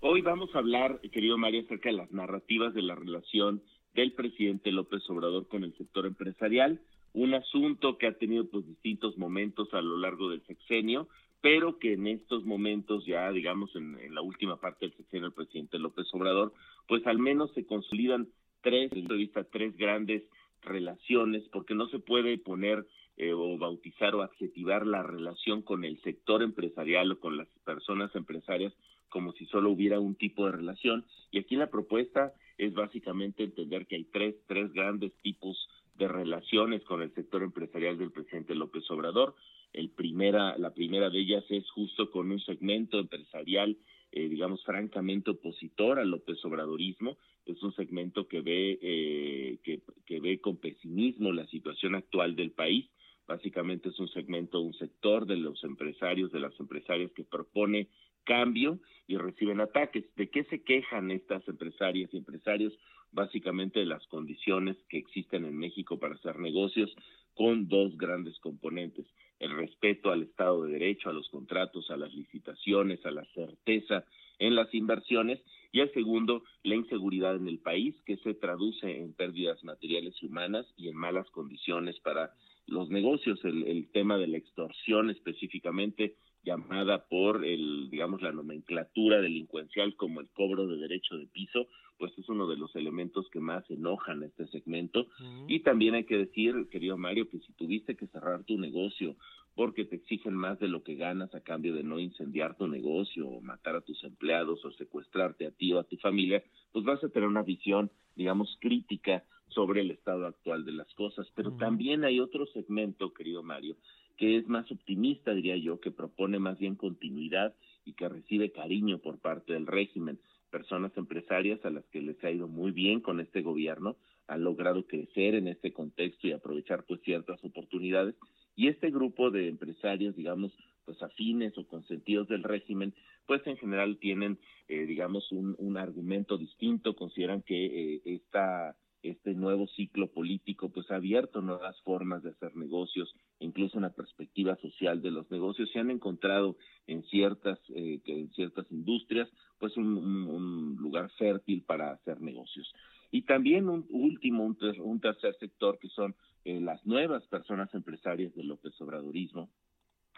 Hoy 0.00 0.20
vamos 0.20 0.54
a 0.54 0.58
hablar, 0.58 1.00
querido 1.12 1.38
Mario, 1.38 1.62
acerca 1.62 1.88
de 1.88 1.96
las 1.96 2.12
narrativas 2.12 2.74
de 2.74 2.82
la 2.82 2.94
relación 2.94 3.62
del 3.94 4.12
presidente 4.12 4.70
López 4.70 5.08
Obrador 5.08 5.48
con 5.48 5.64
el 5.64 5.76
sector 5.76 6.06
empresarial, 6.06 6.80
un 7.14 7.32
asunto 7.32 7.96
que 7.96 8.06
ha 8.06 8.18
tenido 8.18 8.48
pues 8.50 8.66
distintos 8.66 9.16
momentos 9.16 9.72
a 9.72 9.80
lo 9.80 9.96
largo 9.96 10.28
del 10.28 10.44
sexenio, 10.46 11.08
pero 11.40 11.78
que 11.78 11.94
en 11.94 12.06
estos 12.06 12.44
momentos 12.44 13.06
ya, 13.06 13.30
digamos, 13.30 13.74
en, 13.74 14.14
la 14.14 14.20
última 14.20 14.60
parte 14.60 14.86
del 14.86 14.96
sexenio 14.96 15.26
del 15.28 15.32
presidente 15.32 15.78
López 15.78 16.06
Obrador, 16.12 16.52
pues 16.86 17.06
al 17.06 17.18
menos 17.18 17.52
se 17.54 17.64
consolidan 17.64 18.28
tres, 18.66 18.90
desde 18.90 19.06
de 19.06 19.14
vista, 19.14 19.44
tres 19.44 19.76
grandes 19.76 20.24
relaciones, 20.62 21.44
porque 21.52 21.76
no 21.76 21.88
se 21.88 22.00
puede 22.00 22.36
poner 22.36 22.84
eh, 23.16 23.32
o 23.32 23.56
bautizar 23.58 24.16
o 24.16 24.22
adjetivar 24.22 24.84
la 24.84 25.04
relación 25.04 25.62
con 25.62 25.84
el 25.84 26.00
sector 26.02 26.42
empresarial 26.42 27.12
o 27.12 27.20
con 27.20 27.36
las 27.36 27.46
personas 27.64 28.12
empresarias 28.16 28.72
como 29.08 29.32
si 29.34 29.46
solo 29.46 29.70
hubiera 29.70 30.00
un 30.00 30.16
tipo 30.16 30.46
de 30.46 30.52
relación. 30.52 31.04
Y 31.30 31.38
aquí 31.38 31.54
la 31.54 31.70
propuesta 31.70 32.34
es 32.58 32.74
básicamente 32.74 33.44
entender 33.44 33.86
que 33.86 33.94
hay 33.94 34.04
tres, 34.04 34.34
tres 34.48 34.72
grandes 34.72 35.12
tipos 35.22 35.68
de 35.94 36.08
relaciones 36.08 36.82
con 36.82 37.02
el 37.02 37.14
sector 37.14 37.44
empresarial 37.44 37.96
del 37.96 38.10
presidente 38.10 38.56
López 38.56 38.90
Obrador. 38.90 39.36
El 39.72 39.90
primera, 39.90 40.58
la 40.58 40.74
primera 40.74 41.08
de 41.08 41.20
ellas 41.20 41.44
es 41.50 41.70
justo 41.70 42.10
con 42.10 42.32
un 42.32 42.40
segmento 42.40 42.98
empresarial, 42.98 43.76
eh, 44.10 44.28
digamos, 44.28 44.64
francamente 44.64 45.30
opositor 45.30 46.00
al 46.00 46.10
López 46.10 46.44
Obradorismo. 46.44 47.16
Es 47.46 47.62
un 47.62 47.72
segmento 47.74 48.26
que 48.26 48.40
ve, 48.40 48.78
eh, 48.82 49.58
que, 49.62 49.80
que 50.04 50.20
ve 50.20 50.40
con 50.40 50.56
pesimismo 50.56 51.32
la 51.32 51.46
situación 51.46 51.94
actual 51.94 52.36
del 52.36 52.50
país. 52.50 52.90
Básicamente 53.26 53.88
es 53.88 53.98
un 53.98 54.08
segmento, 54.08 54.60
un 54.60 54.74
sector 54.74 55.26
de 55.26 55.36
los 55.36 55.62
empresarios, 55.64 56.30
de 56.32 56.40
las 56.40 56.58
empresarias 56.60 57.10
que 57.12 57.24
propone 57.24 57.88
cambio 58.24 58.80
y 59.06 59.16
reciben 59.16 59.60
ataques. 59.60 60.04
¿De 60.16 60.28
qué 60.28 60.44
se 60.44 60.62
quejan 60.62 61.10
estas 61.10 61.46
empresarias 61.48 62.12
y 62.12 62.18
empresarios? 62.18 62.74
Básicamente 63.12 63.80
de 63.80 63.86
las 63.86 64.06
condiciones 64.08 64.76
que 64.88 64.98
existen 64.98 65.44
en 65.44 65.56
México 65.56 65.98
para 65.98 66.16
hacer 66.16 66.38
negocios 66.38 66.94
con 67.34 67.68
dos 67.68 67.96
grandes 67.96 68.38
componentes. 68.40 69.06
El 69.38 69.56
respeto 69.56 70.10
al 70.10 70.22
Estado 70.22 70.64
de 70.64 70.72
Derecho, 70.72 71.10
a 71.10 71.12
los 71.12 71.28
contratos, 71.28 71.90
a 71.90 71.96
las 71.96 72.12
licitaciones, 72.14 73.04
a 73.04 73.10
la 73.10 73.24
certeza 73.34 74.04
en 74.38 74.54
las 74.54 74.72
inversiones 74.74 75.40
y 75.72 75.80
el 75.80 75.92
segundo, 75.92 76.42
la 76.62 76.74
inseguridad 76.74 77.36
en 77.36 77.48
el 77.48 77.58
país, 77.58 77.94
que 78.06 78.16
se 78.18 78.34
traduce 78.34 78.98
en 78.98 79.12
pérdidas 79.12 79.62
materiales 79.64 80.14
y 80.22 80.26
humanas 80.26 80.66
y 80.76 80.88
en 80.88 80.96
malas 80.96 81.28
condiciones 81.30 81.98
para 82.00 82.32
los 82.66 82.88
negocios. 82.88 83.44
El, 83.44 83.64
el 83.64 83.90
tema 83.90 84.16
de 84.16 84.26
la 84.26 84.38
extorsión 84.38 85.10
específicamente 85.10 86.16
llamada 86.42 87.06
por 87.08 87.44
el, 87.44 87.90
digamos, 87.90 88.22
la 88.22 88.32
nomenclatura 88.32 89.20
delincuencial 89.20 89.96
como 89.96 90.20
el 90.20 90.28
cobro 90.30 90.66
de 90.66 90.76
derecho 90.78 91.16
de 91.16 91.26
piso, 91.26 91.66
pues 91.98 92.16
es 92.18 92.28
uno 92.28 92.46
de 92.46 92.56
los 92.56 92.74
elementos 92.76 93.28
que 93.30 93.40
más 93.40 93.68
enojan 93.70 94.22
a 94.22 94.26
este 94.26 94.46
segmento. 94.48 95.06
Y 95.48 95.60
también 95.60 95.94
hay 95.94 96.04
que 96.04 96.18
decir, 96.18 96.68
querido 96.70 96.96
Mario, 96.96 97.28
que 97.28 97.38
si 97.38 97.52
tuviste 97.52 97.96
que 97.96 98.06
cerrar 98.08 98.44
tu 98.44 98.58
negocio 98.58 99.16
porque 99.54 99.86
te 99.86 99.96
exigen 99.96 100.34
más 100.34 100.60
de 100.60 100.68
lo 100.68 100.82
que 100.82 100.96
ganas 100.96 101.34
a 101.34 101.40
cambio 101.40 101.74
de 101.74 101.82
no 101.82 101.98
incendiar 101.98 102.56
tu 102.58 102.68
negocio 102.68 103.26
o 103.26 103.40
matar 103.40 103.74
a 103.74 103.80
tus 103.80 104.04
empleados 104.04 104.62
o 104.64 104.70
secuestrarte 104.72 105.46
a 105.46 105.50
ti 105.50 105.72
o 105.72 105.78
a 105.78 105.84
tu 105.84 105.96
familia, 105.96 106.44
pues 106.72 106.84
vas 106.84 107.02
a 107.02 107.08
tener 107.08 107.26
una 107.26 107.42
visión, 107.42 107.90
digamos, 108.14 108.58
crítica 108.60 109.24
sobre 109.48 109.80
el 109.80 109.90
estado 109.90 110.26
actual 110.26 110.66
de 110.66 110.72
las 110.72 110.92
cosas. 110.94 111.26
Pero 111.34 111.52
también 111.56 112.04
hay 112.04 112.20
otro 112.20 112.46
segmento, 112.48 113.14
querido 113.14 113.42
Mario, 113.42 113.76
que 114.18 114.36
es 114.36 114.46
más 114.46 114.70
optimista, 114.70 115.32
diría 115.32 115.56
yo, 115.56 115.80
que 115.80 115.90
propone 115.90 116.38
más 116.38 116.58
bien 116.58 116.74
continuidad 116.74 117.54
y 117.86 117.94
que 117.94 118.08
recibe 118.08 118.52
cariño 118.52 118.98
por 118.98 119.18
parte 119.18 119.54
del 119.54 119.66
régimen. 119.66 120.18
Personas 120.50 120.96
empresarias 120.96 121.64
a 121.64 121.70
las 121.70 121.84
que 121.86 122.00
les 122.00 122.22
ha 122.24 122.30
ido 122.30 122.48
muy 122.48 122.70
bien 122.70 123.00
con 123.00 123.20
este 123.20 123.42
gobierno, 123.42 123.96
han 124.28 124.44
logrado 124.44 124.86
crecer 124.86 125.34
en 125.34 125.48
este 125.48 125.72
contexto 125.72 126.26
y 126.26 126.32
aprovechar 126.32 126.84
pues 126.84 127.00
ciertas 127.02 127.42
oportunidades. 127.44 128.14
Y 128.54 128.68
este 128.68 128.90
grupo 128.90 129.30
de 129.30 129.48
empresarios, 129.48 130.16
digamos, 130.16 130.52
pues 130.84 131.02
afines 131.02 131.56
o 131.58 131.66
consentidos 131.66 132.28
del 132.28 132.42
régimen, 132.42 132.94
pues 133.26 133.46
en 133.46 133.56
general 133.56 133.98
tienen, 133.98 134.38
eh, 134.68 134.86
digamos, 134.86 135.30
un, 135.32 135.54
un 135.58 135.76
argumento 135.76 136.38
distinto, 136.38 136.94
consideran 136.94 137.42
que 137.42 137.94
eh, 137.96 138.00
esta 138.04 138.76
este 139.02 139.34
nuevo 139.34 139.66
ciclo 139.68 140.08
político 140.08 140.70
pues 140.70 140.90
ha 140.90 140.96
abierto 140.96 141.40
nuevas 141.40 141.80
formas 141.82 142.22
de 142.22 142.30
hacer 142.30 142.56
negocios, 142.56 143.14
incluso 143.38 143.78
una 143.78 143.90
perspectiva 143.90 144.56
social 144.56 145.02
de 145.02 145.10
los 145.10 145.30
negocios. 145.30 145.70
Se 145.72 145.78
han 145.78 145.90
encontrado 145.90 146.56
en 146.86 147.02
ciertas, 147.04 147.58
eh, 147.74 148.00
en 148.06 148.30
ciertas 148.32 148.66
industrias 148.70 149.28
pues 149.58 149.76
un, 149.76 150.76
lugar 150.78 151.10
fértil 151.18 151.62
para 151.62 151.92
hacer 151.92 152.20
negocios. 152.20 152.72
Y 153.10 153.22
también 153.22 153.68
un 153.68 153.86
último, 153.90 154.44
un, 154.44 155.00
tercer 155.00 155.34
sector 155.38 155.78
que 155.78 155.88
son 155.88 156.14
eh, 156.44 156.60
las 156.60 156.84
nuevas 156.84 157.26
personas 157.28 157.72
empresarias 157.74 158.34
del 158.34 158.48
López 158.48 158.78
Obradorismo, 158.80 159.48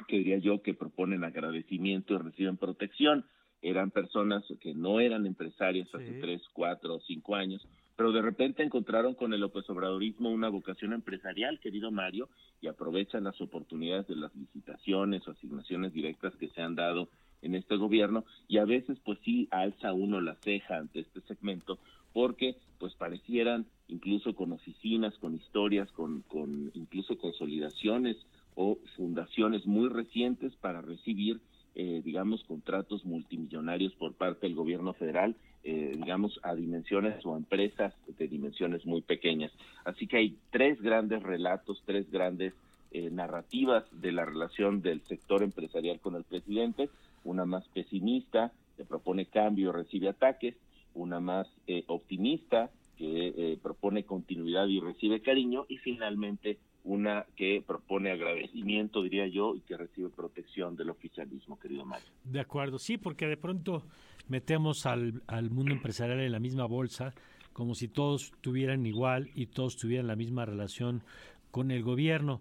que 0.06 0.18
diría 0.18 0.38
yo 0.38 0.62
que 0.62 0.74
proponen 0.74 1.24
agradecimiento 1.24 2.14
y 2.14 2.18
reciben 2.18 2.56
protección. 2.56 3.24
Eran 3.60 3.90
personas 3.90 4.44
que 4.60 4.74
no 4.74 5.00
eran 5.00 5.26
empresarias 5.26 5.92
hace 5.92 6.20
tres, 6.20 6.42
cuatro 6.52 6.96
o 6.96 7.00
cinco 7.00 7.34
años, 7.34 7.66
pero 7.98 8.12
de 8.12 8.22
repente 8.22 8.62
encontraron 8.62 9.14
con 9.14 9.34
el 9.34 9.40
López 9.40 9.68
Obradorismo 9.68 10.30
una 10.30 10.48
vocación 10.48 10.92
empresarial, 10.92 11.58
querido 11.58 11.90
Mario, 11.90 12.28
y 12.60 12.68
aprovechan 12.68 13.24
las 13.24 13.40
oportunidades 13.40 14.06
de 14.06 14.14
las 14.14 14.32
licitaciones 14.36 15.26
o 15.26 15.32
asignaciones 15.32 15.92
directas 15.92 16.32
que 16.36 16.46
se 16.50 16.62
han 16.62 16.76
dado 16.76 17.08
en 17.42 17.56
este 17.56 17.74
gobierno 17.74 18.24
y 18.46 18.58
a 18.58 18.64
veces 18.64 19.00
pues 19.04 19.18
sí 19.24 19.48
alza 19.50 19.92
uno 19.94 20.20
la 20.20 20.36
ceja 20.44 20.76
ante 20.76 21.00
este 21.00 21.22
segmento 21.22 21.80
porque 22.12 22.56
pues 22.78 22.94
parecieran 22.94 23.66
incluso 23.88 24.32
con 24.36 24.52
oficinas, 24.52 25.18
con 25.18 25.34
historias, 25.34 25.90
con, 25.90 26.22
con 26.22 26.70
incluso 26.74 27.18
consolidaciones 27.18 28.16
o 28.54 28.78
fundaciones 28.96 29.66
muy 29.66 29.88
recientes 29.88 30.54
para 30.60 30.82
recibir 30.82 31.40
eh, 31.74 32.00
digamos 32.04 32.44
contratos 32.44 33.04
multimillonarios 33.04 33.92
por 33.94 34.14
parte 34.14 34.46
del 34.46 34.54
gobierno 34.54 34.92
federal 34.92 35.34
eh, 35.64 35.92
digamos, 35.94 36.38
a 36.42 36.54
dimensiones 36.54 37.24
o 37.26 37.34
a 37.34 37.38
empresas 37.38 37.94
de 38.06 38.28
dimensiones 38.28 38.86
muy 38.86 39.02
pequeñas. 39.02 39.52
Así 39.84 40.06
que 40.06 40.16
hay 40.16 40.36
tres 40.50 40.80
grandes 40.80 41.22
relatos, 41.22 41.82
tres 41.84 42.10
grandes 42.10 42.54
eh, 42.92 43.10
narrativas 43.10 43.84
de 43.92 44.12
la 44.12 44.24
relación 44.24 44.80
del 44.80 45.02
sector 45.02 45.42
empresarial 45.42 46.00
con 46.00 46.14
el 46.14 46.24
presidente, 46.24 46.88
una 47.24 47.44
más 47.44 47.66
pesimista, 47.68 48.52
que 48.76 48.84
propone 48.84 49.26
cambio, 49.26 49.72
recibe 49.72 50.08
ataques, 50.08 50.54
una 50.94 51.20
más 51.20 51.48
eh, 51.66 51.84
optimista, 51.88 52.70
que 52.96 53.56
propone 53.62 54.02
continuidad 54.02 54.66
y 54.66 54.80
recibe 54.80 55.20
cariño, 55.20 55.66
y 55.68 55.76
finalmente 55.78 56.58
una 56.88 57.26
que 57.36 57.62
propone 57.64 58.10
agradecimiento, 58.10 59.02
diría 59.02 59.26
yo, 59.26 59.54
y 59.54 59.60
que 59.60 59.76
recibe 59.76 60.08
protección 60.08 60.74
del 60.74 60.90
oficialismo, 60.90 61.58
querido 61.58 61.84
Mario. 61.84 62.08
De 62.24 62.40
acuerdo, 62.40 62.78
sí, 62.78 62.96
porque 62.96 63.26
de 63.26 63.36
pronto 63.36 63.82
metemos 64.28 64.86
al, 64.86 65.22
al 65.26 65.50
mundo 65.50 65.72
empresarial 65.72 66.20
en 66.20 66.32
la 66.32 66.40
misma 66.40 66.66
bolsa, 66.66 67.14
como 67.52 67.74
si 67.74 67.88
todos 67.88 68.32
tuvieran 68.40 68.86
igual 68.86 69.30
y 69.34 69.46
todos 69.46 69.76
tuvieran 69.76 70.06
la 70.06 70.16
misma 70.16 70.44
relación 70.44 71.02
con 71.50 71.70
el 71.70 71.82
gobierno. 71.82 72.40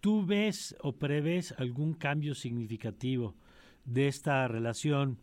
¿Tú 0.00 0.24
ves 0.24 0.76
o 0.80 0.92
prevés 0.92 1.54
algún 1.58 1.94
cambio 1.94 2.34
significativo 2.34 3.34
de 3.84 4.08
esta 4.08 4.48
relación, 4.48 5.18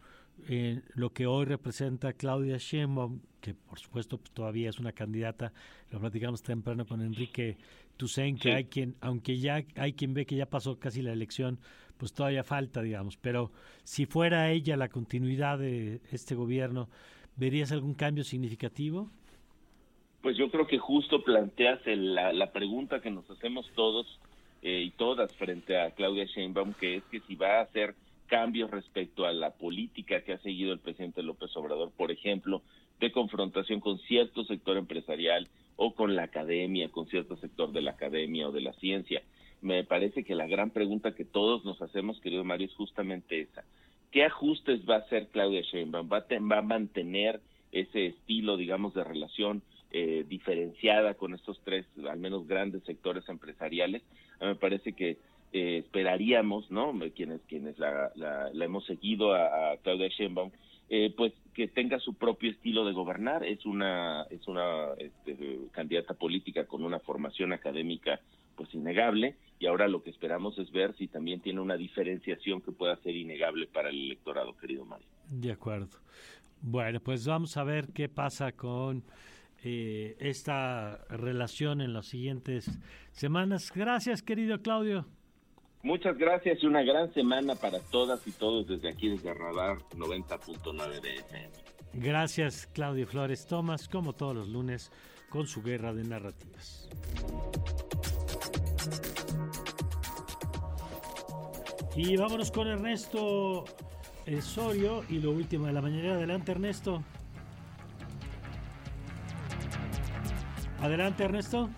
eh, 0.47 0.82
lo 0.93 1.12
que 1.12 1.26
hoy 1.26 1.45
representa 1.45 2.14
Claudia 2.14 2.57
Sheinbaum, 2.57 3.22
que 3.39 3.53
por 3.53 3.80
supuesto 3.80 4.18
pues, 4.18 4.32
todavía 4.32 4.70
es 4.70 4.80
una 4.80 4.91
candidata, 4.91 5.51
lo 5.89 5.99
platicamos 5.99 6.41
temprano 6.41 6.86
con 6.86 7.01
Enrique 7.01 7.57
Tucen, 7.97 8.38
que 8.38 8.53
hay 8.53 8.66
quien, 8.66 8.95
aunque 9.01 9.38
ya 9.39 9.64
hay 9.76 9.93
quien 9.93 10.14
ve 10.14 10.26
que 10.26 10.36
ya 10.36 10.45
pasó 10.45 10.80
casi 10.80 11.01
la 11.01 11.12
elección, 11.14 11.59
pues 12.02 12.14
todavía 12.14 12.43
falta, 12.43 12.82
digamos, 12.82 13.16
pero 13.16 13.52
si 13.84 14.08
fuera 14.08 14.49
ella 14.49 14.76
la 14.76 14.89
continuidad 14.89 15.60
de 15.60 16.02
este 16.12 16.34
gobierno, 16.34 16.89
¿verías 17.36 17.72
algún 17.72 17.93
cambio 17.93 18.24
significativo? 18.24 19.12
Pues 20.24 20.36
yo 20.36 20.49
creo 20.49 20.66
que 20.66 20.80
justo 20.80 21.24
planteas 21.24 21.80
la, 21.86 22.34
la 22.34 22.52
pregunta 22.52 23.02
que 23.02 23.12
nos 23.12 23.30
hacemos 23.30 23.70
todos 23.76 24.20
eh, 24.64 24.82
y 24.88 24.89
todas 24.89 25.32
frente 25.36 25.80
a 25.80 25.91
Claudia 25.91 26.26
Sheinbaum, 26.26 26.74
que 26.74 26.95
es 26.95 27.04
que 27.12 27.20
si 27.20 27.36
va 27.36 27.60
a 27.60 27.62
hacer 27.62 27.93
cambios 28.26 28.72
respecto 28.72 29.28
a 29.28 29.32
la 29.32 29.52
política 29.52 30.24
que 30.24 30.34
ha 30.34 30.39
seguido 30.39 30.74
el 30.74 30.80
presidente 30.80 31.22
López 31.22 31.56
Obrador, 31.56 31.91
por 31.95 32.10
ejemplo, 32.10 32.64
de 32.99 33.12
confrontación 33.12 33.80
con 33.80 33.99
cierto 33.99 34.43
sector 34.45 34.76
empresarial 34.76 35.49
o 35.76 35.93
con 35.93 36.16
la 36.16 36.24
academia, 36.24 36.89
con 36.89 37.06
cierto 37.06 37.36
sector 37.38 37.72
de 37.72 37.84
la 37.84 37.91
academia 37.91 38.49
o 38.49 38.52
de 38.52 38.62
la 38.62 38.74
ciencia. 38.74 39.22
Me 39.62 39.84
parece 39.84 40.24
que 40.24 40.36
la 40.36 40.47
gran 40.47 40.72
pregunta 40.72 41.14
que 41.14 41.26
todos 41.26 41.64
nos 41.66 41.82
hacemos, 41.82 42.20
querido 42.20 42.43
Mario, 42.43 42.68
es 42.68 42.76
justamente 42.76 43.41
esa. 43.41 43.64
¿Qué 44.12 44.26
ajustes 44.26 44.82
va 44.89 44.95
a 44.95 44.99
hacer 44.99 45.28
Claudia 45.28 45.62
Sheinbaum? 45.62 46.09
¿Va 46.12 46.18
a, 46.18 46.39
va 46.39 46.57
a 46.57 46.64
mantener 46.64 47.39
ese 47.72 48.07
estilo, 48.07 48.57
digamos, 48.57 48.93
de 48.93 49.03
relación 49.03 49.62
eh, 49.91 50.26
diferenciada 50.28 51.14
con 51.14 51.34
estos 51.34 51.59
tres, 51.64 51.86
al 52.09 52.20
menos 52.20 52.47
grandes 52.47 52.84
sectores 52.84 53.28
empresariales? 53.30 54.01
me 54.39 54.55
parece 54.55 54.93
que 54.93 55.18
eh, 55.53 55.78
esperaríamos, 55.86 56.72
¿no? 56.72 56.93
Quienes 57.16 57.41
quienes 57.41 57.78
la, 57.78 58.12
la, 58.16 58.66
hemos 58.66 58.86
seguido 58.86 59.34
a, 59.34 59.74
a 59.74 59.78
Claudia 59.78 60.07
Sheinbaum, 60.07 60.49
eh, 60.89 61.14
pues 61.16 61.34
que 61.53 61.68
tenga 61.68 61.99
su 61.99 62.14
propio 62.16 62.51
estilo 62.51 62.86
de 62.86 62.93
gobernar. 62.93 63.43
Es 63.43 63.66
una 63.66 64.24
es 64.30 64.47
una 64.47 64.93
este, 64.97 65.59
candidata 65.72 66.14
política 66.14 66.66
con 66.66 66.84
una 66.84 66.99
formación 66.99 67.53
académica 67.53 68.20
pues 68.56 68.74
innegable 68.74 69.36
y 69.60 69.68
ahora 69.68 69.88
lo 69.88 70.02
que 70.02 70.10
esperamos 70.10 70.58
es 70.58 70.72
ver 70.72 70.95
si 70.97 71.08
también 71.08 71.39
tiene 71.41 71.62
una 71.62 71.78
diferenciación 71.78 72.62
que 72.62 72.72
pueda 72.72 72.95
ser 72.97 73.16
innegable 73.16 73.68
para 73.68 73.89
el 73.89 74.06
electorado, 74.06 74.58
querido 74.58 74.86
Mario. 74.86 75.08
De 75.30 75.52
acuerdo. 75.52 75.99
Bueno, 76.62 76.99
pues 76.99 77.26
vamos 77.26 77.58
a 77.58 77.64
ver 77.64 77.89
qué 77.93 78.10
pasa 78.10 78.52
con 78.54 79.04
eh, 79.64 80.16
esta 80.20 81.06
relación 81.10 81.82
en 81.82 81.93
las 81.93 82.08
siguientes 82.08 82.80
semanas. 83.12 83.72
Gracias, 83.74 84.24
querido 84.24 84.62
Claudio. 84.62 85.06
Muchas 85.84 86.18
gracias 86.18 86.62
y 86.62 86.68
una 86.68 86.84
gran 86.84 87.14
semana 87.14 87.56
para 87.56 87.80
todas 87.80 88.26
y 88.28 88.32
todos 88.32 88.68
desde 88.68 88.89
aquí, 88.89 89.10
desde 89.10 89.34
Radar 89.34 89.78
90.9 89.95 91.02
de 91.02 91.16
FM. 91.16 91.49
Gracias, 91.93 92.68
Claudio 92.68 93.06
Flores 93.06 93.45
Tomás, 93.45 93.88
como 93.88 94.14
todos 94.14 94.36
los 94.36 94.47
lunes, 94.47 94.91
con 95.30 95.47
su 95.47 95.62
guerra 95.62 95.93
de 95.93 96.04
narrativas. 96.04 96.89
Y 102.04 102.18
vámonos 102.18 102.49
con 102.49 102.68
Ernesto 102.68 103.64
Sorio 104.41 105.04
y 105.08 105.20
lo 105.20 105.30
último 105.30 105.68
de 105.68 105.74
la 105.74 105.84
mañana. 105.84 106.14
Adelante, 106.14 106.52
Ernesto. 106.52 107.04
Adelante, 110.82 111.24
Ernesto. 111.24 111.70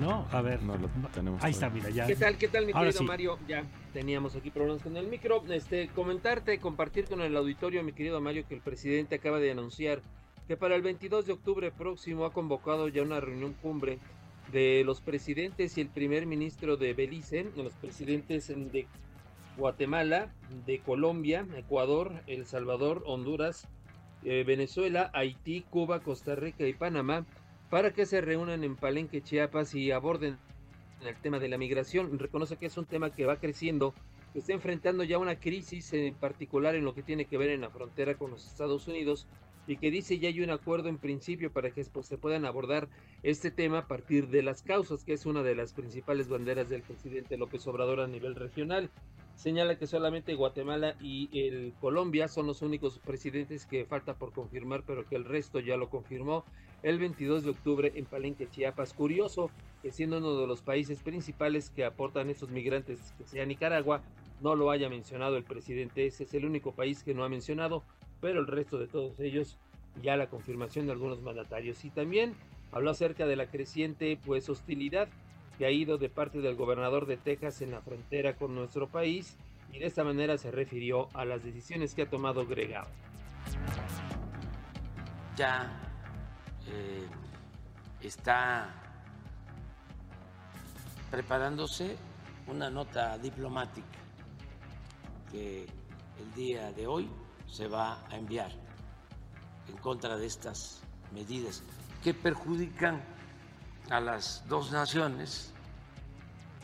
No, 0.00 0.26
a 0.32 0.40
ver. 0.40 0.62
No 0.62 0.78
lo 0.78 0.88
tenemos. 1.12 1.44
Ahí 1.44 1.50
está, 1.50 1.68
mira, 1.68 1.90
ya. 1.90 2.06
¿Qué 2.06 2.16
tal, 2.16 2.38
qué 2.38 2.48
tal, 2.48 2.64
mi 2.64 2.72
querido 2.72 3.02
Mario? 3.02 3.38
Ya 3.46 3.64
teníamos 3.92 4.34
aquí 4.36 4.50
problemas 4.50 4.82
con 4.82 4.96
el 4.96 5.08
micro. 5.08 5.44
Este, 5.50 5.88
comentarte, 5.88 6.58
compartir 6.58 7.04
con 7.04 7.20
el 7.20 7.36
auditorio, 7.36 7.82
mi 7.82 7.92
querido 7.92 8.22
Mario, 8.22 8.46
que 8.48 8.54
el 8.54 8.62
presidente 8.62 9.16
acaba 9.16 9.38
de 9.38 9.50
anunciar 9.50 10.00
que 10.48 10.56
para 10.56 10.76
el 10.76 10.82
22 10.82 11.26
de 11.26 11.32
octubre 11.34 11.70
próximo 11.72 12.24
ha 12.24 12.32
convocado 12.32 12.88
ya 12.88 13.02
una 13.02 13.20
reunión 13.20 13.52
cumbre 13.60 13.98
de 14.52 14.82
los 14.84 15.00
presidentes 15.00 15.76
y 15.76 15.80
el 15.80 15.88
primer 15.88 16.26
ministro 16.26 16.76
de 16.76 16.94
Belice, 16.94 17.44
de 17.44 17.62
los 17.62 17.72
presidentes 17.74 18.48
de 18.48 18.86
Guatemala, 19.56 20.32
de 20.66 20.78
Colombia, 20.80 21.46
Ecuador, 21.56 22.12
El 22.26 22.46
Salvador, 22.46 23.02
Honduras, 23.06 23.66
eh, 24.24 24.44
Venezuela, 24.44 25.10
Haití, 25.14 25.62
Cuba, 25.62 26.00
Costa 26.00 26.34
Rica 26.34 26.66
y 26.66 26.74
Panamá 26.74 27.24
para 27.70 27.92
que 27.92 28.06
se 28.06 28.20
reúnan 28.20 28.64
en 28.64 28.76
Palenque, 28.76 29.22
Chiapas 29.22 29.74
y 29.74 29.90
aborden 29.90 30.38
el 31.04 31.16
tema 31.16 31.38
de 31.38 31.48
la 31.48 31.58
migración. 31.58 32.18
Reconoce 32.18 32.56
que 32.56 32.66
es 32.66 32.76
un 32.76 32.86
tema 32.86 33.10
que 33.10 33.26
va 33.26 33.36
creciendo, 33.36 33.94
que 34.32 34.38
está 34.40 34.52
enfrentando 34.52 35.04
ya 35.04 35.18
una 35.18 35.38
crisis 35.38 35.92
en 35.92 36.14
particular 36.14 36.74
en 36.74 36.84
lo 36.84 36.94
que 36.94 37.02
tiene 37.02 37.24
que 37.26 37.38
ver 37.38 37.50
en 37.50 37.62
la 37.62 37.70
frontera 37.70 38.14
con 38.14 38.30
los 38.30 38.46
Estados 38.46 38.86
Unidos 38.88 39.26
y 39.66 39.76
que 39.76 39.90
dice 39.90 40.18
ya 40.18 40.28
hay 40.28 40.40
un 40.40 40.50
acuerdo 40.50 40.88
en 40.88 40.98
principio 40.98 41.52
para 41.52 41.70
que 41.70 41.84
se 41.84 42.18
puedan 42.18 42.44
abordar 42.44 42.88
este 43.22 43.50
tema 43.50 43.78
a 43.78 43.88
partir 43.88 44.28
de 44.28 44.42
las 44.42 44.62
causas, 44.62 45.04
que 45.04 45.12
es 45.12 45.26
una 45.26 45.42
de 45.42 45.54
las 45.54 45.72
principales 45.72 46.28
banderas 46.28 46.68
del 46.68 46.82
presidente 46.82 47.36
López 47.36 47.66
Obrador 47.66 48.00
a 48.00 48.06
nivel 48.06 48.34
regional. 48.34 48.90
Señala 49.34 49.78
que 49.78 49.86
solamente 49.86 50.34
Guatemala 50.34 50.96
y 51.00 51.28
el 51.38 51.74
Colombia 51.80 52.26
son 52.26 52.46
los 52.46 52.62
únicos 52.62 52.98
presidentes 53.00 53.66
que 53.66 53.84
falta 53.84 54.14
por 54.14 54.32
confirmar, 54.32 54.82
pero 54.86 55.06
que 55.06 55.16
el 55.16 55.26
resto 55.26 55.60
ya 55.60 55.76
lo 55.76 55.90
confirmó 55.90 56.44
el 56.82 56.98
22 56.98 57.44
de 57.44 57.50
octubre 57.50 57.92
en 57.94 58.06
Palenque, 58.06 58.48
Chiapas. 58.48 58.94
Curioso 58.94 59.50
que 59.82 59.90
siendo 59.90 60.18
uno 60.18 60.40
de 60.40 60.46
los 60.46 60.62
países 60.62 61.02
principales 61.02 61.68
que 61.68 61.84
aportan 61.84 62.30
estos 62.30 62.50
migrantes, 62.50 63.12
que 63.18 63.24
sea 63.24 63.44
Nicaragua, 63.44 64.02
no 64.40 64.54
lo 64.54 64.70
haya 64.70 64.88
mencionado 64.88 65.36
el 65.36 65.44
presidente. 65.44 66.06
Ese 66.06 66.24
es 66.24 66.34
el 66.34 66.46
único 66.46 66.72
país 66.72 67.02
que 67.02 67.14
no 67.14 67.24
ha 67.24 67.28
mencionado, 67.28 67.82
pero 68.20 68.40
el 68.40 68.46
resto 68.46 68.78
de 68.78 68.86
todos 68.86 69.18
ellos 69.20 69.58
ya 70.02 70.16
la 70.16 70.28
confirmación 70.28 70.86
de 70.86 70.92
algunos 70.92 71.22
mandatarios. 71.22 71.84
Y 71.84 71.90
también 71.90 72.34
habló 72.72 72.90
acerca 72.90 73.26
de 73.26 73.36
la 73.36 73.46
creciente 73.46 74.18
pues 74.24 74.48
hostilidad 74.48 75.08
que 75.58 75.66
ha 75.66 75.70
ido 75.70 75.96
de 75.96 76.08
parte 76.08 76.40
del 76.40 76.54
gobernador 76.54 77.06
de 77.06 77.16
Texas 77.16 77.62
en 77.62 77.70
la 77.70 77.80
frontera 77.80 78.36
con 78.36 78.54
nuestro 78.54 78.88
país 78.88 79.36
y 79.72 79.78
de 79.78 79.86
esta 79.86 80.04
manera 80.04 80.36
se 80.36 80.50
refirió 80.50 81.08
a 81.14 81.24
las 81.24 81.42
decisiones 81.42 81.94
que 81.94 82.02
ha 82.02 82.10
tomado 82.10 82.46
Gregao. 82.46 82.86
Ya 85.36 85.70
eh, 86.68 87.06
está 88.02 88.82
preparándose 91.10 91.96
una 92.46 92.70
nota 92.70 93.18
diplomática 93.18 93.98
que 95.30 95.62
el 95.62 96.34
día 96.34 96.72
de 96.72 96.86
hoy 96.86 97.08
se 97.48 97.68
va 97.68 98.06
a 98.08 98.16
enviar 98.16 98.50
en 99.68 99.76
contra 99.78 100.16
de 100.16 100.26
estas 100.26 100.80
medidas 101.12 101.62
que 102.02 102.14
perjudican 102.14 103.02
a 103.90 104.00
las 104.00 104.46
dos 104.48 104.72
naciones, 104.72 105.52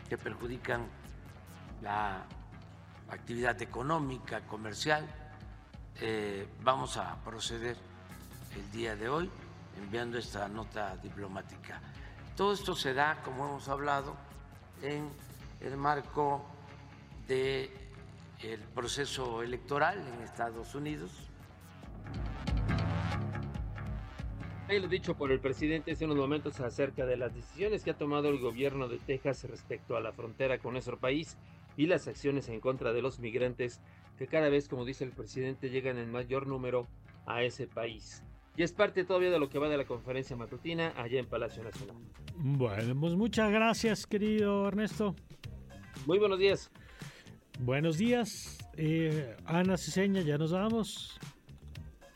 que 0.08 0.18
perjudican 0.18 0.86
la 1.82 2.24
actividad 3.10 3.60
económica, 3.62 4.40
comercial. 4.42 5.06
Eh, 6.00 6.48
vamos 6.62 6.96
a 6.96 7.16
proceder 7.24 7.76
el 8.56 8.70
día 8.72 8.96
de 8.96 9.08
hoy 9.08 9.30
enviando 9.78 10.18
esta 10.18 10.48
nota 10.48 10.96
diplomática. 10.96 11.80
Todo 12.36 12.52
esto 12.52 12.74
se 12.74 12.94
da, 12.94 13.20
como 13.22 13.46
hemos 13.46 13.68
hablado, 13.68 14.16
en 14.80 15.10
el 15.60 15.76
marco 15.76 16.44
del 17.26 17.70
el 18.42 18.60
proceso 18.60 19.42
electoral 19.42 19.98
en 19.98 20.22
Estados 20.22 20.74
Unidos. 20.74 21.10
Ahí 24.68 24.80
lo 24.80 24.88
dicho 24.88 25.16
por 25.16 25.30
el 25.32 25.40
presidente 25.40 25.92
hace 25.92 26.04
unos 26.04 26.16
momentos 26.16 26.60
acerca 26.60 27.04
de 27.04 27.16
las 27.16 27.34
decisiones 27.34 27.84
que 27.84 27.90
ha 27.90 27.98
tomado 27.98 28.28
el 28.28 28.38
gobierno 28.38 28.88
de 28.88 28.98
Texas 28.98 29.44
respecto 29.44 29.96
a 29.96 30.00
la 30.00 30.12
frontera 30.12 30.58
con 30.58 30.72
nuestro 30.72 30.98
país 30.98 31.36
y 31.76 31.86
las 31.86 32.08
acciones 32.08 32.48
en 32.48 32.60
contra 32.60 32.92
de 32.92 33.02
los 33.02 33.18
migrantes 33.18 33.80
que 34.18 34.26
cada 34.26 34.48
vez, 34.48 34.68
como 34.68 34.84
dice 34.84 35.04
el 35.04 35.12
presidente, 35.12 35.70
llegan 35.70 35.98
en 35.98 36.10
mayor 36.10 36.46
número 36.46 36.88
a 37.26 37.42
ese 37.42 37.66
país 37.66 38.22
y 38.56 38.62
es 38.62 38.72
parte 38.72 39.04
todavía 39.04 39.30
de 39.30 39.38
lo 39.38 39.48
que 39.48 39.58
va 39.58 39.68
de 39.68 39.76
la 39.76 39.84
conferencia 39.84 40.36
matutina 40.36 40.92
allá 40.96 41.18
en 41.18 41.26
Palacio 41.26 41.62
Nacional. 41.62 41.96
Bueno, 42.36 43.00
pues 43.00 43.14
muchas 43.14 43.50
gracias, 43.50 44.06
querido 44.06 44.68
Ernesto. 44.68 45.14
Muy 46.06 46.18
buenos 46.18 46.38
días. 46.38 46.70
Buenos 47.62 47.96
días. 47.96 48.58
Eh, 48.76 49.36
Ana 49.46 49.76
Ceseña, 49.76 50.20
ya 50.22 50.36
nos 50.36 50.50
vamos. 50.50 51.16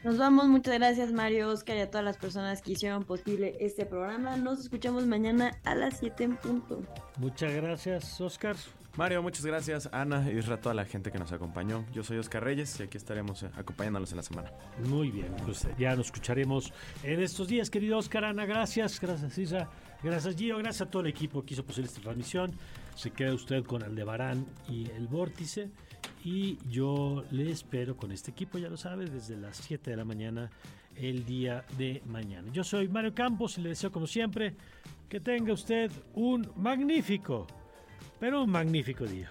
Nos 0.03 0.18
vamos, 0.18 0.47
muchas 0.49 0.74
gracias 0.74 1.12
Mario, 1.12 1.51
Oscar 1.51 1.76
y 1.76 1.80
a 1.80 1.90
todas 1.90 2.05
las 2.05 2.16
personas 2.16 2.62
que 2.62 2.72
hicieron 2.72 3.05
posible 3.05 3.57
este 3.61 3.86
programa. 3.86 4.36
Nos 4.36 4.59
escuchamos 4.59 5.07
mañana 5.07 5.53
a 5.62 5.76
las 5.76 5.99
7 5.99 6.24
en 6.24 6.36
punto. 6.36 6.82
Muchas 7.18 7.55
gracias, 7.55 8.20
Oscar. 8.20 8.57
Mario, 8.97 9.22
muchas 9.22 9.47
gracias. 9.47 9.88
Ana 9.92 10.28
y 10.28 10.38
a 10.38 10.61
toda 10.61 10.74
la 10.74 10.84
gente 10.84 11.12
que 11.12 11.18
nos 11.18 11.30
acompañó. 11.30 11.84
Yo 11.92 12.03
soy 12.03 12.18
Oscar 12.18 12.42
Reyes 12.42 12.80
y 12.80 12.82
aquí 12.82 12.97
estaremos 12.97 13.44
eh, 13.44 13.51
acompañándolos 13.57 14.11
en 14.11 14.16
la 14.16 14.22
semana. 14.24 14.51
Muy 14.84 15.12
bien, 15.12 15.32
pues 15.44 15.68
ya 15.78 15.94
nos 15.94 16.07
escucharemos 16.07 16.72
en 17.05 17.20
estos 17.20 17.47
días, 17.47 17.70
querido 17.70 17.99
Oscar. 17.99 18.24
Ana, 18.24 18.47
gracias. 18.47 19.01
Gracias, 19.01 19.38
Isa. 19.38 19.68
Gracias, 20.03 20.34
Gio. 20.34 20.59
Gracias 20.59 20.88
a 20.88 20.90
todo 20.90 21.03
el 21.03 21.09
equipo 21.09 21.44
que 21.44 21.55
hizo 21.55 21.64
posible 21.64 21.88
esta 21.88 22.01
transmisión. 22.01 22.53
Se 22.97 23.11
queda 23.11 23.34
usted 23.34 23.64
con 23.64 23.82
Aldebarán 23.82 24.47
y 24.68 24.90
el 24.90 25.07
Vórtice. 25.07 25.70
Y 26.24 26.59
yo 26.68 27.24
le 27.30 27.51
espero 27.51 27.97
con 27.97 28.11
este 28.11 28.32
equipo, 28.32 28.59
ya 28.59 28.68
lo 28.68 28.76
sabe, 28.76 29.05
desde 29.07 29.36
las 29.36 29.59
7 29.59 29.90
de 29.90 29.97
la 29.97 30.05
mañana 30.05 30.51
el 30.97 31.24
día 31.24 31.64
de 31.78 32.03
mañana. 32.07 32.51
Yo 32.53 32.64
soy 32.64 32.88
Mario 32.88 33.14
Campos 33.14 33.59
y 33.59 33.61
le 33.61 33.68
deseo 33.68 33.92
como 33.92 34.07
siempre 34.07 34.55
que 35.09 35.20
tenga 35.20 35.53
usted 35.53 35.92
un 36.14 36.51
magnífico, 36.57 37.47
pero 38.18 38.42
un 38.42 38.51
magnífico 38.51 39.05
día. 39.05 39.30